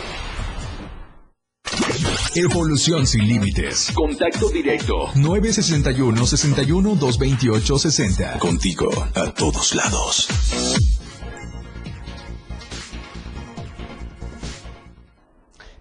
Evolución 2.33 3.05
sin 3.05 3.27
límites. 3.27 3.91
Contacto 3.93 4.49
directo. 4.49 5.09
961 5.15 6.25
61 6.25 6.95
228 6.95 7.77
60. 7.77 8.39
Contigo 8.39 8.89
a 9.15 9.33
todos 9.33 9.75
lados. 9.75 10.29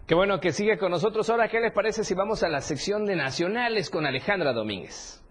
Qué 0.09 0.17
bueno 0.17 0.41
que 0.41 0.51
sigue 0.51 0.77
con 0.77 0.91
nosotros. 0.91 1.31
Ahora, 1.31 1.49
¿qué 1.49 1.61
les 1.61 1.73
parece 1.73 2.03
si 2.03 2.15
vamos 2.15 2.43
a 2.43 2.49
la 2.49 2.61
sección 2.61 3.07
de 3.07 3.15
nacionales 3.15 3.89
con 3.89 4.05
Alejandra 4.05 4.53
Domínguez? 4.53 5.23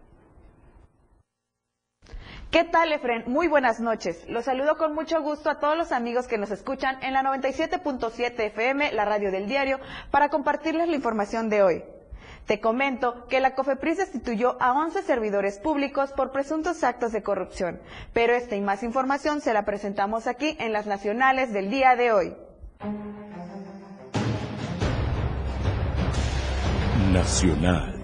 ¿Qué 2.51 2.63
tal, 2.63 2.91
Efren? 2.91 3.25
Muy 3.27 3.47
buenas 3.47 3.79
noches. 3.79 4.25
Los 4.27 4.45
saludo 4.45 4.75
con 4.75 4.95
mucho 4.95 5.21
gusto 5.21 5.51
a 5.51 5.59
todos 5.59 5.77
los 5.77 5.91
amigos 5.91 6.27
que 6.27 6.39
nos 6.39 6.49
escuchan 6.49 6.97
en 7.03 7.13
la 7.13 7.21
97.7 7.21 8.39
FM, 8.39 8.91
la 8.93 9.05
radio 9.05 9.31
del 9.31 9.47
diario, 9.47 9.79
para 10.09 10.29
compartirles 10.29 10.87
la 10.89 10.95
información 10.95 11.49
de 11.49 11.61
hoy. 11.61 11.83
Te 12.47 12.59
comento 12.59 13.27
que 13.27 13.39
la 13.39 13.53
COFEPRIS 13.53 13.97
destituyó 13.97 14.57
a 14.59 14.73
11 14.73 15.03
servidores 15.03 15.59
públicos 15.59 16.11
por 16.11 16.31
presuntos 16.31 16.83
actos 16.83 17.11
de 17.11 17.21
corrupción, 17.21 17.79
pero 18.13 18.33
esta 18.33 18.55
y 18.55 18.61
más 18.61 18.81
información 18.81 19.41
se 19.41 19.53
la 19.53 19.63
presentamos 19.63 20.25
aquí 20.25 20.57
en 20.59 20.73
las 20.73 20.87
nacionales 20.87 21.53
del 21.53 21.69
día 21.69 21.95
de 21.95 22.11
hoy. 22.11 22.35
Nacional. 27.11 27.98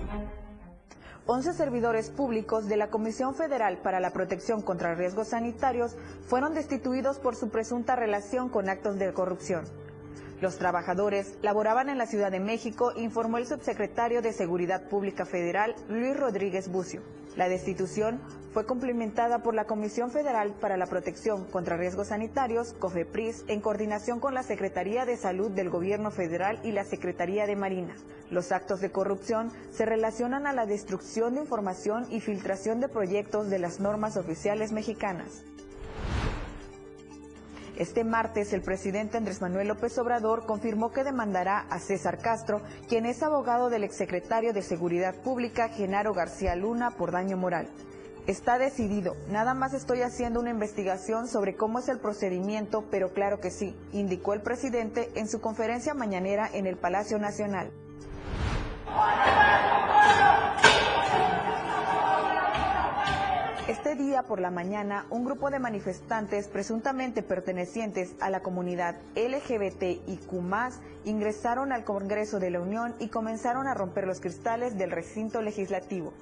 11 1.28 1.54
servidores 1.54 2.12
públicos 2.12 2.68
de 2.68 2.78
la 2.78 2.92
Comisión 2.92 3.34
Federal 3.34 3.80
para 3.80 4.00
la 4.00 4.12
Protección 4.12 4.62
contra 4.62 4.94
Riesgos 4.94 5.30
Sanitarios 5.30 5.96
fueron 6.28 6.54
destituidos 6.54 7.18
por 7.18 7.36
su 7.36 7.50
presunta 7.50 7.96
relación 7.96 8.48
con 8.48 8.70
actos 8.70 9.00
de 9.00 9.12
corrupción. 9.12 9.66
Los 10.42 10.58
trabajadores 10.58 11.38
laboraban 11.42 11.90
en 11.90 11.98
la 11.98 12.08
Ciudad 12.08 12.32
de 12.32 12.42
México, 12.42 12.92
informó 12.98 13.38
el 13.38 13.48
subsecretario 13.48 14.22
de 14.22 14.34
Seguridad 14.34 14.90
Pública 14.90 15.26
Federal, 15.26 15.76
Luis 15.88 16.18
Rodríguez 16.18 16.70
Bucio. 16.70 17.02
La 17.38 17.50
destitución 17.50 18.20
fue 18.54 18.66
cumplimentada 18.66 19.44
por 19.44 19.54
la 19.54 19.66
Comisión 19.66 20.12
Federal 20.12 20.54
para 20.62 20.78
la 20.78 20.88
Protección 20.88 21.46
contra 21.46 21.76
Riesgos 21.76 22.08
Sanitarios, 22.08 22.74
COFEPRIS, 22.80 23.44
en 23.48 23.60
coordinación 23.60 24.22
con 24.22 24.34
la 24.34 24.44
Secretaría 24.44 25.06
de 25.06 25.18
Salud 25.18 25.52
del 25.52 25.70
Gobierno 25.70 26.12
Federal 26.12 26.60
y 26.64 26.72
la 26.72 26.86
Secretaría 26.86 27.48
de 27.48 27.58
Marina. 27.58 27.96
Los 28.30 28.52
actos 28.52 28.80
de 28.80 28.92
corrupción 28.92 29.52
se 29.72 29.86
relacionan 29.86 30.48
a 30.48 30.54
la 30.54 30.66
destrucción 30.66 31.36
de 31.36 31.42
información 31.42 32.08
y 32.10 32.22
filtración 32.22 32.80
de 32.80 32.88
proyectos 32.90 33.50
de 33.50 33.60
las 33.60 33.80
normas 33.80 34.16
oficiales 34.16 34.72
mexicanas. 34.72 35.44
Este 37.78 38.06
martes, 38.06 38.54
el 38.54 38.62
presidente 38.62 39.18
Andrés 39.18 39.42
Manuel 39.42 39.68
López 39.68 39.98
Obrador 39.98 40.46
confirmó 40.46 40.92
que 40.92 41.04
demandará 41.04 41.66
a 41.70 41.80
César 41.80 42.20
Castro, 42.20 42.62
quien 42.88 43.06
es 43.06 43.22
abogado 43.22 43.70
del 43.70 43.84
exsecretario 43.84 44.54
de 44.54 44.62
Seguridad 44.62 45.14
Pública, 45.14 45.68
Genaro 45.68 46.14
García 46.14 46.56
Luna, 46.56 46.92
por 46.92 47.12
daño 47.12 47.36
moral. 47.36 47.68
Está 48.28 48.58
decidido, 48.58 49.18
nada 49.30 49.54
más 49.54 49.74
estoy 49.74 50.04
haciendo 50.04 50.40
una 50.40 50.52
investigación 50.52 51.28
sobre 51.28 51.58
cómo 51.58 51.80
es 51.80 51.90
el 51.90 52.00
procedimiento, 52.00 52.86
pero 52.90 53.12
claro 53.12 53.42
que 53.42 53.52
sí, 53.52 53.76
indicó 53.92 54.34
el 54.34 54.42
presidente 54.42 55.12
en 55.16 55.28
su 55.28 55.42
conferencia 55.42 55.94
mañanera 55.94 56.50
en 56.54 56.68
el 56.68 56.78
Palacio 56.78 57.20
Nacional. 57.20 57.72
Este 63.86 64.04
día 64.04 64.24
por 64.24 64.40
la 64.40 64.50
mañana, 64.50 65.06
un 65.12 65.26
grupo 65.26 65.52
de 65.52 65.60
manifestantes 65.60 66.48
presuntamente 66.48 67.22
pertenecientes 67.22 68.16
a 68.20 68.32
la 68.32 68.40
comunidad 68.40 68.96
LGBTIQ 69.16 70.32
ingresaron 71.06 71.72
al 71.72 71.84
Congreso 71.84 72.40
de 72.40 72.50
la 72.50 72.62
Unión 72.62 72.96
y 73.00 73.10
comenzaron 73.10 73.68
a 73.68 73.76
romper 73.76 74.08
los 74.08 74.22
cristales 74.22 74.76
del 74.80 74.90
recinto 74.90 75.44
legislativo. 75.44 76.14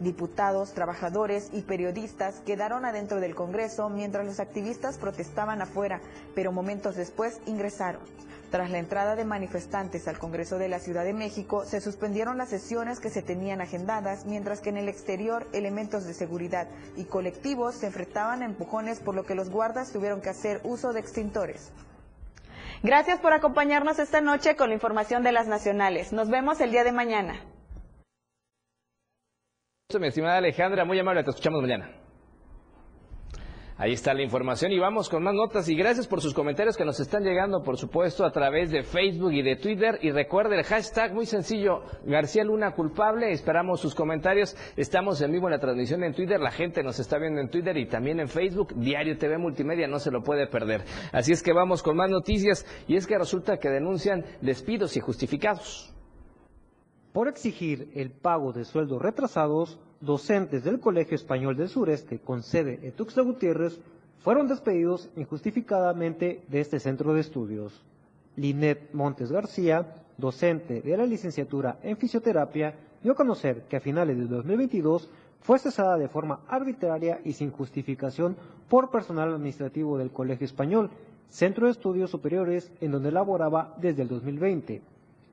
Diputados, 0.00 0.74
trabajadores 0.74 1.48
y 1.54 1.62
periodistas 1.62 2.42
quedaron 2.44 2.84
adentro 2.84 3.20
del 3.20 3.34
Congreso 3.34 3.88
mientras 3.88 4.26
los 4.26 4.38
activistas 4.38 4.98
protestaban 4.98 5.62
afuera, 5.62 6.02
pero 6.34 6.52
momentos 6.52 6.94
después 6.94 7.40
ingresaron. 7.46 8.02
Tras 8.50 8.70
la 8.70 8.78
entrada 8.78 9.14
de 9.14 9.26
manifestantes 9.26 10.08
al 10.08 10.18
Congreso 10.18 10.56
de 10.56 10.68
la 10.68 10.78
Ciudad 10.78 11.04
de 11.04 11.12
México, 11.12 11.66
se 11.66 11.82
suspendieron 11.82 12.38
las 12.38 12.48
sesiones 12.48 12.98
que 12.98 13.10
se 13.10 13.22
tenían 13.22 13.60
agendadas, 13.60 14.24
mientras 14.24 14.60
que 14.60 14.70
en 14.70 14.78
el 14.78 14.88
exterior 14.88 15.46
elementos 15.52 16.06
de 16.06 16.14
seguridad 16.14 16.66
y 16.96 17.04
colectivos 17.04 17.74
se 17.74 17.88
enfrentaban 17.88 18.40
a 18.42 18.46
empujones, 18.46 19.00
por 19.00 19.14
lo 19.14 19.24
que 19.24 19.34
los 19.34 19.50
guardas 19.50 19.92
tuvieron 19.92 20.22
que 20.22 20.30
hacer 20.30 20.62
uso 20.64 20.94
de 20.94 21.00
extintores. 21.00 21.72
Gracias 22.82 23.20
por 23.20 23.34
acompañarnos 23.34 23.98
esta 23.98 24.22
noche 24.22 24.56
con 24.56 24.68
la 24.68 24.74
información 24.74 25.22
de 25.22 25.32
las 25.32 25.46
nacionales. 25.46 26.12
Nos 26.12 26.30
vemos 26.30 26.60
el 26.60 26.70
día 26.70 26.84
de 26.84 26.92
mañana. 26.92 27.44
Mi 29.98 30.06
estimada 30.06 30.38
Alejandra, 30.38 30.84
muy 30.84 30.98
amable, 30.98 31.24
te 31.24 31.30
escuchamos 31.30 31.60
mañana. 31.60 32.07
Ahí 33.80 33.92
está 33.92 34.12
la 34.12 34.24
información 34.24 34.72
y 34.72 34.78
vamos 34.80 35.08
con 35.08 35.22
más 35.22 35.34
notas 35.34 35.68
y 35.68 35.76
gracias 35.76 36.08
por 36.08 36.20
sus 36.20 36.34
comentarios 36.34 36.76
que 36.76 36.84
nos 36.84 36.98
están 36.98 37.22
llegando, 37.22 37.62
por 37.62 37.78
supuesto, 37.78 38.24
a 38.24 38.32
través 38.32 38.72
de 38.72 38.82
Facebook 38.82 39.32
y 39.32 39.42
de 39.42 39.54
Twitter. 39.54 40.00
Y 40.02 40.10
recuerde 40.10 40.58
el 40.58 40.64
hashtag 40.64 41.14
muy 41.14 41.26
sencillo, 41.26 41.84
García 42.04 42.42
Luna 42.42 42.72
culpable. 42.72 43.30
Esperamos 43.30 43.80
sus 43.80 43.94
comentarios. 43.94 44.56
Estamos 44.76 45.20
en 45.20 45.30
vivo 45.30 45.46
en 45.46 45.52
la 45.52 45.60
transmisión 45.60 46.02
en 46.02 46.12
Twitter. 46.12 46.40
La 46.40 46.50
gente 46.50 46.82
nos 46.82 46.98
está 46.98 47.18
viendo 47.18 47.40
en 47.40 47.50
Twitter 47.50 47.76
y 47.76 47.86
también 47.86 48.18
en 48.18 48.26
Facebook. 48.26 48.74
Diario 48.74 49.16
TV 49.16 49.38
Multimedia 49.38 49.86
no 49.86 50.00
se 50.00 50.10
lo 50.10 50.24
puede 50.24 50.48
perder. 50.48 50.82
Así 51.12 51.30
es 51.30 51.40
que 51.40 51.52
vamos 51.52 51.84
con 51.84 51.96
más 51.96 52.10
noticias 52.10 52.66
y 52.88 52.96
es 52.96 53.06
que 53.06 53.16
resulta 53.16 53.58
que 53.58 53.68
denuncian 53.68 54.24
despidos 54.40 54.96
injustificados. 54.96 55.94
Por 57.18 57.26
exigir 57.26 57.90
el 57.96 58.12
pago 58.12 58.52
de 58.52 58.64
sueldos 58.64 59.02
retrasados, 59.02 59.76
docentes 60.00 60.62
del 60.62 60.78
Colegio 60.78 61.16
Español 61.16 61.56
del 61.56 61.68
Sureste, 61.68 62.20
con 62.20 62.44
sede 62.44 62.78
en 62.84 62.92
Tuxtla 62.92 63.24
Gutiérrez, 63.24 63.80
fueron 64.20 64.46
despedidos 64.46 65.10
injustificadamente 65.16 66.44
de 66.46 66.60
este 66.60 66.78
centro 66.78 67.12
de 67.14 67.22
estudios. 67.22 67.84
Linet 68.36 68.92
Montes 68.92 69.32
García, 69.32 69.96
docente 70.16 70.80
de 70.80 70.96
la 70.96 71.06
licenciatura 71.06 71.80
en 71.82 71.96
fisioterapia, 71.96 72.76
dio 73.02 73.10
a 73.10 73.16
conocer 73.16 73.62
que 73.62 73.78
a 73.78 73.80
finales 73.80 74.16
de 74.16 74.26
2022 74.26 75.10
fue 75.40 75.58
cesada 75.58 75.96
de 75.96 76.06
forma 76.06 76.42
arbitraria 76.46 77.20
y 77.24 77.32
sin 77.32 77.50
justificación 77.50 78.36
por 78.68 78.92
personal 78.92 79.34
administrativo 79.34 79.98
del 79.98 80.12
Colegio 80.12 80.44
Español, 80.44 80.88
centro 81.28 81.66
de 81.66 81.72
estudios 81.72 82.12
superiores 82.12 82.70
en 82.80 82.92
donde 82.92 83.10
laboraba 83.10 83.74
desde 83.80 84.02
el 84.02 84.08
2020. 84.08 84.82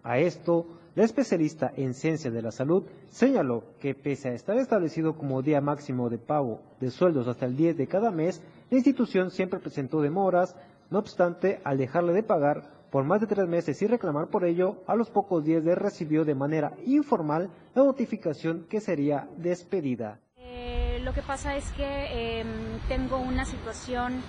A 0.01 0.17
esto, 0.17 0.65
la 0.95 1.03
especialista 1.03 1.71
en 1.75 1.93
ciencia 1.93 2.31
de 2.31 2.41
la 2.41 2.51
salud 2.51 2.83
señaló 3.09 3.63
que 3.79 3.93
pese 3.93 4.29
a 4.29 4.33
estar 4.33 4.57
establecido 4.57 5.15
como 5.17 5.41
día 5.41 5.61
máximo 5.61 6.09
de 6.09 6.17
pago 6.17 6.61
de 6.79 6.89
sueldos 6.89 7.27
hasta 7.27 7.45
el 7.45 7.55
10 7.55 7.77
de 7.77 7.87
cada 7.87 8.11
mes, 8.11 8.41
la 8.69 8.77
institución 8.77 9.29
siempre 9.29 9.59
presentó 9.59 10.01
demoras, 10.01 10.55
no 10.89 10.99
obstante, 10.99 11.59
al 11.63 11.77
dejarle 11.77 12.13
de 12.13 12.23
pagar 12.23 12.75
por 12.91 13.03
más 13.03 13.19
de 13.19 13.27
tres 13.27 13.45
meses 13.45 13.81
y 13.81 13.87
reclamar 13.87 14.27
por 14.27 14.45
ello, 14.45 14.77
a 14.87 14.95
los 14.95 15.09
pocos 15.09 15.43
días 15.43 15.65
de 15.65 15.75
recibió 15.75 16.23
de 16.23 16.33
manera 16.33 16.71
informal 16.85 17.49
la 17.73 17.83
notificación 17.83 18.67
que 18.69 18.79
sería 18.79 19.27
despedida. 19.35 20.19
Eh, 20.37 20.99
lo 21.03 21.11
que 21.11 21.21
pasa 21.21 21.57
es 21.57 21.69
que 21.71 22.39
em, 22.39 22.47
tengo 22.87 23.17
una 23.17 23.43
situación 23.43 24.21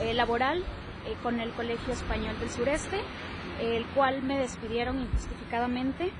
eh, 0.00 0.14
laboral 0.14 0.62
eh, 1.06 1.16
con 1.22 1.40
el 1.40 1.50
Colegio 1.52 1.92
Español 1.92 2.38
del 2.40 2.50
Sureste 2.50 3.00
el 3.60 3.86
cual 3.86 4.22
me 4.22 4.38
despidieron 4.38 5.00
injustificadamente 5.00 6.12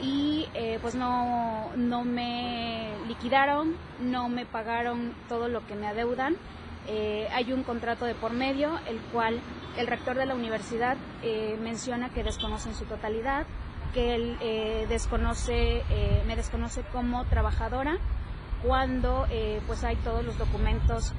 y 0.00 0.46
eh, 0.54 0.78
pues 0.82 0.94
no, 0.94 1.70
no, 1.76 2.04
me, 2.04 2.90
liquidaron, 3.08 3.76
no 4.00 4.28
me 4.28 4.44
pagaron 4.44 5.14
todo 5.28 5.48
lo 5.48 5.66
que 5.66 5.74
me 5.74 5.86
adeudan. 5.86 6.36
Eh, 6.86 7.28
hay 7.32 7.52
un 7.52 7.62
contrato 7.64 8.04
de 8.04 8.14
por 8.14 8.32
medio, 8.32 8.78
el 8.86 8.98
cual 9.12 9.40
el 9.76 9.86
rector 9.86 10.16
de 10.16 10.26
la 10.26 10.34
universidad 10.34 10.96
eh, 11.22 11.58
menciona 11.60 12.10
que 12.10 12.22
desconoce 12.22 12.72
su 12.74 12.84
totalidad, 12.84 13.46
que 13.94 14.14
él 14.14 14.36
desconoce, 14.90 15.82
me 16.26 16.36
desconoce 16.36 16.82
como 16.92 17.24
trabajadora, 17.24 17.96
cuando 18.62 19.26
pues 19.66 19.84
hay 19.84 19.96
todos 19.96 20.22
los 20.22 20.36
documentos 20.36 21.14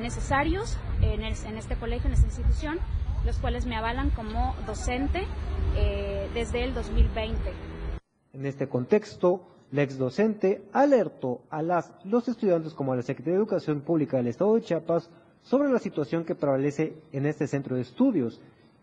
necesarios 0.00 0.78
en, 1.02 1.22
este 1.22 1.76
colegio, 1.76 2.08
en 2.08 2.14
esta 2.14 2.26
institución, 2.26 2.78
los 3.24 3.38
cuales 3.38 3.66
me 3.66 3.76
avalan 3.76 4.10
como 4.10 4.54
docente 4.66 5.26
desde 6.34 6.64
el 6.64 6.74
2020. 6.74 7.52
En 8.32 8.46
este 8.46 8.68
contexto, 8.68 9.46
la 9.72 9.82
ex 9.82 9.98
docente 9.98 10.62
alertó 10.72 11.42
a 11.50 11.62
las, 11.62 11.92
los 12.04 12.26
estudiantes 12.28 12.74
como 12.74 12.92
a 12.92 12.96
la 12.96 13.02
Secretaría 13.02 13.34
de 13.34 13.42
Educación 13.42 13.80
Pública 13.82 14.16
del 14.16 14.26
Estado 14.28 14.54
de 14.54 14.62
Chiapas 14.62 15.10
sobre 15.42 15.70
la 15.70 15.78
situación 15.78 16.24
que 16.24 16.34
prevalece 16.34 16.94
en 17.12 17.26
este 17.26 17.46
centro 17.46 17.76
de 17.76 17.82
estudios, 17.82 18.40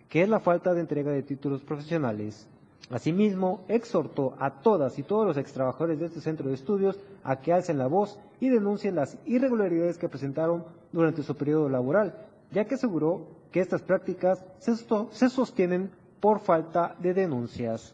que 0.09 0.21
es 0.21 0.29
la 0.29 0.39
falta 0.39 0.73
de 0.73 0.81
entrega 0.81 1.11
de 1.11 1.23
títulos 1.23 1.61
profesionales. 1.61 2.47
Asimismo, 2.89 3.65
exhortó 3.67 4.35
a 4.39 4.61
todas 4.61 4.97
y 4.97 5.03
todos 5.03 5.27
los 5.27 5.37
extrabajadores 5.37 5.99
de 5.99 6.05
este 6.05 6.21
centro 6.21 6.47
de 6.47 6.55
estudios 6.55 6.97
a 7.23 7.41
que 7.41 7.51
alcen 7.51 7.77
la 7.77 7.87
voz 7.87 8.17
y 8.39 8.49
denuncien 8.49 8.95
las 8.95 9.17
irregularidades 9.25 9.97
que 9.97 10.07
presentaron 10.07 10.63
durante 10.93 11.23
su 11.23 11.35
periodo 11.35 11.67
laboral, 11.67 12.15
ya 12.51 12.65
que 12.65 12.75
aseguró 12.75 13.27
que 13.51 13.59
estas 13.59 13.81
prácticas 13.81 14.43
se 14.59 15.29
sostienen 15.29 15.91
por 16.21 16.39
falta 16.39 16.95
de 16.99 17.13
denuncias. 17.13 17.93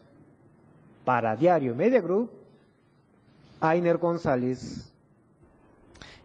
Para 1.04 1.36
Diario 1.36 1.74
Media 1.74 2.00
Group, 2.00 2.30
Ainer 3.60 3.98
González. 3.98 4.93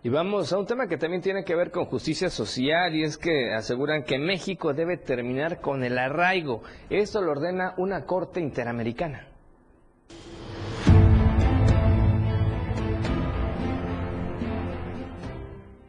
Y 0.02 0.08
vamos 0.08 0.54
a 0.54 0.58
un 0.58 0.66
tema 0.66 0.88
que 0.88 0.98
también 0.98 1.22
tiene 1.22 1.44
que 1.44 1.56
ver 1.56 1.72
con 1.72 1.84
justicia 1.84 2.30
social 2.30 2.96
y 2.96 3.04
es 3.04 3.18
que 3.18 3.54
aseguran 3.54 4.04
que 4.04 4.18
México 4.18 4.74
debe 4.74 4.96
terminar 4.96 5.60
con 5.60 5.84
el 5.84 5.98
arraigo. 5.98 6.64
Esto 6.90 7.22
lo 7.22 7.32
ordena 7.32 7.74
una 7.76 8.06
corte 8.06 8.40
interamericana. 8.40 9.28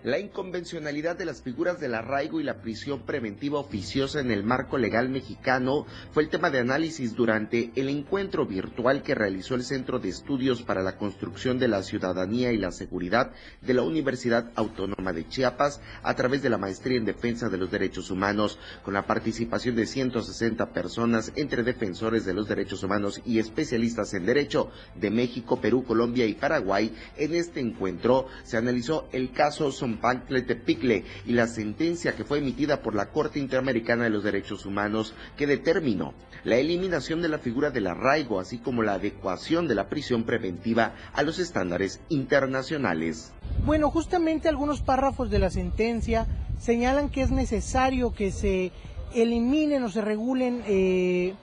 La 0.02 0.18
inconvencionalidad 0.18 1.18
de 1.18 1.26
las 1.26 1.42
figuras 1.42 1.78
del 1.78 1.94
arraigo 1.94 2.40
y 2.40 2.42
la 2.42 2.62
prisión 2.62 3.02
preventiva 3.02 3.58
oficiosa 3.58 4.20
en 4.20 4.30
el 4.30 4.44
marco 4.44 4.78
legal 4.78 5.10
mexicano 5.10 5.84
fue 6.12 6.22
el 6.22 6.30
tema 6.30 6.48
de 6.48 6.58
análisis 6.58 7.14
durante 7.14 7.70
el 7.76 7.90
encuentro 7.90 8.46
virtual 8.46 9.02
que 9.02 9.14
realizó 9.14 9.56
el 9.56 9.62
Centro 9.62 9.98
de 9.98 10.08
Estudios 10.08 10.62
para 10.62 10.82
la 10.82 10.96
Construcción 10.96 11.58
de 11.58 11.68
la 11.68 11.82
Ciudadanía 11.82 12.50
y 12.50 12.56
la 12.56 12.72
Seguridad 12.72 13.32
de 13.60 13.74
la 13.74 13.82
Universidad 13.82 14.50
Autónoma 14.54 15.12
de 15.12 15.28
Chiapas 15.28 15.82
a 16.02 16.14
través 16.14 16.40
de 16.40 16.48
la 16.48 16.56
Maestría 16.56 16.96
en 16.96 17.04
Defensa 17.04 17.50
de 17.50 17.58
los 17.58 17.70
Derechos 17.70 18.10
Humanos, 18.10 18.58
con 18.82 18.94
la 18.94 19.06
participación 19.06 19.76
de 19.76 19.84
160 19.84 20.72
personas 20.72 21.30
entre 21.36 21.62
defensores 21.62 22.24
de 22.24 22.32
los 22.32 22.48
derechos 22.48 22.82
humanos 22.82 23.20
y 23.26 23.38
especialistas 23.38 24.14
en 24.14 24.24
derecho 24.24 24.70
de 24.94 25.10
México, 25.10 25.60
Perú, 25.60 25.84
Colombia 25.84 26.24
y 26.24 26.32
Paraguay. 26.32 26.90
En 27.18 27.34
este 27.34 27.60
encuentro 27.60 28.28
se 28.44 28.56
analizó 28.56 29.06
el 29.12 29.32
caso 29.32 29.70
Picle 29.98 31.04
y 31.26 31.32
la 31.32 31.46
sentencia 31.46 32.14
que 32.14 32.24
fue 32.24 32.38
emitida 32.38 32.82
por 32.82 32.94
la 32.94 33.10
Corte 33.10 33.38
Interamericana 33.38 34.04
de 34.04 34.10
los 34.10 34.24
Derechos 34.24 34.66
Humanos 34.66 35.14
que 35.36 35.46
determinó 35.46 36.14
la 36.44 36.56
eliminación 36.56 37.22
de 37.22 37.28
la 37.28 37.38
figura 37.38 37.70
del 37.70 37.86
arraigo, 37.86 38.40
así 38.40 38.58
como 38.58 38.82
la 38.82 38.94
adecuación 38.94 39.68
de 39.68 39.74
la 39.74 39.88
prisión 39.88 40.24
preventiva 40.24 40.94
a 41.12 41.22
los 41.22 41.38
estándares 41.38 42.00
internacionales. 42.08 43.32
Bueno, 43.64 43.90
justamente 43.90 44.48
algunos 44.48 44.80
párrafos 44.80 45.30
de 45.30 45.38
la 45.38 45.50
sentencia 45.50 46.26
señalan 46.58 47.10
que 47.10 47.22
es 47.22 47.30
necesario 47.30 48.14
que 48.14 48.30
se 48.30 48.72
eliminen 49.14 49.82
o 49.82 49.90
se 49.90 50.00
regulen 50.00 50.62
eh, 50.66 51.34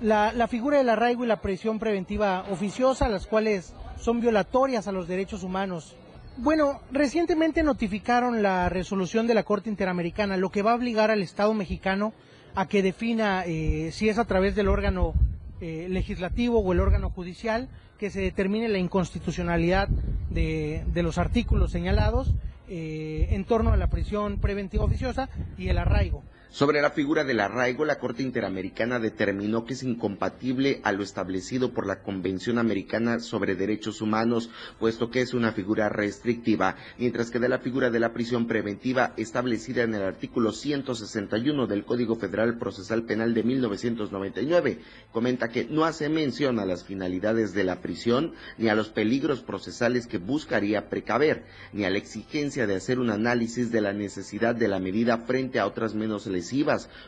la, 0.00 0.32
la, 0.32 0.48
figura 0.48 0.78
del 0.78 0.88
arraigo 0.88 1.24
y 1.24 1.28
la 1.28 1.40
prisión 1.40 1.78
preventiva 1.78 2.44
oficiosa, 2.50 3.08
las 3.08 3.26
cuales 3.26 3.72
son 4.00 4.20
violatorias 4.20 4.88
a 4.88 4.92
los 4.92 5.06
derechos 5.06 5.42
humanos. 5.42 5.94
Bueno, 6.36 6.80
recientemente 6.90 7.62
notificaron 7.62 8.42
la 8.42 8.68
resolución 8.68 9.28
de 9.28 9.34
la 9.34 9.44
Corte 9.44 9.70
Interamericana, 9.70 10.36
lo 10.36 10.50
que 10.50 10.62
va 10.62 10.72
a 10.72 10.74
obligar 10.74 11.12
al 11.12 11.22
Estado 11.22 11.54
mexicano 11.54 12.12
a 12.56 12.66
que 12.66 12.82
defina 12.82 13.44
eh, 13.46 13.90
si 13.92 14.08
es 14.08 14.18
a 14.18 14.24
través 14.24 14.56
del 14.56 14.66
órgano 14.66 15.14
eh, 15.60 15.86
legislativo 15.88 16.58
o 16.58 16.72
el 16.72 16.80
órgano 16.80 17.10
judicial 17.10 17.68
que 17.98 18.10
se 18.10 18.20
determine 18.20 18.68
la 18.68 18.78
inconstitucionalidad 18.78 19.88
de, 20.30 20.84
los 20.96 21.18
artículos 21.18 21.70
señalados 21.70 22.34
eh, 22.68 23.28
en 23.30 23.44
torno 23.44 23.72
a 23.72 23.76
la 23.76 23.86
prisión 23.86 24.40
preventiva 24.40 24.84
oficiosa 24.84 25.28
y 25.56 25.68
el 25.68 25.78
arraigo. 25.78 26.24
Sobre 26.54 26.80
la 26.80 26.90
figura 26.90 27.24
del 27.24 27.40
arraigo, 27.40 27.84
la 27.84 27.98
Corte 27.98 28.22
Interamericana 28.22 29.00
determinó 29.00 29.64
que 29.64 29.72
es 29.72 29.82
incompatible 29.82 30.80
a 30.84 30.92
lo 30.92 31.02
establecido 31.02 31.72
por 31.72 31.84
la 31.84 32.00
Convención 32.00 32.58
Americana 32.58 33.18
sobre 33.18 33.56
Derechos 33.56 34.00
Humanos, 34.00 34.50
puesto 34.78 35.10
que 35.10 35.20
es 35.20 35.34
una 35.34 35.50
figura 35.50 35.88
restrictiva, 35.88 36.76
mientras 36.96 37.32
que 37.32 37.40
de 37.40 37.48
la 37.48 37.58
figura 37.58 37.90
de 37.90 37.98
la 37.98 38.12
prisión 38.12 38.46
preventiva 38.46 39.14
establecida 39.16 39.82
en 39.82 39.96
el 39.96 40.04
artículo 40.04 40.52
161 40.52 41.66
del 41.66 41.84
Código 41.84 42.14
Federal 42.14 42.56
Procesal 42.56 43.02
Penal 43.02 43.34
de 43.34 43.42
1999, 43.42 44.78
comenta 45.10 45.48
que 45.48 45.64
no 45.64 45.84
hace 45.84 46.08
mención 46.08 46.60
a 46.60 46.66
las 46.66 46.84
finalidades 46.84 47.52
de 47.52 47.64
la 47.64 47.80
prisión, 47.80 48.32
ni 48.58 48.68
a 48.68 48.76
los 48.76 48.90
peligros 48.90 49.40
procesales 49.40 50.06
que 50.06 50.18
buscaría 50.18 50.88
precaver, 50.88 51.46
ni 51.72 51.84
a 51.84 51.90
la 51.90 51.98
exigencia 51.98 52.68
de 52.68 52.76
hacer 52.76 53.00
un 53.00 53.10
análisis 53.10 53.72
de 53.72 53.80
la 53.80 53.92
necesidad 53.92 54.54
de 54.54 54.68
la 54.68 54.78
medida 54.78 55.18
frente 55.18 55.58
a 55.58 55.66
otras 55.66 55.96
menos 55.96 56.28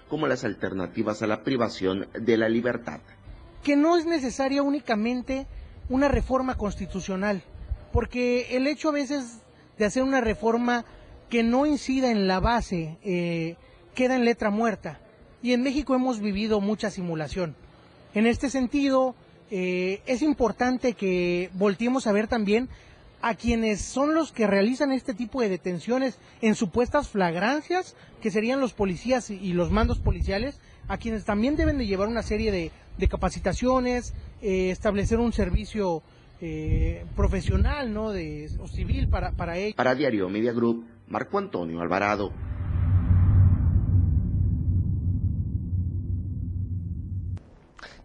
como 0.08 0.26
las 0.26 0.44
alternativas 0.44 1.22
a 1.22 1.26
la 1.26 1.42
privación 1.42 2.08
de 2.12 2.36
la 2.36 2.48
libertad. 2.48 3.00
Que 3.62 3.76
no 3.76 3.96
es 3.96 4.06
necesaria 4.06 4.62
únicamente 4.62 5.46
una 5.88 6.08
reforma 6.08 6.56
constitucional, 6.56 7.42
porque 7.92 8.56
el 8.56 8.66
hecho 8.66 8.88
a 8.88 8.92
veces 8.92 9.38
de 9.78 9.84
hacer 9.84 10.02
una 10.02 10.20
reforma 10.20 10.84
que 11.28 11.42
no 11.42 11.66
incida 11.66 12.10
en 12.10 12.26
la 12.28 12.40
base 12.40 12.98
eh, 13.02 13.56
queda 13.94 14.16
en 14.16 14.24
letra 14.24 14.50
muerta. 14.50 15.00
Y 15.42 15.52
en 15.52 15.62
México 15.62 15.94
hemos 15.94 16.20
vivido 16.20 16.60
mucha 16.60 16.90
simulación. 16.90 17.54
En 18.14 18.26
este 18.26 18.48
sentido, 18.48 19.14
eh, 19.50 20.00
es 20.06 20.22
importante 20.22 20.94
que 20.94 21.50
volteemos 21.54 22.06
a 22.06 22.12
ver 22.12 22.26
también 22.26 22.68
a 23.22 23.34
quienes 23.34 23.80
son 23.80 24.14
los 24.14 24.32
que 24.32 24.46
realizan 24.46 24.92
este 24.92 25.14
tipo 25.14 25.40
de 25.40 25.48
detenciones 25.48 26.18
en 26.40 26.54
supuestas 26.54 27.08
flagrancias, 27.08 27.96
que 28.20 28.30
serían 28.30 28.60
los 28.60 28.72
policías 28.72 29.30
y 29.30 29.52
los 29.52 29.70
mandos 29.70 29.98
policiales, 29.98 30.60
a 30.88 30.98
quienes 30.98 31.24
también 31.24 31.56
deben 31.56 31.78
de 31.78 31.86
llevar 31.86 32.08
una 32.08 32.22
serie 32.22 32.52
de, 32.52 33.08
capacitaciones, 33.08 34.14
eh, 34.42 34.70
establecer 34.70 35.18
un 35.18 35.32
servicio 35.32 36.02
eh, 36.40 37.04
profesional, 37.14 37.92
¿no? 37.92 38.10
De, 38.10 38.50
o 38.60 38.68
civil 38.68 39.08
para, 39.08 39.32
para 39.32 39.56
ellos. 39.56 39.74
Para 39.74 39.94
Diario 39.94 40.28
Media 40.28 40.52
Group, 40.52 40.86
Marco 41.08 41.38
Antonio 41.38 41.80
Alvarado. 41.80 42.32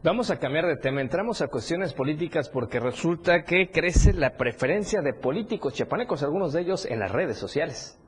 Vamos 0.04 0.32
a 0.32 0.40
cambiar 0.40 0.66
de 0.66 0.78
tema, 0.78 1.00
entramos 1.00 1.44
a 1.44 1.48
cuestiones 1.48 1.94
políticas 1.94 2.50
porque 2.50 2.80
resulta 2.80 3.44
que 3.44 3.70
crece 3.70 4.14
la 4.14 4.32
preferencia 4.36 5.00
de 5.04 5.14
políticos 5.14 5.76
chiapanecos, 5.76 6.24
algunos 6.24 6.54
de 6.54 6.62
ellos 6.62 6.88
en 6.88 6.98
las 6.98 7.12
redes 7.12 7.38
sociales. 7.38 8.00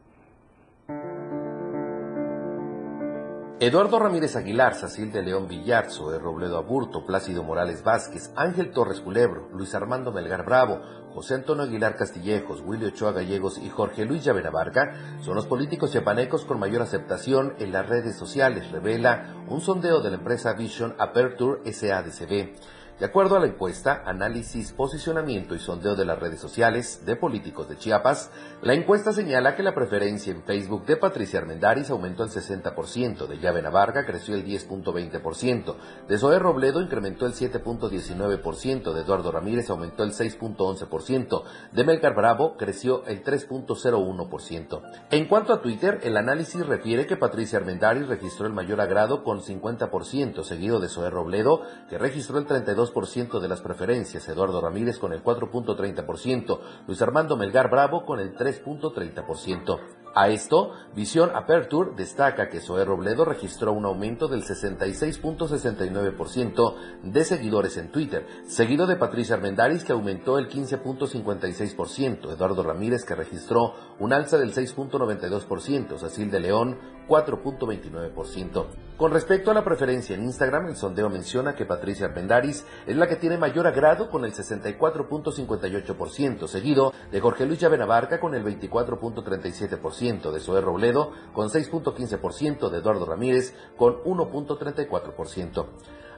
Eduardo 3.66 3.98
Ramírez 3.98 4.36
Aguilar, 4.36 4.76
Sacil 4.76 5.14
de 5.14 5.24
León 5.24 5.48
Villar, 5.48 5.90
Zoé 5.90 6.20
Robledo 6.20 6.58
Aburto, 6.58 7.06
Plácido 7.06 7.44
Morales 7.44 7.82
Vázquez, 7.82 8.34
Ángel 8.36 8.72
Torres 8.72 9.00
Culebro, 9.00 9.48
Luis 9.54 9.74
Armando 9.74 10.12
Melgar 10.12 10.44
Bravo, 10.44 10.82
José 11.14 11.36
Antonio 11.36 11.64
Aguilar 11.64 11.96
Castillejos, 11.96 12.60
Willy 12.60 12.88
Ochoa 12.88 13.14
Gallegos 13.14 13.58
y 13.58 13.70
Jorge 13.70 14.04
Luis 14.04 14.26
Llavena 14.26 14.50
Varga 14.50 15.18
son 15.22 15.36
los 15.36 15.46
políticos 15.46 15.94
chiapanecos 15.94 16.44
con 16.44 16.60
mayor 16.60 16.82
aceptación 16.82 17.54
en 17.58 17.72
las 17.72 17.88
redes 17.88 18.18
sociales, 18.18 18.70
revela 18.70 19.34
un 19.48 19.62
sondeo 19.62 20.02
de 20.02 20.10
la 20.10 20.18
empresa 20.18 20.52
Vision 20.52 20.94
Aperture 21.00 21.62
SADCB. 21.72 22.52
De 23.00 23.06
acuerdo 23.06 23.36
a 23.36 23.40
la 23.40 23.48
encuesta, 23.48 24.04
análisis, 24.06 24.72
posicionamiento 24.72 25.56
y 25.56 25.60
sondeo 25.60 25.96
de 25.96 26.06
las 26.06 26.20
redes 26.20 26.40
sociales 26.40 27.06
de 27.06 27.16
políticos 27.16 27.68
de 27.68 27.76
Chiapas, 27.76 28.30
la 28.64 28.74
encuesta 28.74 29.12
señala 29.12 29.56
que 29.56 29.64
la 29.64 29.74
preferencia 29.74 30.32
en 30.32 30.44
Facebook 30.44 30.86
de 30.86 30.98
Patricia 30.98 31.40
Armendáriz 31.40 31.90
aumentó 31.90 32.24
el 32.24 32.30
60%, 32.30 33.28
de 33.28 33.40
Llave 33.40 33.62
Navarga 33.62 34.06
creció 34.06 34.36
el 34.36 34.46
10.20%, 34.46 35.76
de 36.08 36.18
Zoé 36.18 36.40
Robledo 36.40 36.82
incrementó 36.82 37.26
el 37.26 37.34
7.19%, 37.34 38.94
de 38.94 39.02
Eduardo 39.02 39.32
Ramírez 39.32 39.70
aumentó 39.70 40.04
el 40.04 40.12
6.11%, 40.12 41.44
de 41.72 41.84
Melgar 41.84 42.16
Bravo 42.16 42.56
creció 42.58 43.04
el 43.06 43.24
3.01%. 43.24 44.82
En 45.12 45.28
cuanto 45.28 45.54
a 45.54 45.62
Twitter, 45.62 46.00
el 46.04 46.18
análisis 46.18 46.66
refiere 46.66 47.06
que 47.06 47.18
Patricia 47.18 47.60
Armendáriz 47.60 48.08
registró 48.08 48.46
el 48.48 48.54
mayor 48.54 48.82
agrado 48.82 49.24
con 49.24 49.42
50%, 49.42 50.44
seguido 50.44 50.80
de 50.80 50.90
Zoé 50.90 51.10
Robledo, 51.10 51.62
que 51.90 51.98
registró 51.98 52.38
el 52.38 52.46
32 52.46 52.84
4.2% 52.94 53.40
de 53.40 53.48
las 53.48 53.62
preferencias, 53.62 54.28
Eduardo 54.28 54.62
Ramírez 54.62 55.00
con 55.00 55.14
el 55.14 55.24
4.30%, 55.24 56.60
Luis 56.88 57.02
Armando 57.02 57.38
Melgar 57.38 57.70
Bravo 57.70 58.06
con 58.06 58.20
el 58.20 58.34
3.30%. 58.62 59.80
A 60.16 60.30
esto, 60.30 60.74
Visión 60.96 61.32
Aperture 61.34 61.94
destaca 61.96 62.48
que 62.48 62.60
Zoé 62.60 62.86
Robledo 62.86 63.26
registró 63.26 63.74
un 63.74 63.86
aumento 63.86 64.28
del 64.28 64.44
66.69% 64.44 66.76
de 67.02 67.24
seguidores 67.24 67.78
en 67.78 67.92
Twitter, 67.92 68.28
seguido 68.46 68.86
de 68.86 68.96
Patricia 68.96 69.34
Armendaris 69.34 69.84
que 69.84 69.94
aumentó 69.94 70.38
el 70.38 70.50
15.56%, 70.50 72.32
Eduardo 72.32 72.62
Ramírez 72.62 73.06
que 73.06 73.16
registró 73.16 73.74
un 73.98 74.14
alza 74.14 74.38
del 74.38 74.54
6.92%, 74.54 75.98
Cecil 75.98 76.30
de 76.30 76.40
León 76.40 76.78
4.29%. 77.08 78.66
Con 78.98 79.12
respecto 79.12 79.52
a 79.52 79.54
la 79.54 79.64
preferencia 79.64 80.16
en 80.16 80.24
Instagram, 80.24 80.68
el 80.68 80.76
sondeo 80.76 81.10
menciona 81.10 81.56
que 81.56 81.66
Patricia 81.66 82.06
Armendaris 82.06 82.66
es 82.86 82.96
la 82.96 83.08
que 83.08 83.16
tiene 83.16 83.38
mayor 83.38 83.68
agrado 83.68 84.10
con 84.10 84.24
el 84.24 84.34
64.58%, 84.34 86.48
seguido 86.48 86.94
de 87.12 87.20
Jorge 87.20 87.46
Luis 87.46 87.60
Llavenabarca 87.60 88.20
con 88.20 88.36
el 88.36 88.46
24.37%, 88.46 90.32
de 90.32 90.40
Zoé 90.40 90.62
Robledo 90.62 91.12
con 91.34 91.50
6.15%, 91.50 92.70
de 92.70 92.78
Eduardo 92.78 93.06
Ramírez 93.06 93.56
con 93.78 93.96
1.34%. 94.04 95.66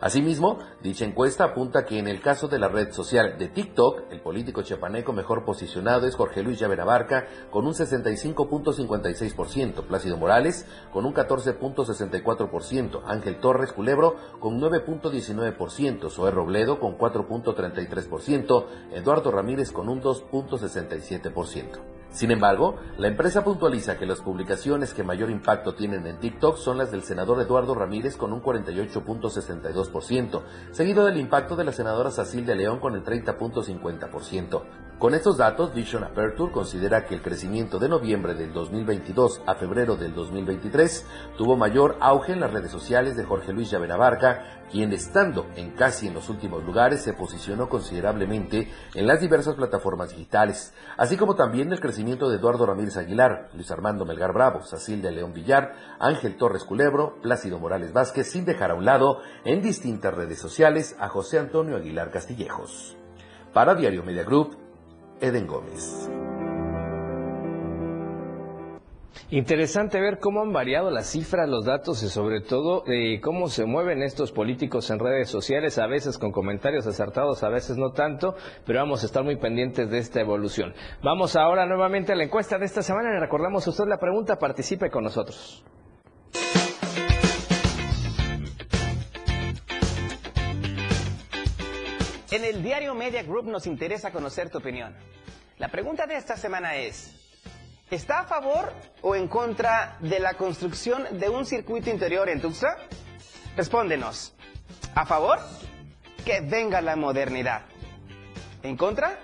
Asimismo, 0.01 0.59
dicha 0.83 1.05
encuesta 1.05 1.45
apunta 1.45 1.85
que 1.85 1.99
en 1.99 2.07
el 2.07 2.21
caso 2.21 2.47
de 2.47 2.59
la 2.59 2.67
red 2.67 2.91
social 2.91 3.37
de 3.37 3.47
TikTok, 3.47 4.11
el 4.11 4.21
político 4.21 4.61
chiapaneco 4.61 5.13
mejor 5.13 5.45
posicionado 5.45 6.05
es 6.05 6.15
Jorge 6.15 6.43
Luis 6.43 6.59
Llavenabarca 6.59 7.27
con 7.49 7.65
un 7.65 7.73
65.56%, 7.73 9.87
Plácido 9.87 10.17
Morales 10.17 10.65
con 10.91 11.05
un 11.05 11.13
14.64%, 11.13 13.03
Ángel 13.05 13.39
Torres 13.39 13.71
Culebro 13.71 14.15
con 14.39 14.59
9.19%, 14.59 16.09
Zoé 16.09 16.31
Robledo 16.31 16.79
con 16.79 16.97
4.33%, 16.97 18.65
Eduardo 18.91 19.31
Ramírez 19.31 19.71
con 19.71 19.87
un 19.89 20.01
2.67%. 20.01 21.94
Sin 22.11 22.31
embargo, 22.31 22.77
la 22.97 23.07
empresa 23.07 23.43
puntualiza 23.43 23.97
que 23.97 24.05
las 24.05 24.21
publicaciones 24.21 24.93
que 24.93 25.03
mayor 25.03 25.29
impacto 25.29 25.75
tienen 25.75 26.07
en 26.07 26.17
TikTok 26.19 26.55
son 26.57 26.77
las 26.77 26.89
del 26.91 27.03
senador 27.03 27.41
Eduardo 27.41 27.75
Ramírez 27.75 28.15
con 28.15 28.31
un 28.31 28.41
48.62%, 28.41 30.41
seguido 30.71 31.03
del 31.05 31.17
impacto 31.17 31.57
de 31.57 31.65
la 31.65 31.73
senadora 31.73 32.11
Sacil 32.11 32.45
de 32.45 32.55
León 32.55 32.79
con 32.79 32.95
el 32.95 33.03
30.50%. 33.03 34.84
Con 34.99 35.13
estos 35.13 35.35
datos, 35.35 35.73
Vision 35.73 36.05
Aperture 36.05 36.53
considera 36.53 37.03
que 37.03 37.15
el 37.15 37.21
crecimiento 37.21 37.79
de 37.79 37.89
noviembre 37.89 38.33
del 38.33 38.53
2022 38.53 39.41
a 39.45 39.55
febrero 39.55 39.97
del 39.97 40.13
2023 40.13 41.05
tuvo 41.37 41.57
mayor 41.57 41.97
auge 41.99 42.31
en 42.31 42.39
las 42.39 42.53
redes 42.53 42.71
sociales 42.71 43.17
de 43.17 43.25
Jorge 43.25 43.51
Luis 43.51 43.69
Llavenabarca, 43.69 44.63
quien 44.71 44.93
estando 44.93 45.47
en 45.57 45.71
casi 45.71 46.07
en 46.07 46.13
los 46.13 46.29
últimos 46.29 46.63
lugares 46.63 47.03
se 47.03 47.11
posicionó 47.11 47.67
considerablemente 47.67 48.71
en 48.93 49.05
las 49.05 49.19
diversas 49.19 49.55
plataformas 49.55 50.11
digitales, 50.11 50.73
así 50.95 51.17
como 51.17 51.35
también 51.35 51.73
el 51.73 51.81
crecimiento 51.81 52.29
de 52.29 52.37
Eduardo 52.37 52.65
Ramírez 52.65 52.95
Aguilar, 52.95 53.49
Luis 53.53 53.69
Armando 53.71 54.05
Melgar 54.05 54.31
Bravo, 54.31 54.61
Sacil 54.61 55.01
de 55.01 55.11
León 55.11 55.33
Villar, 55.33 55.73
Ángel 55.99 56.37
Torres 56.37 56.63
Culebro, 56.63 57.19
Plácido 57.21 57.59
Morales 57.59 57.91
Vázquez, 57.91 58.31
sin 58.31 58.45
dejar 58.45 58.71
a 58.71 58.75
un 58.75 58.85
lado 58.85 59.19
en 59.43 59.61
distintas 59.61 60.13
redes 60.13 60.39
sociales 60.39 60.95
a 60.99 61.09
José 61.09 61.37
Antonio 61.37 61.75
Aguilar 61.75 62.11
Castillejos. 62.11 62.95
Para 63.51 63.75
Diario 63.75 64.03
Media 64.03 64.23
Group, 64.23 64.64
Eden 65.21 65.47
Gómez. 65.47 66.09
Interesante 69.31 69.99
ver 69.99 70.19
cómo 70.19 70.41
han 70.41 70.53
variado 70.53 70.91
las 70.91 71.07
cifras, 71.07 71.49
los 71.49 71.65
datos 71.65 72.03
y 72.03 72.09
sobre 72.09 72.41
todo 72.41 72.83
eh, 72.85 73.19
cómo 73.21 73.47
se 73.47 73.65
mueven 73.65 74.03
estos 74.03 74.31
políticos 74.31 74.89
en 74.91 74.99
redes 74.99 75.29
sociales, 75.29 75.79
a 75.79 75.87
veces 75.87 76.19
con 76.19 76.31
comentarios 76.31 76.85
acertados, 76.85 77.43
a 77.43 77.49
veces 77.49 77.75
no 77.75 77.91
tanto, 77.91 78.35
pero 78.65 78.79
vamos 78.79 79.01
a 79.01 79.07
estar 79.07 79.23
muy 79.23 79.37
pendientes 79.37 79.89
de 79.89 79.97
esta 79.97 80.21
evolución. 80.21 80.75
Vamos 81.03 81.35
ahora 81.35 81.65
nuevamente 81.65 82.13
a 82.13 82.15
la 82.15 82.23
encuesta 82.23 82.59
de 82.59 82.65
esta 82.65 82.83
semana. 82.83 83.11
Le 83.11 83.19
recordamos 83.19 83.65
a 83.65 83.71
usted 83.71 83.85
la 83.87 83.97
pregunta, 83.97 84.37
participe 84.37 84.91
con 84.91 85.03
nosotros. 85.03 85.65
En 92.35 92.43
el 92.43 92.61
diario 92.61 92.93
Media 92.93 93.23
Group 93.23 93.45
nos 93.45 93.65
interesa 93.65 94.11
conocer 94.11 94.49
tu 94.49 94.57
opinión. 94.57 94.93
La 95.57 95.69
pregunta 95.69 96.05
de 96.05 96.17
esta 96.17 96.35
semana 96.35 96.75
es, 96.75 97.15
¿está 97.89 98.19
a 98.19 98.23
favor 98.25 98.73
o 99.01 99.15
en 99.15 99.29
contra 99.29 99.95
de 100.01 100.19
la 100.19 100.33
construcción 100.33 101.17
de 101.17 101.29
un 101.29 101.45
circuito 101.45 101.89
interior 101.89 102.27
en 102.27 102.41
Tuxtla? 102.41 102.75
Respóndenos. 103.55 104.33
¿A 104.95 105.05
favor? 105.05 105.39
Que 106.25 106.41
venga 106.41 106.81
la 106.81 106.97
modernidad. 106.97 107.61
¿En 108.63 108.75
contra? 108.75 109.17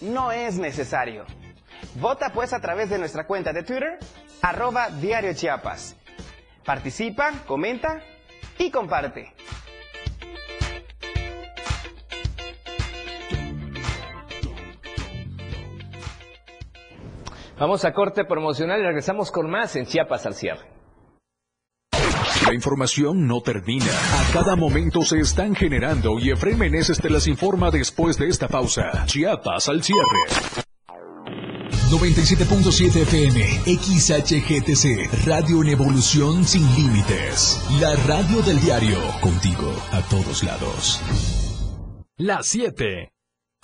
No 0.00 0.30
es 0.30 0.56
necesario. 0.56 1.24
Vota 1.96 2.30
pues 2.32 2.52
a 2.52 2.60
través 2.60 2.88
de 2.88 3.00
nuestra 3.00 3.26
cuenta 3.26 3.52
de 3.52 3.64
Twitter, 3.64 3.98
arroba 4.42 4.90
Diario 4.90 5.34
Chiapas. 5.34 5.96
Participa, 6.64 7.32
comenta 7.48 8.00
y 8.58 8.70
comparte. 8.70 9.32
Vamos 17.58 17.84
a 17.84 17.92
corte 17.92 18.24
promocional 18.24 18.80
y 18.80 18.84
regresamos 18.84 19.30
con 19.30 19.48
más 19.48 19.76
en 19.76 19.86
Chiapas 19.86 20.26
al 20.26 20.34
cierre. 20.34 20.74
La 22.46 22.52
información 22.52 23.26
no 23.26 23.40
termina. 23.40 23.86
A 23.86 24.32
cada 24.32 24.56
momento 24.56 25.02
se 25.02 25.20
están 25.20 25.54
generando 25.54 26.18
y 26.18 26.30
Efraín 26.30 26.58
Meneses 26.58 27.00
te 27.00 27.08
las 27.08 27.26
informa 27.26 27.70
después 27.70 28.18
de 28.18 28.28
esta 28.28 28.48
pausa. 28.48 29.04
Chiapas 29.06 29.68
al 29.68 29.82
cierre. 29.82 30.54
97.7 31.90 33.02
FM, 33.02 33.40
XHGTC, 33.78 35.26
Radio 35.26 35.62
en 35.62 35.68
Evolución 35.68 36.44
Sin 36.44 36.66
Límites. 36.74 37.64
La 37.80 37.94
radio 38.06 38.42
del 38.42 38.60
diario, 38.60 38.98
contigo 39.20 39.72
a 39.92 40.00
todos 40.02 40.42
lados. 40.42 41.00
Las 42.16 42.46
7 42.46 43.13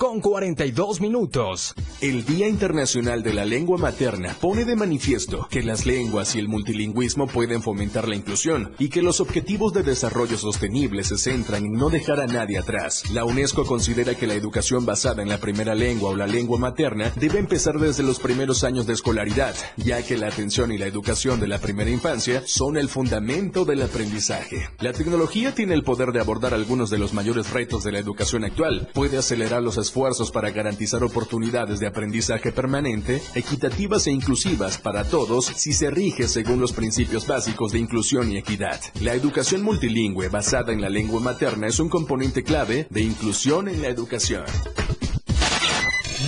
con 0.00 0.22
42 0.22 1.02
minutos. 1.02 1.74
El 2.00 2.24
Día 2.24 2.48
Internacional 2.48 3.22
de 3.22 3.34
la 3.34 3.44
Lengua 3.44 3.76
Materna 3.76 4.34
pone 4.40 4.64
de 4.64 4.74
manifiesto 4.74 5.46
que 5.50 5.62
las 5.62 5.84
lenguas 5.84 6.34
y 6.34 6.38
el 6.38 6.48
multilingüismo 6.48 7.26
pueden 7.26 7.60
fomentar 7.60 8.08
la 8.08 8.16
inclusión 8.16 8.72
y 8.78 8.88
que 8.88 9.02
los 9.02 9.20
objetivos 9.20 9.74
de 9.74 9.82
desarrollo 9.82 10.38
sostenible 10.38 11.04
se 11.04 11.18
centran 11.18 11.66
en 11.66 11.72
no 11.72 11.90
dejar 11.90 12.18
a 12.20 12.26
nadie 12.26 12.56
atrás. 12.56 13.10
La 13.12 13.26
UNESCO 13.26 13.66
considera 13.66 14.14
que 14.14 14.26
la 14.26 14.32
educación 14.32 14.86
basada 14.86 15.20
en 15.20 15.28
la 15.28 15.36
primera 15.36 15.74
lengua 15.74 16.08
o 16.08 16.16
la 16.16 16.26
lengua 16.26 16.58
materna 16.58 17.12
debe 17.16 17.38
empezar 17.38 17.78
desde 17.78 18.02
los 18.02 18.20
primeros 18.20 18.64
años 18.64 18.86
de 18.86 18.94
escolaridad, 18.94 19.54
ya 19.76 20.02
que 20.02 20.16
la 20.16 20.28
atención 20.28 20.72
y 20.72 20.78
la 20.78 20.86
educación 20.86 21.40
de 21.40 21.48
la 21.48 21.58
primera 21.58 21.90
infancia 21.90 22.42
son 22.46 22.78
el 22.78 22.88
fundamento 22.88 23.66
del 23.66 23.82
aprendizaje. 23.82 24.66
La 24.78 24.94
tecnología 24.94 25.54
tiene 25.54 25.74
el 25.74 25.82
poder 25.82 26.12
de 26.12 26.20
abordar 26.20 26.54
algunos 26.54 26.88
de 26.88 26.96
los 26.96 27.12
mayores 27.12 27.50
retos 27.50 27.84
de 27.84 27.92
la 27.92 27.98
educación 27.98 28.44
actual, 28.44 28.88
puede 28.94 29.18
acelerar 29.18 29.62
los 29.62 29.76
esfuerzos 29.90 30.30
para 30.30 30.50
garantizar 30.50 31.02
oportunidades 31.02 31.80
de 31.80 31.88
aprendizaje 31.88 32.52
permanente, 32.52 33.20
equitativas 33.34 34.06
e 34.06 34.12
inclusivas 34.12 34.78
para 34.78 35.02
todos 35.02 35.46
si 35.46 35.72
se 35.72 35.90
rige 35.90 36.28
según 36.28 36.60
los 36.60 36.72
principios 36.72 37.26
básicos 37.26 37.72
de 37.72 37.80
inclusión 37.80 38.30
y 38.30 38.36
equidad. 38.36 38.80
La 39.00 39.14
educación 39.14 39.62
multilingüe 39.62 40.28
basada 40.28 40.72
en 40.72 40.80
la 40.80 40.88
lengua 40.88 41.20
materna 41.20 41.66
es 41.66 41.80
un 41.80 41.88
componente 41.88 42.44
clave 42.44 42.86
de 42.88 43.00
inclusión 43.00 43.66
en 43.68 43.82
la 43.82 43.88
educación. 43.88 44.44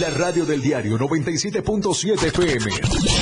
La 0.01 0.11
radio 0.11 0.45
del 0.45 0.61
diario 0.61 0.99
97.7 0.99 2.21
FM. 2.25 3.22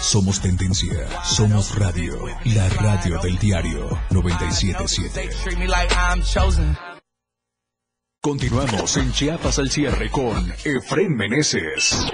Somos 0.00 0.40
tendencia, 0.40 1.06
somos 1.22 1.78
radio, 1.78 2.24
la 2.46 2.68
radio 2.70 3.20
del 3.20 3.38
diario 3.38 3.86
977. 4.10 5.30
Continuamos 8.22 8.96
en 8.96 9.12
Chiapas 9.12 9.58
al 9.58 9.70
cierre 9.70 10.10
con 10.10 10.52
Efren 10.64 11.14
Meneses. 11.14 12.10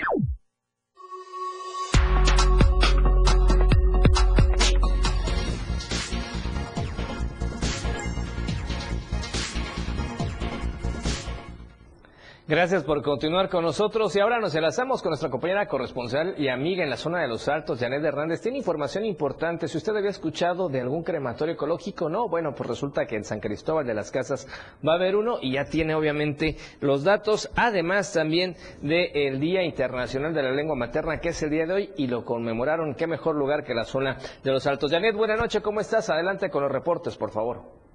Gracias 12.48 12.84
por 12.84 13.02
continuar 13.02 13.48
con 13.48 13.64
nosotros 13.64 14.14
y 14.14 14.20
ahora 14.20 14.38
nos 14.38 14.54
enlazamos 14.54 15.02
con 15.02 15.10
nuestra 15.10 15.30
compañera 15.30 15.66
corresponsal 15.66 16.36
y 16.38 16.46
amiga 16.46 16.84
en 16.84 16.90
la 16.90 16.96
zona 16.96 17.20
de 17.20 17.26
los 17.26 17.48
Altos, 17.48 17.80
Janet 17.80 18.04
Hernández. 18.04 18.40
Tiene 18.40 18.58
información 18.58 19.04
importante. 19.04 19.66
Si 19.66 19.76
usted 19.76 19.96
había 19.96 20.10
escuchado 20.10 20.68
de 20.68 20.80
algún 20.80 21.02
crematorio 21.02 21.54
ecológico, 21.54 22.08
no, 22.08 22.28
bueno, 22.28 22.54
pues 22.54 22.68
resulta 22.68 23.04
que 23.04 23.16
en 23.16 23.24
San 23.24 23.40
Cristóbal 23.40 23.84
de 23.84 23.94
las 23.94 24.12
Casas 24.12 24.46
va 24.86 24.92
a 24.92 24.94
haber 24.94 25.16
uno 25.16 25.38
y 25.42 25.54
ya 25.54 25.64
tiene 25.64 25.96
obviamente 25.96 26.56
los 26.80 27.02
datos, 27.02 27.50
además 27.56 28.12
también 28.12 28.54
del 28.80 29.40
Día 29.40 29.64
Internacional 29.64 30.32
de 30.32 30.44
la 30.44 30.52
Lengua 30.52 30.76
Materna, 30.76 31.18
que 31.18 31.30
es 31.30 31.42
el 31.42 31.50
día 31.50 31.66
de 31.66 31.72
hoy 31.72 31.90
y 31.96 32.06
lo 32.06 32.24
conmemoraron. 32.24 32.94
Qué 32.94 33.08
mejor 33.08 33.34
lugar 33.34 33.64
que 33.64 33.74
la 33.74 33.86
zona 33.86 34.18
de 34.44 34.52
los 34.52 34.64
Altos. 34.68 34.92
Janet, 34.92 35.16
buenas 35.16 35.40
noches, 35.40 35.62
¿cómo 35.62 35.80
estás? 35.80 36.10
Adelante 36.10 36.48
con 36.48 36.62
los 36.62 36.70
reportes, 36.70 37.16
por 37.16 37.32
favor. 37.32 37.85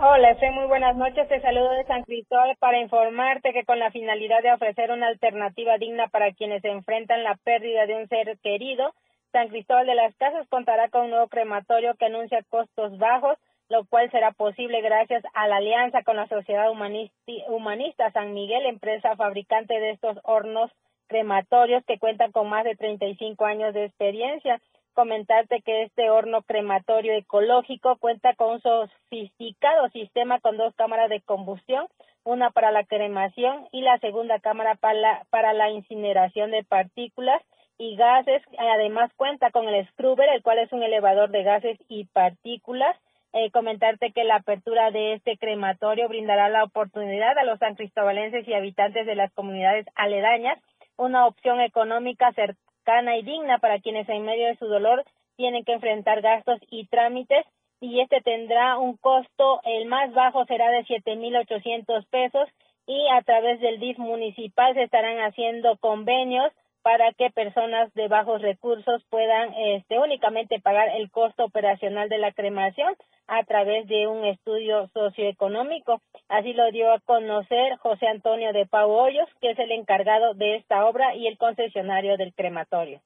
Hola, 0.00 0.38
soy 0.38 0.50
muy 0.50 0.66
buenas 0.66 0.94
noches. 0.96 1.26
Te 1.26 1.40
saludo 1.40 1.70
de 1.70 1.84
San 1.86 2.04
Cristóbal 2.04 2.54
para 2.60 2.80
informarte 2.80 3.52
que 3.52 3.64
con 3.64 3.80
la 3.80 3.90
finalidad 3.90 4.44
de 4.44 4.52
ofrecer 4.52 4.92
una 4.92 5.08
alternativa 5.08 5.76
digna 5.76 6.06
para 6.06 6.32
quienes 6.34 6.62
se 6.62 6.68
enfrentan 6.68 7.24
la 7.24 7.34
pérdida 7.42 7.84
de 7.86 7.96
un 7.96 8.08
ser 8.08 8.38
querido, 8.38 8.94
San 9.32 9.48
Cristóbal 9.48 9.86
de 9.86 9.96
las 9.96 10.14
Casas 10.14 10.46
contará 10.50 10.88
con 10.88 11.06
un 11.06 11.10
nuevo 11.10 11.26
crematorio 11.26 11.96
que 11.96 12.04
anuncia 12.04 12.44
costos 12.48 12.96
bajos, 12.98 13.38
lo 13.68 13.86
cual 13.86 14.08
será 14.12 14.30
posible 14.30 14.82
gracias 14.82 15.24
a 15.34 15.48
la 15.48 15.56
alianza 15.56 16.04
con 16.04 16.14
la 16.14 16.28
Sociedad 16.28 16.70
Humanista 16.70 18.12
San 18.12 18.34
Miguel, 18.34 18.66
empresa 18.66 19.16
fabricante 19.16 19.80
de 19.80 19.90
estos 19.90 20.16
hornos 20.22 20.70
crematorios 21.08 21.84
que 21.86 21.98
cuentan 21.98 22.30
con 22.30 22.48
más 22.48 22.62
de 22.62 22.76
35 22.76 23.44
años 23.44 23.74
de 23.74 23.86
experiencia 23.86 24.60
comentarte 24.98 25.62
que 25.62 25.84
este 25.84 26.10
horno 26.10 26.42
crematorio 26.42 27.12
ecológico 27.12 27.98
cuenta 27.98 28.34
con 28.34 28.54
un 28.54 28.60
sofisticado 28.60 29.88
sistema 29.90 30.40
con 30.40 30.56
dos 30.56 30.74
cámaras 30.74 31.08
de 31.08 31.20
combustión, 31.20 31.86
una 32.24 32.50
para 32.50 32.72
la 32.72 32.82
cremación 32.82 33.68
y 33.70 33.82
la 33.82 34.00
segunda 34.00 34.40
cámara 34.40 34.74
para 34.74 34.94
la, 34.94 35.26
para 35.30 35.52
la 35.52 35.70
incineración 35.70 36.50
de 36.50 36.64
partículas 36.64 37.40
y 37.78 37.94
gases. 37.94 38.42
Además 38.58 39.12
cuenta 39.14 39.52
con 39.52 39.68
el 39.68 39.86
scrubber, 39.90 40.28
el 40.30 40.42
cual 40.42 40.58
es 40.58 40.72
un 40.72 40.82
elevador 40.82 41.30
de 41.30 41.44
gases 41.44 41.78
y 41.86 42.06
partículas. 42.06 42.96
Eh, 43.34 43.52
comentarte 43.52 44.10
que 44.10 44.24
la 44.24 44.36
apertura 44.36 44.90
de 44.90 45.12
este 45.12 45.38
crematorio 45.38 46.08
brindará 46.08 46.48
la 46.48 46.64
oportunidad 46.64 47.38
a 47.38 47.44
los 47.44 47.60
san 47.60 47.76
cristobalenses 47.76 48.48
y 48.48 48.54
habitantes 48.54 49.06
de 49.06 49.14
las 49.14 49.32
comunidades 49.32 49.86
aledañas 49.94 50.58
una 50.96 51.28
opción 51.28 51.60
económica 51.60 52.32
cercana 52.32 52.67
y 53.16 53.22
digna 53.22 53.58
para 53.58 53.80
quienes 53.80 54.08
en 54.08 54.24
medio 54.24 54.46
de 54.46 54.56
su 54.56 54.66
dolor 54.66 55.04
tienen 55.36 55.64
que 55.64 55.72
enfrentar 55.72 56.22
gastos 56.22 56.58
y 56.70 56.86
trámites. 56.86 57.44
Y 57.80 58.00
este 58.00 58.20
tendrá 58.22 58.78
un 58.78 58.96
costo, 58.96 59.60
el 59.64 59.86
más 59.86 60.12
bajo 60.12 60.44
será 60.46 60.70
de 60.70 60.84
7.800 60.84 62.06
pesos 62.10 62.48
y 62.86 63.06
a 63.10 63.22
través 63.22 63.60
del 63.60 63.78
DIF 63.78 63.98
municipal 63.98 64.74
se 64.74 64.84
estarán 64.84 65.18
haciendo 65.18 65.76
convenios 65.76 66.50
para 66.82 67.12
que 67.12 67.30
personas 67.30 67.92
de 67.92 68.08
bajos 68.08 68.40
recursos 68.40 69.04
puedan 69.10 69.52
este, 69.54 69.98
únicamente 69.98 70.58
pagar 70.58 70.88
el 70.96 71.10
costo 71.10 71.44
operacional 71.44 72.08
de 72.08 72.18
la 72.18 72.32
cremación 72.32 72.96
a 73.28 73.44
través 73.44 73.86
de 73.86 74.06
un 74.06 74.24
estudio 74.24 74.88
socioeconómico. 74.94 76.00
Así 76.28 76.52
lo 76.54 76.70
dio 76.72 76.92
a 76.92 77.00
conocer 77.00 77.76
José 77.78 78.06
Antonio 78.08 78.52
de 78.52 78.66
Pau 78.66 78.90
Hoyos, 78.90 79.28
que 79.40 79.50
es 79.50 79.58
el 79.58 79.70
encargado 79.70 80.34
de 80.34 80.56
esta 80.56 80.86
obra 80.86 81.14
y 81.14 81.26
el 81.26 81.38
concesionario 81.38 82.16
del 82.16 82.34
crematorio. 82.34 83.00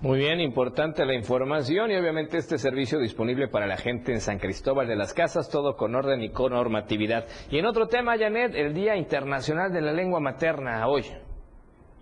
Muy 0.00 0.18
bien, 0.18 0.40
importante 0.40 1.04
la 1.04 1.14
información 1.14 1.90
y 1.90 1.96
obviamente 1.96 2.38
este 2.38 2.58
servicio 2.58 2.98
disponible 2.98 3.48
para 3.48 3.66
la 3.66 3.76
gente 3.76 4.12
en 4.12 4.20
San 4.20 4.38
Cristóbal 4.38 4.88
de 4.88 4.96
las 4.96 5.12
Casas, 5.12 5.50
todo 5.50 5.76
con 5.76 5.94
orden 5.94 6.22
y 6.22 6.30
con 6.30 6.52
normatividad. 6.52 7.26
Y 7.50 7.58
en 7.58 7.66
otro 7.66 7.86
tema, 7.86 8.18
Janet, 8.18 8.54
el 8.54 8.74
Día 8.74 8.96
Internacional 8.96 9.72
de 9.72 9.82
la 9.82 9.92
Lengua 9.92 10.20
Materna 10.20 10.86
hoy. 10.88 11.04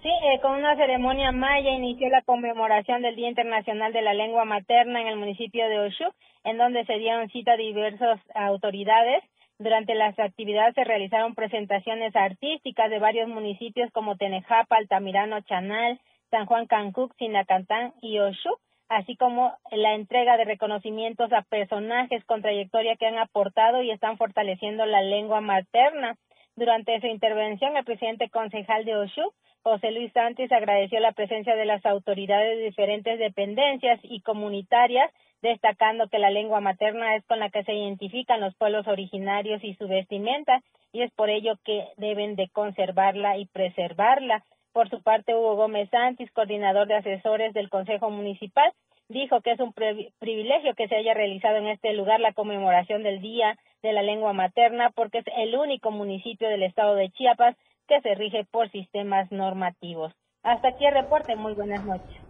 Sí, 0.05 0.11
eh, 0.11 0.39
con 0.43 0.53
una 0.53 0.77
ceremonia 0.77 1.33
maya 1.33 1.71
inició 1.71 2.11
la 2.11 2.21
conmemoración 2.21 3.01
del 3.01 3.17
Día 3.17 3.31
Internacional 3.31 3.91
de 3.95 4.03
la 4.03 4.13
Lengua 4.13 4.45
Materna 4.45 5.01
en 5.01 5.07
el 5.07 5.17
municipio 5.17 5.67
de 5.67 5.79
Oshu, 5.79 6.13
en 6.45 6.59
donde 6.59 6.85
se 6.85 6.99
dieron 6.99 7.31
cita 7.31 7.57
diversas 7.57 8.21
autoridades. 8.35 9.25
Durante 9.59 9.95
las 9.95 10.19
actividades 10.19 10.75
se 10.75 10.85
realizaron 10.85 11.35
presentaciones 11.35 12.15
artísticas 12.15 12.91
de 12.91 12.99
varios 12.99 13.31
municipios 13.31 13.91
como 13.93 14.19
Tenejapa, 14.19 14.77
Altamirano, 14.77 15.41
Chanal, 15.41 15.99
San 16.31 16.45
Juan 16.45 16.67
Cancuc, 16.67 17.17
Sinacantán 17.17 17.95
y 18.03 18.19
Oshu, 18.19 18.59
así 18.91 19.17
como 19.17 19.55
la 19.71 19.95
entrega 19.95 20.37
de 20.37 20.45
reconocimientos 20.45 21.33
a 21.33 21.41
personajes 21.49 22.23
con 22.27 22.43
trayectoria 22.43 22.97
que 22.97 23.07
han 23.07 23.17
aportado 23.17 23.81
y 23.81 23.91
están 23.91 24.19
fortaleciendo 24.19 24.85
la 24.85 25.01
lengua 25.01 25.41
materna. 25.41 26.19
Durante 26.57 27.01
su 27.01 27.07
intervención, 27.07 27.77
el 27.77 27.85
presidente 27.85 28.31
concejal 28.31 28.85
de 28.85 28.97
Oshu 28.97 29.33
José 29.65 29.93
Luis 29.93 30.13
Sánchez 30.13 30.53
agradeció 30.53 31.01
la 31.01 31.13
presencia 31.13 31.57
de 31.57 31.65
las 31.65 31.85
autoridades 31.87 32.59
de 32.59 32.65
diferentes 32.65 33.19
dependencias 33.19 33.99
y 34.03 34.21
comunitarias, 34.21 35.11
destacando 35.41 36.07
que 36.09 36.19
la 36.19 36.29
lengua 36.29 36.61
materna 36.61 37.17
es 37.17 37.25
con 37.25 37.41
la 37.41 37.49
que 37.49 37.65
se 37.65 37.73
identifican 37.73 38.43
los 38.43 38.55
pueblos 38.57 38.87
originarios 38.87 39.65
y 39.65 39.75
su 39.77 39.89
vestimenta, 39.89 40.61
y 40.93 41.01
es 41.01 41.11
por 41.13 41.31
ello 41.31 41.55
que 41.65 41.89
deben 41.97 42.37
de 42.37 42.51
conservarla 42.51 43.39
y 43.39 43.47
preservarla. 43.47 44.45
Por 44.75 44.91
su 44.91 45.03
parte, 45.03 45.35
Hugo 45.35 45.57
Gómez 45.57 45.89
Sánchez, 45.89 46.31
coordinador 46.33 46.87
de 46.87 46.97
asesores 46.97 47.55
del 47.55 47.71
Consejo 47.71 48.11
Municipal, 48.11 48.71
dijo 49.09 49.41
que 49.41 49.53
es 49.53 49.61
un 49.61 49.73
privilegio 49.73 50.75
que 50.75 50.89
se 50.89 50.97
haya 50.97 51.15
realizado 51.15 51.57
en 51.57 51.69
este 51.69 51.93
lugar 51.93 52.21
la 52.21 52.33
conmemoración 52.33 53.03
del 53.03 53.21
Día 53.21 53.59
de 53.83 53.93
la 53.93 54.03
Lengua 54.03 54.33
Materna, 54.33 54.91
porque 54.95 55.19
es 55.19 55.25
el 55.37 55.57
único 55.57 55.91
municipio 55.91 56.49
del 56.49 56.63
estado 56.63 56.95
de 56.95 57.11
Chiapas 57.11 57.57
que 57.87 58.01
se 58.01 58.15
rige 58.15 58.45
por 58.51 58.71
sistemas 58.71 59.31
normativos. 59.31 60.13
Hasta 60.43 60.69
aquí 60.69 60.85
el 60.87 60.95
reporte. 60.95 61.37
Muy 61.37 61.55
buenas 61.55 61.85
noches. 61.85 62.25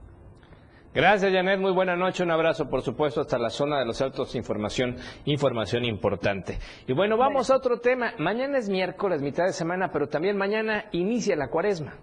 Gracias, 0.95 1.33
Janet. 1.33 1.59
Muy 1.59 1.72
buena 1.72 1.97
noche. 1.97 2.22
Un 2.22 2.31
abrazo, 2.31 2.68
por 2.70 2.83
supuesto, 2.83 3.20
hasta 3.20 3.37
la 3.37 3.51
zona 3.51 3.81
de 3.81 3.85
los 3.85 4.01
altos. 4.01 4.37
Información, 4.37 4.97
información 5.25 5.85
importante. 5.85 6.59
Y 6.87 6.93
bueno, 6.93 7.16
vamos 7.16 7.51
a 7.51 7.57
otro 7.57 7.81
tema. 7.81 8.12
Mañana 8.18 8.59
es 8.59 8.68
miércoles, 8.68 9.20
mitad 9.20 9.45
de 9.45 9.53
semana, 9.53 9.91
pero 9.93 10.07
también 10.07 10.37
mañana 10.37 10.85
inicia 10.93 11.35
la 11.35 11.49
cuaresma. 11.49 11.95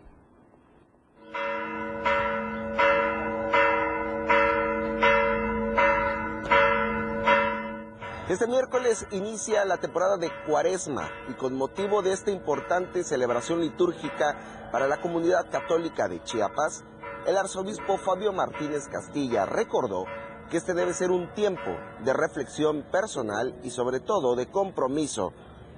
Este 8.32 8.48
miércoles 8.48 9.06
inicia 9.12 9.66
la 9.66 9.76
temporada 9.76 10.16
de 10.16 10.32
Cuaresma 10.48 11.10
y 11.28 11.34
con 11.34 11.54
motivo 11.54 12.02
de 12.02 12.14
esta 12.14 12.32
importante 12.32 13.04
celebración 13.04 13.60
litúrgica 13.60 14.70
para 14.72 14.88
la 14.88 15.02
comunidad 15.02 15.52
católica 15.52 16.08
de 16.08 16.24
Chiapas, 16.24 16.86
el 17.28 17.36
arzobispo 17.36 17.98
Fabio 17.98 18.32
Martínez 18.32 18.88
Castilla 18.88 19.46
recordó 19.46 20.06
que 20.50 20.56
este 20.56 20.74
debe 20.74 20.94
ser 20.94 21.12
un 21.12 21.34
tiempo 21.34 21.76
de 22.06 22.14
reflexión 22.14 22.84
personal 22.90 23.54
y 23.64 23.70
sobre 23.72 24.00
todo 24.00 24.38
de 24.38 24.50
compromiso 24.50 25.34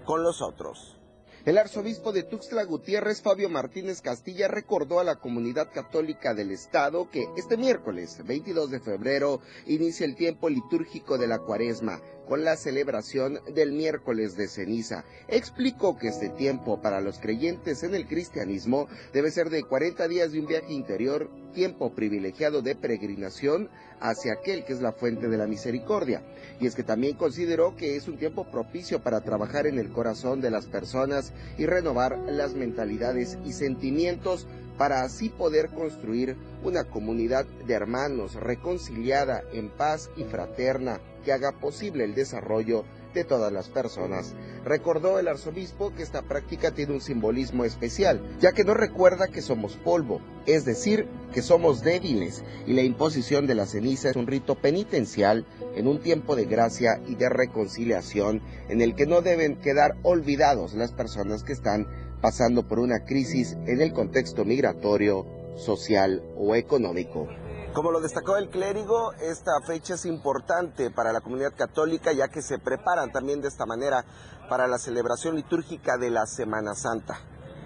con 0.06 0.22
los 0.22 0.44
otros. 0.44 1.00
El 1.46 1.58
arzobispo 1.58 2.14
de 2.14 2.24
Tuxtla 2.24 2.64
Gutiérrez, 2.64 3.22
Fabio 3.22 3.50
Martínez 3.50 4.00
Castilla, 4.00 4.48
recordó 4.48 5.02
a 5.02 5.04
la 5.04 5.18
comunidad 5.18 5.74
católica 5.74 6.34
del 6.34 6.52
Estado 6.52 7.10
que 7.12 7.28
este 7.36 7.58
miércoles 7.58 8.22
22 8.26 8.72
de 8.72 8.80
febrero 8.80 9.42
inicia 9.66 10.06
el 10.06 10.16
tiempo 10.16 10.48
litúrgico 10.48 11.18
de 11.18 11.28
la 11.28 11.40
cuaresma 11.40 12.00
con 12.30 12.46
la 12.46 12.56
celebración 12.56 13.42
del 13.54 13.74
miércoles 13.74 14.38
de 14.38 14.48
ceniza. 14.48 15.04
Explicó 15.28 15.98
que 15.98 16.08
este 16.08 16.30
tiempo 16.30 16.82
para 16.82 17.02
los 17.02 17.20
creyentes 17.20 17.84
en 17.84 17.94
el 17.94 18.08
cristianismo 18.08 18.88
debe 19.12 19.30
ser 19.30 19.50
de 19.50 19.64
40 19.64 20.08
días 20.08 20.32
de 20.32 20.40
un 20.40 20.48
viaje 20.48 20.72
interior, 20.72 21.30
tiempo 21.54 21.94
privilegiado 21.94 22.62
de 22.62 22.76
peregrinación 22.76 23.70
hacia 24.04 24.34
aquel 24.34 24.66
que 24.66 24.74
es 24.74 24.82
la 24.82 24.92
fuente 24.92 25.30
de 25.30 25.38
la 25.38 25.48
misericordia. 25.48 26.22
Y 26.60 26.68
es 26.68 26.76
que 26.76 26.84
también 26.84 27.16
consideró 27.16 27.76
que 27.76 27.96
es 27.96 28.08
un 28.08 28.18
tiempo 28.18 28.44
propicio 28.44 29.02
para 29.02 29.22
trabajar 29.22 29.66
en 29.66 29.80
el 29.80 29.90
corazón 29.90 30.42
de 30.42 30.52
las 30.52 30.68
personas 30.68 31.34
y 31.58 31.66
renovar 31.66 32.20
las 32.28 32.54
mentalidades 32.54 33.38
y 33.46 33.54
sentimientos 33.54 34.46
para 34.78 35.04
así 35.04 35.30
poder 35.30 35.70
construir 35.70 36.36
una 36.64 36.84
comunidad 36.84 37.46
de 37.66 37.74
hermanos 37.74 38.36
reconciliada 38.36 39.44
en 39.54 39.70
paz 39.70 40.10
y 40.18 40.24
fraterna 40.26 41.00
que 41.24 41.32
haga 41.32 41.54
posible 41.54 42.04
el 42.04 42.14
desarrollo 42.14 42.84
de 43.14 43.24
todas 43.24 43.52
las 43.52 43.70
personas. 43.70 44.34
Recordó 44.66 45.20
el 45.20 45.28
arzobispo 45.28 45.94
que 45.94 46.04
esta 46.04 46.24
práctica 46.24 46.72
tiene 46.72 46.94
un 46.94 47.02
simbolismo 47.02 47.66
especial, 47.66 48.22
ya 48.40 48.52
que 48.52 48.64
nos 48.64 48.78
recuerda 48.78 49.28
que 49.28 49.42
somos 49.42 49.76
polvo, 49.76 50.22
es 50.46 50.66
decir, 50.66 51.08
que 51.34 51.42
somos 51.42 51.82
débiles, 51.82 52.44
y 52.66 52.74
la 52.74 52.82
imposición 52.82 53.48
de 53.48 53.56
la 53.56 53.66
ceniza 53.66 54.10
es 54.10 54.16
un 54.16 54.28
rito 54.28 54.56
penitencial 54.56 55.46
en 55.76 55.88
un 55.88 56.00
tiempo 56.00 56.36
de 56.36 56.46
gracia 56.46 57.02
y 57.08 57.16
de 57.16 57.30
reconciliación 57.30 58.42
en 58.70 58.82
el 58.82 58.96
que 58.96 59.06
no 59.06 59.22
deben 59.22 59.56
quedar 59.58 59.96
olvidados 60.04 60.74
las 60.74 60.92
personas 60.92 61.44
que 61.44 61.54
están 61.54 61.88
pasando 62.22 62.68
por 62.68 62.80
una 62.80 63.04
crisis 63.04 63.58
en 63.68 63.82
el 63.82 63.92
contexto 63.92 64.46
migratorio, 64.46 65.26
social 65.56 66.24
o 66.38 66.56
económico. 66.56 67.28
Como 67.74 67.92
lo 67.92 68.02
destacó 68.02 68.38
el 68.38 68.50
clérigo, 68.50 69.14
esta 69.14 69.54
fecha 69.66 69.96
es 69.96 70.06
importante 70.06 70.92
para 70.92 71.12
la 71.12 71.22
comunidad 71.22 71.56
católica 71.58 72.14
ya 72.14 72.28
que 72.28 72.44
se 72.44 72.60
preparan 72.60 73.12
también 73.12 73.42
de 73.42 73.48
esta 73.48 73.66
manera 73.66 74.06
para 74.48 74.68
la 74.68 74.78
celebración 74.78 75.36
litúrgica 75.36 75.98
de 75.98 76.12
la 76.12 76.28
Semana 76.28 76.76
Santa. 76.76 77.18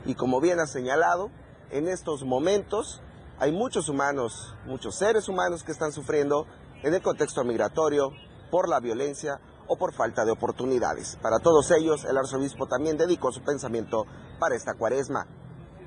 Y 0.05 0.15
como 0.15 0.39
bien 0.39 0.61
ha 0.61 0.65
señalado, 0.65 1.29
en 1.71 1.89
estos 1.89 2.23
momentos 2.23 3.01
hay 3.37 3.51
muchos 3.51 3.89
humanos, 3.89 4.55
muchos 4.65 4.95
seres 4.95 5.27
humanos 5.27 5.65
que 5.65 5.73
están 5.73 5.91
sufriendo 5.91 6.47
en 6.83 6.93
el 6.93 7.01
contexto 7.01 7.43
migratorio 7.43 8.11
por 8.49 8.69
la 8.69 8.79
violencia 8.79 9.41
o 9.67 9.75
por 9.75 9.93
falta 9.93 10.23
de 10.23 10.31
oportunidades. 10.31 11.17
Para 11.21 11.39
todos 11.39 11.69
ellos, 11.71 12.05
el 12.05 12.17
arzobispo 12.17 12.65
también 12.65 12.95
dedicó 12.95 13.33
su 13.33 13.41
pensamiento 13.43 14.05
para 14.39 14.55
esta 14.55 14.73
cuaresma. 14.73 15.27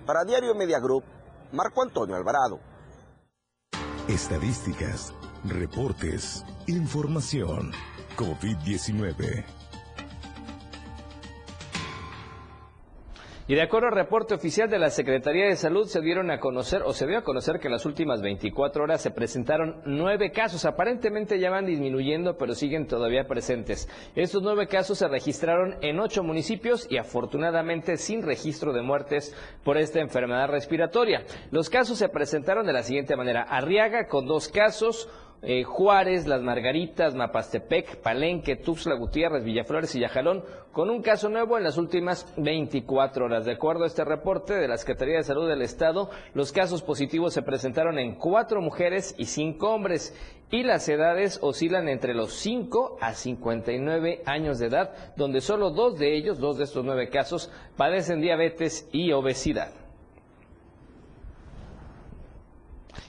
Para 0.04 0.24
Diario 0.24 0.54
Media 0.54 0.78
Group, 0.78 1.04
Marco 1.52 1.82
Antonio 1.82 2.16
Alvarado. 2.16 2.69
Estadísticas, 4.10 5.14
reportes, 5.44 6.44
información. 6.66 7.70
COVID-19. 8.16 9.59
Y 13.50 13.56
de 13.56 13.62
acuerdo 13.62 13.88
al 13.88 13.96
reporte 13.96 14.32
oficial 14.32 14.70
de 14.70 14.78
la 14.78 14.90
Secretaría 14.90 15.46
de 15.46 15.56
Salud, 15.56 15.88
se 15.88 16.00
dieron 16.00 16.30
a 16.30 16.38
conocer, 16.38 16.82
o 16.84 16.92
se 16.92 17.08
dio 17.08 17.18
a 17.18 17.24
conocer 17.24 17.58
que 17.58 17.66
en 17.66 17.72
las 17.72 17.84
últimas 17.84 18.22
24 18.22 18.84
horas 18.84 19.02
se 19.02 19.10
presentaron 19.10 19.82
nueve 19.86 20.30
casos. 20.30 20.64
Aparentemente 20.64 21.40
ya 21.40 21.50
van 21.50 21.66
disminuyendo, 21.66 22.36
pero 22.38 22.54
siguen 22.54 22.86
todavía 22.86 23.26
presentes. 23.26 23.88
Estos 24.14 24.44
nueve 24.44 24.68
casos 24.68 24.98
se 24.98 25.08
registraron 25.08 25.78
en 25.82 25.98
ocho 25.98 26.22
municipios 26.22 26.86
y 26.88 26.98
afortunadamente 26.98 27.96
sin 27.96 28.22
registro 28.22 28.72
de 28.72 28.82
muertes 28.82 29.34
por 29.64 29.78
esta 29.78 29.98
enfermedad 29.98 30.46
respiratoria. 30.46 31.24
Los 31.50 31.70
casos 31.70 31.98
se 31.98 32.08
presentaron 32.08 32.66
de 32.66 32.72
la 32.72 32.84
siguiente 32.84 33.16
manera. 33.16 33.42
Arriaga 33.42 34.06
con 34.06 34.26
dos 34.26 34.46
casos, 34.46 35.08
eh, 35.42 35.64
Juárez, 35.64 36.26
Las 36.26 36.42
Margaritas, 36.42 37.14
Mapastepec, 37.14 37.96
Palenque, 38.02 38.56
Tuxtla 38.56 38.94
Gutiérrez, 38.94 39.42
Villaflores 39.42 39.94
y 39.94 40.00
Yajalón, 40.00 40.44
con 40.72 40.90
un 40.90 41.02
caso 41.02 41.28
nuevo 41.28 41.56
en 41.56 41.64
las 41.64 41.78
últimas 41.78 42.32
24 42.36 43.24
horas. 43.24 43.44
De 43.44 43.52
acuerdo 43.52 43.84
a 43.84 43.86
este 43.86 44.04
reporte 44.04 44.54
de 44.54 44.68
la 44.68 44.76
Secretaría 44.76 45.16
de 45.16 45.24
Salud 45.24 45.48
del 45.48 45.62
Estado, 45.62 46.10
los 46.34 46.52
casos 46.52 46.82
positivos 46.82 47.32
se 47.32 47.42
presentaron 47.42 47.98
en 47.98 48.16
cuatro 48.16 48.60
mujeres 48.60 49.14
y 49.18 49.24
cinco 49.24 49.70
hombres 49.70 50.14
y 50.50 50.62
las 50.62 50.88
edades 50.88 51.38
oscilan 51.42 51.88
entre 51.88 52.12
los 52.12 52.34
5 52.34 52.98
a 53.00 53.14
59 53.14 54.22
años 54.26 54.58
de 54.58 54.66
edad, 54.66 55.14
donde 55.16 55.40
solo 55.40 55.70
dos 55.70 55.98
de 55.98 56.16
ellos, 56.16 56.38
dos 56.38 56.58
de 56.58 56.64
estos 56.64 56.84
nueve 56.84 57.08
casos, 57.08 57.50
padecen 57.76 58.20
diabetes 58.20 58.88
y 58.92 59.12
obesidad. 59.12 59.79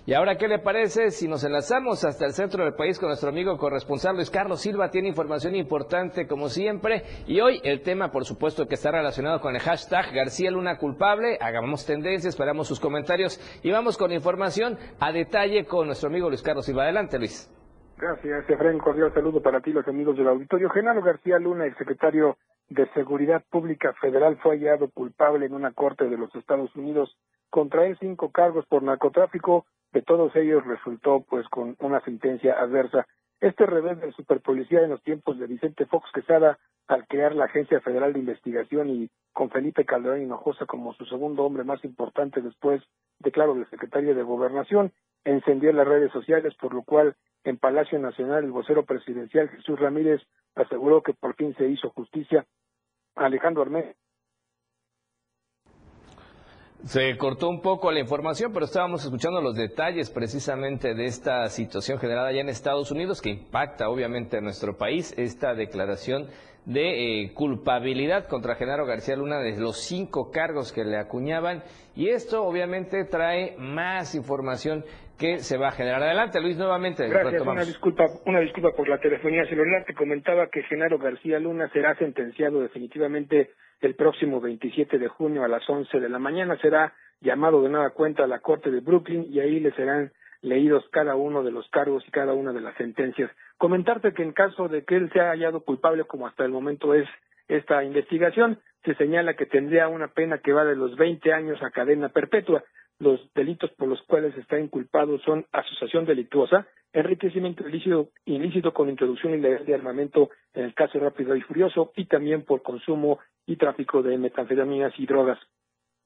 Y 0.06 0.14
ahora, 0.14 0.36
¿qué 0.36 0.48
le 0.48 0.60
parece 0.60 1.12
si 1.12 1.28
nos 1.28 1.44
enlazamos 1.44 2.04
hasta 2.04 2.26
el 2.26 2.34
centro 2.34 2.64
del 2.64 2.74
país 2.74 2.98
con 3.00 3.10
nuestro 3.10 3.30
amigo 3.30 3.58
corresponsal 3.58 4.16
Luis 4.16 4.32
Carlos 4.32 4.62
Silva? 4.62 4.90
Tiene 4.90 5.10
información 5.10 5.56
importante 5.56 6.28
como 6.28 6.50
siempre. 6.50 7.04
Y 7.28 7.40
hoy 7.40 7.62
el 7.64 7.82
tema, 7.82 8.12
por 8.12 8.26
supuesto, 8.26 8.68
que 8.68 8.76
está 8.76 8.92
relacionado 8.92 9.40
con 9.42 9.56
el 9.56 9.62
hashtag 9.62 10.14
García 10.14 10.52
Luna 10.52 10.78
culpable. 10.78 11.38
Hagamos 11.40 11.86
tendencia, 11.86 12.30
esperamos 12.30 12.68
sus 12.68 12.80
comentarios 12.80 13.40
y 13.64 13.72
vamos 13.72 13.98
con 13.98 14.12
información 14.12 14.78
a 15.00 15.12
detalle 15.12 15.66
con 15.66 15.88
nuestro 15.88 16.10
amigo 16.10 16.30
Luis 16.30 16.42
Carlos 16.42 16.66
Silva. 16.66 16.84
Adelante, 16.84 17.20
Luis. 17.20 17.50
Gracias, 17.98 18.50
Efraín. 18.50 18.80
Cordial 18.80 19.14
saludo 19.14 19.42
para 19.44 19.62
ti, 19.62 19.72
los 19.72 19.88
amigos 19.88 20.18
del 20.18 20.28
auditorio. 20.28 20.72
Genaro 20.72 21.04
García 21.04 21.38
Luna, 21.38 21.66
el 21.66 21.76
secretario 21.78 22.38
de 22.70 22.88
Seguridad 22.94 23.44
Pública 23.52 23.94
Federal, 24.02 24.38
fue 24.42 24.58
hallado 24.58 24.90
culpable 24.90 25.46
en 25.46 25.54
una 25.54 25.72
corte 25.72 26.06
de 26.10 26.18
los 26.18 26.34
Estados 26.34 26.76
Unidos 26.76 27.16
contra 27.52 27.86
él 27.86 27.98
cinco 28.00 28.32
cargos 28.32 28.66
por 28.66 28.82
narcotráfico, 28.82 29.66
de 29.92 30.02
todos 30.02 30.36
ellos 30.36 30.66
resultó 30.66 31.24
pues 31.30 31.48
con 31.50 31.76
una 31.80 32.02
sentencia 32.02 32.60
adversa. 32.60 33.06
Este 33.42 33.66
revés 33.66 34.00
de 34.00 34.12
superpolicía 34.14 34.82
en 34.82 34.92
los 34.92 35.04
tiempos 35.04 35.38
de 35.38 35.48
Vicente 35.48 35.86
Fox 35.86 36.10
Quesada 36.14 36.58
al 36.88 37.06
crear 37.08 37.36
la 37.36 37.46
Agencia 37.46 37.80
Federal 37.82 38.14
de 38.14 38.20
Investigación 38.20 38.90
y 38.90 39.10
con 39.34 39.50
Felipe 39.50 39.86
Calderón 39.86 40.22
Hinojosa 40.22 40.66
como 40.66 40.94
su 40.94 41.06
segundo 41.06 41.44
hombre 41.44 41.64
más 41.64 41.84
importante 41.84 42.42
después, 42.42 42.82
declaró 43.20 43.54
el 43.54 43.70
secretario 43.70 44.16
de 44.16 44.24
Gobernación, 44.24 44.92
encendió 45.24 45.72
las 45.74 45.88
redes 45.88 46.12
sociales, 46.12 46.54
por 46.56 46.74
lo 46.74 46.84
cual 46.84 47.16
en 47.44 47.58
Palacio 47.58 48.00
Nacional 48.00 48.44
el 48.44 48.52
vocero 48.52 48.86
presidencial 48.86 49.50
Jesús 49.50 49.80
Ramírez 49.80 50.22
aseguró 50.56 51.02
que 51.02 51.14
por 51.14 51.36
fin 51.36 51.56
se 51.58 51.68
hizo 51.68 51.90
justicia. 51.90 52.46
Alejandro 53.16 53.64
Armé 53.64 53.96
se 56.86 57.16
cortó 57.18 57.50
un 57.50 57.62
poco 57.62 57.92
la 57.92 58.00
información, 58.00 58.52
pero 58.54 58.66
estábamos 58.66 59.04
escuchando 59.04 59.42
los 59.42 59.56
detalles 59.56 60.10
precisamente 60.10 60.94
de 60.96 61.06
esta 61.06 61.48
situación 61.48 62.00
generada 62.00 62.30
allá 62.30 62.42
en 62.42 62.50
Estados 62.50 62.92
Unidos 62.92 63.22
que 63.22 63.30
impacta 63.30 63.90
obviamente 63.90 64.38
a 64.38 64.42
nuestro 64.42 64.78
país, 64.78 65.14
esta 65.18 65.54
declaración 65.54 66.28
de 66.66 67.24
eh, 67.24 67.34
culpabilidad 67.34 68.28
contra 68.28 68.56
Genaro 68.56 68.86
García 68.86 69.16
Luna 69.16 69.40
de 69.40 69.60
los 69.60 69.78
cinco 69.78 70.32
cargos 70.32 70.72
que 70.72 70.84
le 70.84 70.98
acuñaban 70.98 71.64
y 71.96 72.10
esto 72.10 72.44
obviamente 72.44 73.04
trae 73.06 73.56
más 73.58 74.14
información 74.16 74.84
que 75.18 75.40
se 75.40 75.58
va 75.58 75.70
a 75.70 75.72
generar. 75.72 76.02
Adelante, 76.02 76.42
Luis, 76.42 76.58
nuevamente. 76.58 77.08
Gracias, 77.08 77.44
una 77.44 77.64
disculpa, 77.64 78.06
una 78.26 78.40
disculpa 78.40 78.72
por 78.76 78.90
la 78.90 79.00
telefonía 79.00 79.46
celular. 79.46 79.84
Te 79.86 79.94
comentaba 79.94 80.48
que 80.48 80.64
Genaro 80.64 80.98
García 80.98 81.38
Luna 81.40 81.70
será 81.72 81.96
sentenciado 81.96 82.62
definitivamente 82.62 83.52
el 83.82 83.96
próximo 83.96 84.40
27 84.40 84.98
de 84.98 85.08
junio 85.08 85.44
a 85.44 85.48
las 85.48 85.68
11 85.70 86.00
de 86.00 86.10
la 86.10 86.20
mañana. 86.20 86.58
Será 86.58 86.94
llamado 87.20 87.62
de 87.62 87.70
nueva 87.70 87.92
cuenta 87.92 88.24
a 88.24 88.28
la 88.28 88.40
Corte 88.40 88.72
de 88.72 88.80
Brooklyn 88.80 89.28
y 89.30 89.40
ahí 89.40 89.60
le 89.60 89.72
serán 89.74 90.12
leídos 90.42 90.84
cada 90.92 91.16
uno 91.16 91.44
de 91.44 91.52
los 91.52 91.68
cargos 91.70 92.04
y 92.08 92.12
cada 92.12 92.34
una 92.34 92.52
de 92.52 92.62
las 92.62 92.76
sentencias. 92.76 93.32
Comentarte 93.58 94.14
que 94.14 94.24
en 94.24 94.34
caso 94.34 94.68
de 94.68 94.84
que 94.84 94.96
él 94.96 95.12
sea 95.14 95.30
hallado 95.30 95.62
culpable, 95.62 96.06
como 96.06 96.28
hasta 96.28 96.44
el 96.44 96.52
momento 96.52 96.94
es 96.94 97.08
esta 97.48 97.84
investigación, 97.84 98.60
se 98.84 98.96
señala 98.96 99.36
que 99.36 99.46
tendría 99.46 99.88
una 99.88 100.08
pena 100.08 100.40
que 100.40 100.54
va 100.54 100.66
de 100.66 100.76
los 100.76 100.96
20 100.96 101.32
años 101.34 101.62
a 101.62 101.70
cadena 101.70 102.10
perpetua. 102.10 102.64
Los 103.02 103.20
delitos 103.34 103.72
por 103.72 103.88
los 103.88 104.00
cuales 104.04 104.38
está 104.38 104.60
inculpado 104.60 105.18
son 105.22 105.48
asociación 105.52 106.06
delictuosa, 106.06 106.68
enriquecimiento 106.94 107.68
ilícito, 107.68 108.10
ilícito 108.26 108.76
con 108.76 108.90
introducción 108.90 109.34
ilegal 109.34 109.66
de 109.66 109.74
armamento 109.74 110.30
en 110.54 110.66
el 110.66 110.76
caso 110.76 111.00
rápido 111.00 111.36
y 111.36 111.42
furioso 111.42 111.92
y 111.96 112.06
también 112.06 112.44
por 112.44 112.62
consumo 112.62 113.18
y 113.48 113.56
tráfico 113.56 114.04
de 114.04 114.20
metanfetaminas 114.20 114.94
y 115.00 115.08
drogas 115.08 115.40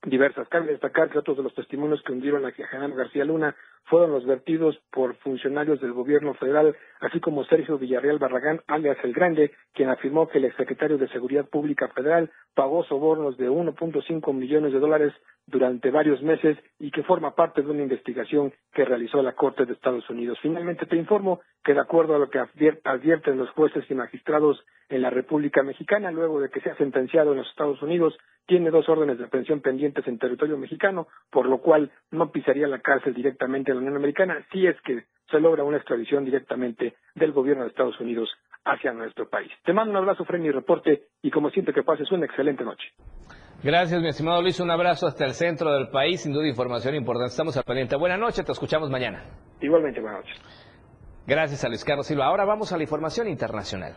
diversas. 0.03 0.47
Cabe 0.47 0.71
destacar 0.71 1.09
que 1.09 1.19
otros 1.19 1.35
de 1.35 1.43
los 1.43 1.53
testimonios 1.53 2.01
que 2.01 2.13
hundieron 2.13 2.45
a 2.45 2.51
Genaro 2.51 2.95
García 2.95 3.25
Luna 3.25 3.53
fueron 3.85 4.11
los 4.11 4.25
vertidos 4.25 4.77
por 4.91 5.15
funcionarios 5.17 5.79
del 5.81 5.93
gobierno 5.93 6.33
federal, 6.35 6.75
así 6.99 7.19
como 7.19 7.45
Sergio 7.45 7.77
Villarreal 7.77 8.19
Barragán, 8.19 8.61
alias 8.67 8.97
El 9.03 9.13
Grande, 9.13 9.51
quien 9.73 9.89
afirmó 9.89 10.27
que 10.27 10.39
el 10.39 10.45
exsecretario 10.45 10.97
de 10.97 11.07
Seguridad 11.09 11.45
Pública 11.45 11.87
Federal 11.89 12.31
pagó 12.53 12.83
sobornos 12.85 13.37
de 13.37 13.49
1.5 13.49 14.33
millones 14.33 14.73
de 14.73 14.79
dólares 14.79 15.13
durante 15.47 15.91
varios 15.91 16.21
meses 16.23 16.57
y 16.79 16.89
que 16.91 17.03
forma 17.03 17.35
parte 17.35 17.61
de 17.61 17.69
una 17.69 17.83
investigación 17.83 18.53
que 18.73 18.85
realizó 18.85 19.21
la 19.21 19.33
Corte 19.33 19.65
de 19.65 19.73
Estados 19.73 20.09
Unidos. 20.09 20.39
Finalmente 20.41 20.85
te 20.85 20.95
informo 20.95 21.41
que 21.63 21.73
de 21.73 21.81
acuerdo 21.81 22.15
a 22.15 22.19
lo 22.19 22.29
que 22.29 22.39
advierten 22.39 23.37
los 23.37 23.49
jueces 23.51 23.85
y 23.89 23.93
magistrados 23.93 24.63
en 24.89 25.01
la 25.01 25.09
República 25.09 25.63
Mexicana, 25.63 26.11
luego 26.11 26.39
de 26.39 26.49
que 26.49 26.61
sea 26.61 26.75
sentenciado 26.77 27.31
en 27.31 27.39
los 27.39 27.49
Estados 27.49 27.81
Unidos, 27.81 28.17
tiene 28.47 28.69
dos 28.69 28.87
órdenes 28.87 29.17
de 29.17 29.25
aprehensión 29.25 29.61
pendientes 29.61 30.07
en 30.07 30.19
territorio 30.19 30.57
mexicano, 30.57 31.07
por 31.31 31.47
lo 31.47 31.59
cual 31.59 31.91
no 32.11 32.31
pisaría 32.31 32.67
la 32.67 32.79
cárcel 32.79 33.13
directamente 33.13 33.71
en 33.71 33.74
la 33.75 33.81
Unión 33.81 33.95
Americana 33.95 34.45
si 34.51 34.65
es 34.65 34.75
que 34.81 35.03
se 35.29 35.39
logra 35.39 35.63
una 35.63 35.77
extradición 35.77 36.25
directamente 36.25 36.95
del 37.15 37.31
gobierno 37.31 37.63
de 37.63 37.69
Estados 37.69 37.99
Unidos 37.99 38.29
hacia 38.63 38.93
nuestro 38.93 39.29
país. 39.29 39.51
Te 39.63 39.73
mando 39.73 39.91
un 39.91 39.97
abrazo, 39.97 40.25
Fren, 40.25 40.45
y 40.45 40.51
reporte, 40.51 41.03
y 41.21 41.31
como 41.31 41.49
siempre 41.49 41.73
que 41.73 41.83
pases 41.83 42.11
una 42.11 42.25
excelente 42.25 42.63
noche. 42.63 42.87
Gracias, 43.63 44.01
mi 44.01 44.09
estimado 44.09 44.41
Luis. 44.41 44.59
Un 44.59 44.69
abrazo 44.69 45.07
hasta 45.07 45.25
el 45.25 45.31
centro 45.31 45.73
del 45.73 45.89
país. 45.89 46.21
Sin 46.21 46.33
duda, 46.33 46.47
información 46.47 46.95
importante. 46.95 47.31
Estamos 47.31 47.55
al 47.57 47.63
pendiente. 47.63 47.95
Buenas 47.95 48.19
noches, 48.19 48.45
te 48.45 48.51
escuchamos 48.51 48.89
mañana. 48.89 49.23
Igualmente, 49.61 50.01
buenas 50.01 50.21
noches. 50.21 50.41
Gracias 51.27 51.63
a 51.63 51.69
Luis 51.69 51.83
Carlos 51.83 52.05
Silva. 52.05 52.25
Ahora 52.25 52.45
vamos 52.45 52.71
a 52.71 52.77
la 52.77 52.83
información 52.83 53.27
internacional. 53.27 53.95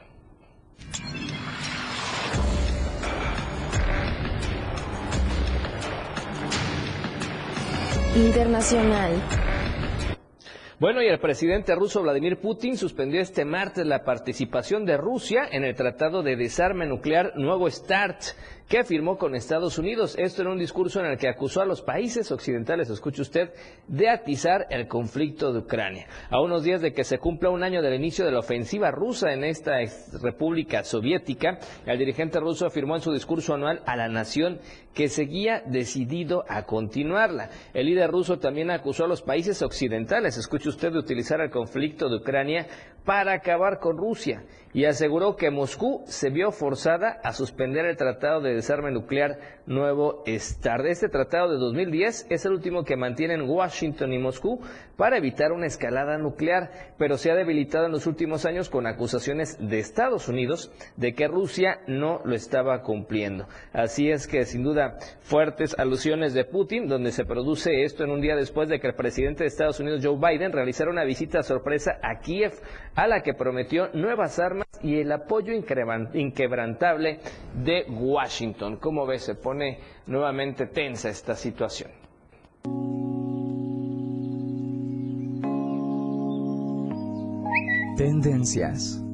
Internacional. 8.16 9.47
Bueno, 10.80 11.02
y 11.02 11.08
el 11.08 11.18
presidente 11.18 11.74
ruso 11.74 12.02
Vladimir 12.02 12.36
Putin 12.36 12.76
suspendió 12.76 13.20
este 13.20 13.44
martes 13.44 13.84
la 13.84 14.04
participación 14.04 14.84
de 14.84 14.96
Rusia 14.96 15.42
en 15.50 15.64
el 15.64 15.74
Tratado 15.74 16.22
de 16.22 16.36
Desarme 16.36 16.86
Nuclear 16.86 17.32
Nuevo 17.34 17.68
START 17.68 18.22
que 18.68 18.84
firmó 18.84 19.16
con 19.16 19.34
Estados 19.34 19.78
Unidos. 19.78 20.14
Esto 20.18 20.42
en 20.42 20.48
un 20.48 20.58
discurso 20.58 21.00
en 21.00 21.06
el 21.06 21.16
que 21.16 21.28
acusó 21.28 21.62
a 21.62 21.64
los 21.64 21.80
países 21.80 22.30
occidentales, 22.30 22.90
escuche 22.90 23.22
usted, 23.22 23.50
de 23.86 24.10
atizar 24.10 24.66
el 24.68 24.86
conflicto 24.86 25.52
de 25.52 25.60
Ucrania. 25.60 26.06
A 26.28 26.40
unos 26.40 26.62
días 26.62 26.82
de 26.82 26.92
que 26.92 27.02
se 27.02 27.18
cumpla 27.18 27.48
un 27.48 27.62
año 27.62 27.80
del 27.80 27.94
inicio 27.94 28.26
de 28.26 28.32
la 28.32 28.40
ofensiva 28.40 28.90
rusa 28.90 29.32
en 29.32 29.42
esta 29.42 29.78
república 30.22 30.84
soviética, 30.84 31.58
el 31.86 31.98
dirigente 31.98 32.38
ruso 32.40 32.66
afirmó 32.66 32.94
en 32.94 33.00
su 33.00 33.12
discurso 33.12 33.54
anual 33.54 33.82
a 33.86 33.96
la 33.96 34.08
nación 34.08 34.60
que 34.92 35.08
seguía 35.08 35.62
decidido 35.64 36.44
a 36.46 36.64
continuarla. 36.64 37.48
El 37.72 37.86
líder 37.86 38.10
ruso 38.10 38.38
también 38.38 38.70
acusó 38.70 39.04
a 39.04 39.08
los 39.08 39.22
países 39.22 39.62
occidentales, 39.62 40.36
escuche 40.36 40.67
usted, 40.68 40.92
de 40.92 40.98
utilizar 40.98 41.40
el 41.40 41.50
conflicto 41.50 42.08
de 42.08 42.16
Ucrania 42.16 42.66
para 43.08 43.32
acabar 43.32 43.78
con 43.78 43.96
Rusia 43.96 44.42
y 44.74 44.84
aseguró 44.84 45.34
que 45.34 45.50
Moscú 45.50 46.02
se 46.04 46.28
vio 46.28 46.52
forzada 46.52 47.20
a 47.24 47.32
suspender 47.32 47.86
el 47.86 47.96
Tratado 47.96 48.42
de 48.42 48.54
Desarme 48.54 48.90
Nuclear 48.90 49.38
Nuevo 49.66 50.22
START. 50.26 50.84
Este 50.86 51.08
tratado 51.08 51.50
de 51.50 51.58
2010 51.58 52.26
es 52.28 52.44
el 52.44 52.52
último 52.52 52.84
que 52.84 52.96
mantienen 52.96 53.48
Washington 53.48 54.12
y 54.12 54.18
Moscú 54.18 54.60
para 54.96 55.16
evitar 55.16 55.52
una 55.52 55.66
escalada 55.66 56.18
nuclear, 56.18 56.94
pero 56.98 57.16
se 57.16 57.30
ha 57.30 57.34
debilitado 57.34 57.86
en 57.86 57.92
los 57.92 58.06
últimos 58.06 58.44
años 58.44 58.68
con 58.68 58.86
acusaciones 58.86 59.56
de 59.58 59.78
Estados 59.78 60.28
Unidos 60.28 60.70
de 60.96 61.14
que 61.14 61.28
Rusia 61.28 61.80
no 61.86 62.20
lo 62.24 62.34
estaba 62.34 62.82
cumpliendo. 62.82 63.46
Así 63.72 64.10
es 64.10 64.26
que 64.26 64.44
sin 64.44 64.62
duda 64.62 64.98
fuertes 65.20 65.78
alusiones 65.78 66.34
de 66.34 66.44
Putin, 66.44 66.88
donde 66.88 67.12
se 67.12 67.24
produce 67.24 67.84
esto 67.84 68.04
en 68.04 68.10
un 68.10 68.20
día 68.20 68.36
después 68.36 68.68
de 68.68 68.80
que 68.80 68.88
el 68.88 68.94
presidente 68.94 69.44
de 69.44 69.48
Estados 69.48 69.80
Unidos, 69.80 70.04
Joe 70.04 70.18
Biden, 70.18 70.52
realizara 70.52 70.90
una 70.90 71.04
visita 71.04 71.42
sorpresa 71.42 71.98
a 72.02 72.20
Kiev, 72.20 72.52
a 72.98 73.06
la 73.06 73.22
que 73.22 73.32
prometió 73.32 73.90
nuevas 73.92 74.40
armas 74.40 74.66
y 74.82 74.98
el 74.98 75.12
apoyo 75.12 75.52
inquebrantable 75.52 77.20
de 77.54 77.86
Washington. 77.88 78.78
¿Cómo 78.78 79.06
ves? 79.06 79.22
Se 79.22 79.36
pone 79.36 79.78
nuevamente 80.06 80.66
tensa 80.66 81.08
esta 81.08 81.36
situación. 81.36 81.92
Tendencias. 87.96 89.07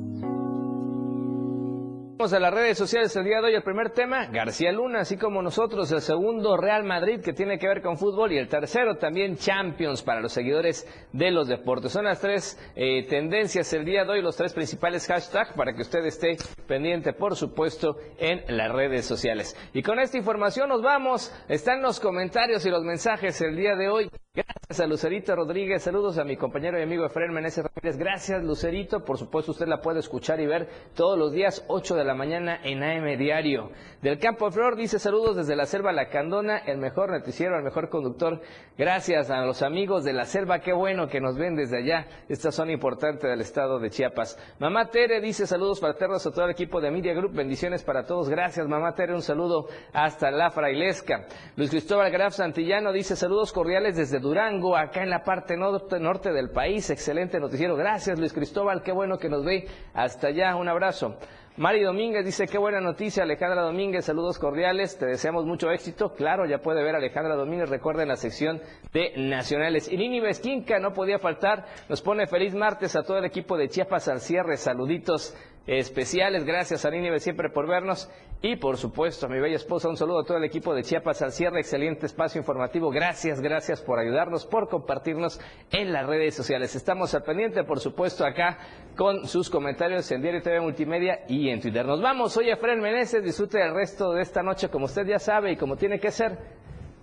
Vamos 2.16 2.32
a 2.32 2.38
las 2.38 2.54
redes 2.54 2.78
sociales 2.78 3.16
el 3.16 3.24
día 3.24 3.40
de 3.40 3.48
hoy. 3.48 3.54
El 3.56 3.64
primer 3.64 3.90
tema, 3.90 4.26
García 4.26 4.70
Luna, 4.70 5.00
así 5.00 5.16
como 5.16 5.42
nosotros. 5.42 5.90
El 5.90 6.00
segundo, 6.00 6.56
Real 6.56 6.84
Madrid, 6.84 7.20
que 7.20 7.32
tiene 7.32 7.58
que 7.58 7.66
ver 7.66 7.82
con 7.82 7.98
fútbol. 7.98 8.30
Y 8.30 8.38
el 8.38 8.46
tercero, 8.46 8.98
también 8.98 9.36
Champions 9.36 10.00
para 10.00 10.20
los 10.20 10.32
seguidores 10.32 10.86
de 11.12 11.32
los 11.32 11.48
deportes. 11.48 11.90
Son 11.90 12.04
las 12.04 12.20
tres 12.20 12.56
eh, 12.76 13.04
tendencias 13.08 13.72
el 13.72 13.84
día 13.84 14.04
de 14.04 14.12
hoy, 14.12 14.22
los 14.22 14.36
tres 14.36 14.54
principales 14.54 15.08
hashtags 15.08 15.54
para 15.54 15.74
que 15.74 15.82
usted 15.82 16.06
esté 16.06 16.36
pendiente, 16.68 17.14
por 17.14 17.34
supuesto, 17.34 17.96
en 18.18 18.44
las 18.56 18.70
redes 18.70 19.06
sociales. 19.06 19.56
Y 19.72 19.82
con 19.82 19.98
esta 19.98 20.16
información 20.16 20.68
nos 20.68 20.82
vamos. 20.82 21.34
Están 21.48 21.82
los 21.82 21.98
comentarios 21.98 22.64
y 22.64 22.70
los 22.70 22.84
mensajes 22.84 23.40
el 23.40 23.56
día 23.56 23.74
de 23.74 23.88
hoy. 23.88 24.08
Gracias 24.36 24.80
a 24.80 24.86
Lucerito 24.88 25.36
Rodríguez, 25.36 25.84
saludos 25.84 26.18
a 26.18 26.24
mi 26.24 26.36
compañero 26.36 26.76
y 26.76 26.82
amigo 26.82 27.06
Efraín 27.06 27.32
Meneses 27.32 27.64
Ramírez. 27.64 27.96
Gracias 27.96 28.42
Lucerito, 28.42 29.04
por 29.04 29.16
supuesto 29.16 29.52
usted 29.52 29.68
la 29.68 29.80
puede 29.80 30.00
escuchar 30.00 30.40
y 30.40 30.46
ver 30.46 30.68
todos 30.96 31.16
los 31.16 31.30
días 31.30 31.64
8 31.68 31.94
de 31.94 32.04
la 32.04 32.14
mañana 32.14 32.58
en 32.64 32.82
AM 32.82 33.16
Diario. 33.16 33.70
Del 34.02 34.18
Campo 34.18 34.50
Flor 34.50 34.74
dice 34.74 34.98
saludos 34.98 35.36
desde 35.36 35.54
la 35.54 35.66
Selva 35.66 35.92
Lacandona, 35.92 36.58
el 36.58 36.78
mejor 36.78 37.12
noticiero, 37.12 37.56
el 37.56 37.62
mejor 37.62 37.88
conductor. 37.88 38.40
Gracias 38.76 39.30
a 39.30 39.44
los 39.44 39.62
amigos 39.62 40.02
de 40.02 40.14
la 40.14 40.24
Selva, 40.24 40.58
qué 40.58 40.72
bueno 40.72 41.06
que 41.06 41.20
nos 41.20 41.38
ven 41.38 41.54
desde 41.54 41.78
allá, 41.78 42.08
esta 42.28 42.50
zona 42.50 42.72
importante 42.72 43.28
del 43.28 43.40
estado 43.40 43.78
de 43.78 43.90
Chiapas. 43.90 44.36
Mamá 44.58 44.90
Tere 44.90 45.20
dice 45.20 45.46
saludos 45.46 45.78
fraternos 45.78 46.26
a 46.26 46.32
todo 46.32 46.46
el 46.46 46.50
equipo 46.50 46.80
de 46.80 46.90
Media 46.90 47.14
Group, 47.14 47.34
bendiciones 47.34 47.84
para 47.84 48.04
todos. 48.04 48.28
Gracias 48.28 48.66
Mamá 48.66 48.96
Tere, 48.96 49.14
un 49.14 49.22
saludo 49.22 49.68
hasta 49.92 50.32
la 50.32 50.50
Frailesca. 50.50 51.26
Luis 51.54 51.70
Cristóbal 51.70 52.10
Graf 52.10 52.34
Santillano 52.34 52.90
dice 52.92 53.14
saludos 53.14 53.52
cordiales 53.52 53.94
desde 53.94 54.23
Durango, 54.24 54.76
acá 54.76 55.02
en 55.02 55.10
la 55.10 55.22
parte 55.22 55.56
norte, 55.56 56.32
del 56.32 56.50
país. 56.50 56.90
Excelente 56.90 57.38
noticiero. 57.38 57.76
Gracias, 57.76 58.18
Luis 58.18 58.32
Cristóbal. 58.32 58.82
Qué 58.82 58.90
bueno 58.90 59.18
que 59.18 59.28
nos 59.28 59.44
ve 59.44 59.68
hasta 59.92 60.28
allá. 60.28 60.56
Un 60.56 60.68
abrazo. 60.68 61.16
Mari 61.56 61.84
Domínguez 61.84 62.24
dice, 62.24 62.48
qué 62.48 62.58
buena 62.58 62.80
noticia, 62.80 63.22
Alejandra 63.22 63.62
Domínguez, 63.62 64.06
saludos 64.06 64.40
cordiales, 64.40 64.98
te 64.98 65.06
deseamos 65.06 65.44
mucho 65.44 65.70
éxito. 65.70 66.12
Claro, 66.12 66.46
ya 66.46 66.58
puede 66.58 66.82
ver 66.82 66.96
Alejandra 66.96 67.36
Domínguez, 67.36 67.70
recuerden 67.70 68.08
la 68.08 68.16
sección 68.16 68.60
de 68.92 69.12
nacionales. 69.16 69.88
Y 69.88 69.96
Nini 69.96 70.18
Vesquinca 70.18 70.80
no 70.80 70.92
podía 70.92 71.20
faltar, 71.20 71.64
nos 71.88 72.02
pone 72.02 72.26
feliz 72.26 72.56
martes 72.56 72.96
a 72.96 73.04
todo 73.04 73.18
el 73.18 73.24
equipo 73.24 73.56
de 73.56 73.68
Chiapas 73.68 74.08
al 74.08 74.18
cierre, 74.18 74.56
saluditos 74.56 75.36
especiales. 75.66 76.44
Gracias 76.44 76.84
a 76.84 76.90
Nínive 76.90 77.20
siempre 77.20 77.50
por 77.50 77.66
vernos. 77.66 78.10
Y 78.42 78.56
por 78.56 78.76
supuesto 78.76 79.24
a 79.24 79.28
mi 79.30 79.40
bella 79.40 79.56
esposa, 79.56 79.88
un 79.88 79.96
saludo 79.96 80.20
a 80.20 80.24
todo 80.24 80.36
el 80.36 80.44
equipo 80.44 80.74
de 80.74 80.82
Chiapas 80.82 81.22
al 81.22 81.32
cierre. 81.32 81.60
Excelente 81.60 82.04
espacio 82.04 82.38
informativo. 82.38 82.90
Gracias, 82.90 83.40
gracias 83.40 83.80
por 83.80 83.98
ayudarnos, 83.98 84.44
por 84.44 84.68
compartirnos 84.68 85.40
en 85.70 85.92
las 85.94 86.06
redes 86.06 86.34
sociales. 86.34 86.76
Estamos 86.76 87.14
al 87.14 87.22
pendiente, 87.22 87.64
por 87.64 87.80
supuesto, 87.80 88.26
acá 88.26 88.58
con 88.96 89.26
sus 89.26 89.48
comentarios 89.48 90.10
en 90.12 90.20
Diario 90.20 90.42
TV 90.42 90.60
Multimedia 90.60 91.20
y 91.26 91.48
en 91.48 91.62
Twitter. 91.62 91.86
Nos 91.86 92.02
vamos. 92.02 92.34
Soy 92.34 92.50
Efraín 92.50 92.80
Meneses. 92.80 93.24
Disfrute 93.24 93.62
el 93.62 93.74
resto 93.74 94.12
de 94.12 94.20
esta 94.20 94.42
noche 94.42 94.68
como 94.68 94.84
usted 94.84 95.06
ya 95.06 95.18
sabe 95.18 95.52
y 95.52 95.56
como 95.56 95.76
tiene 95.76 95.98
que 95.98 96.10
ser, 96.10 96.38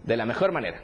de 0.04 0.18
la 0.18 0.28
mejor 0.28 0.52
manera. 0.52 0.84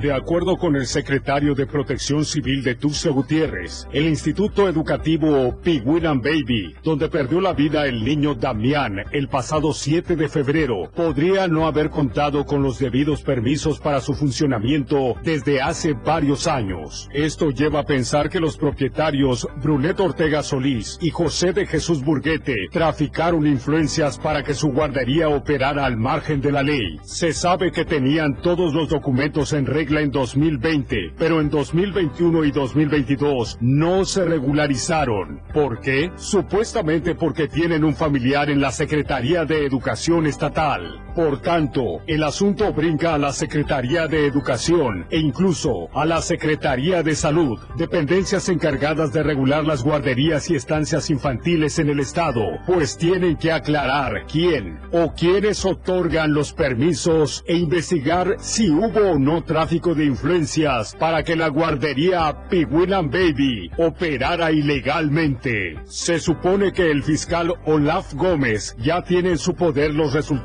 de 0.00 0.12
acuerdo 0.12 0.58
con 0.58 0.76
el 0.76 0.84
secretario 0.84 1.54
de 1.54 1.66
Protección 1.66 2.26
Civil 2.26 2.62
de 2.62 2.74
Tuxtla 2.74 3.12
Gutiérrez, 3.12 3.88
el 3.92 4.04
Instituto 4.04 4.68
Educativo 4.68 5.58
Piguilan 5.62 6.20
Baby, 6.20 6.74
donde 6.84 7.08
perdió 7.08 7.40
la 7.40 7.54
vida 7.54 7.86
el 7.86 8.04
niño 8.04 8.34
Damián 8.34 8.96
el 9.10 9.28
pasado 9.28 9.72
7 9.72 10.14
de 10.14 10.28
febrero, 10.28 10.90
podría 10.94 11.48
no 11.48 11.66
haber 11.66 11.88
contado 11.88 12.44
con 12.44 12.62
los 12.62 12.78
debidos 12.78 13.22
permisos 13.22 13.78
para 13.78 14.00
su 14.02 14.12
funcionamiento 14.12 15.14
desde 15.22 15.62
hace 15.62 15.94
varios 15.94 16.46
años. 16.46 17.08
Esto 17.14 17.50
lleva 17.50 17.80
a 17.80 17.86
pensar 17.86 18.28
que 18.28 18.38
los 18.38 18.58
propietarios 18.58 19.48
Brunet 19.62 19.98
Ortega 19.98 20.42
Solís 20.42 20.98
y 21.00 21.08
José 21.08 21.54
de 21.54 21.64
Jesús 21.64 22.04
Burguete 22.04 22.68
traficaron 22.70 23.46
influencias 23.46 24.18
para 24.18 24.42
que 24.42 24.52
su 24.52 24.68
guardería 24.68 25.30
operara 25.30 25.86
al 25.86 25.96
margen 25.96 26.42
de 26.42 26.52
la 26.52 26.62
ley. 26.62 26.98
Se 27.02 27.32
sabe 27.32 27.72
que 27.72 27.86
tenían 27.86 28.42
todos 28.42 28.74
los 28.74 28.90
documentos 28.90 29.54
en 29.54 29.64
regla 29.64 29.85
en 29.86 30.10
2020, 30.10 31.12
pero 31.16 31.40
en 31.40 31.48
2021 31.48 32.44
y 32.44 32.50
2022 32.50 33.58
no 33.60 34.04
se 34.04 34.24
regularizaron. 34.24 35.40
¿Por 35.54 35.80
qué? 35.80 36.10
Supuestamente 36.16 37.14
porque 37.14 37.48
tienen 37.48 37.84
un 37.84 37.94
familiar 37.94 38.50
en 38.50 38.60
la 38.60 38.72
Secretaría 38.72 39.44
de 39.44 39.64
Educación 39.64 40.26
Estatal. 40.26 41.02
Por 41.14 41.40
tanto, 41.40 42.02
el 42.06 42.22
asunto 42.24 42.74
brinca 42.74 43.14
a 43.14 43.18
la 43.18 43.32
Secretaría 43.32 44.06
de 44.06 44.26
Educación 44.26 45.06
e 45.08 45.18
incluso 45.18 45.88
a 45.94 46.04
la 46.04 46.20
Secretaría 46.20 47.02
de 47.02 47.14
Salud, 47.14 47.58
dependencias 47.78 48.50
encargadas 48.50 49.14
de 49.14 49.22
regular 49.22 49.64
las 49.64 49.82
guarderías 49.82 50.50
y 50.50 50.56
estancias 50.56 51.08
infantiles 51.08 51.78
en 51.78 51.88
el 51.88 52.00
Estado, 52.00 52.42
pues 52.66 52.98
tienen 52.98 53.36
que 53.36 53.50
aclarar 53.50 54.26
quién 54.30 54.78
o 54.92 55.14
quiénes 55.14 55.64
otorgan 55.64 56.34
los 56.34 56.52
permisos 56.52 57.42
e 57.46 57.56
investigar 57.56 58.36
si 58.40 58.68
hubo 58.68 59.12
o 59.12 59.18
no 59.18 59.42
tráfico 59.42 59.75
de 59.76 60.06
influencias 60.06 60.96
para 60.98 61.22
que 61.22 61.36
la 61.36 61.48
guardería 61.48 62.48
Piguilan 62.48 63.10
Baby 63.10 63.70
operara 63.76 64.50
ilegalmente. 64.50 65.76
Se 65.84 66.18
supone 66.18 66.72
que 66.72 66.90
el 66.90 67.02
fiscal 67.02 67.52
Olaf 67.66 68.14
Gómez 68.14 68.74
ya 68.78 69.02
tiene 69.02 69.30
en 69.32 69.38
su 69.38 69.54
poder 69.54 69.92
los 69.94 70.14
resultados 70.14 70.36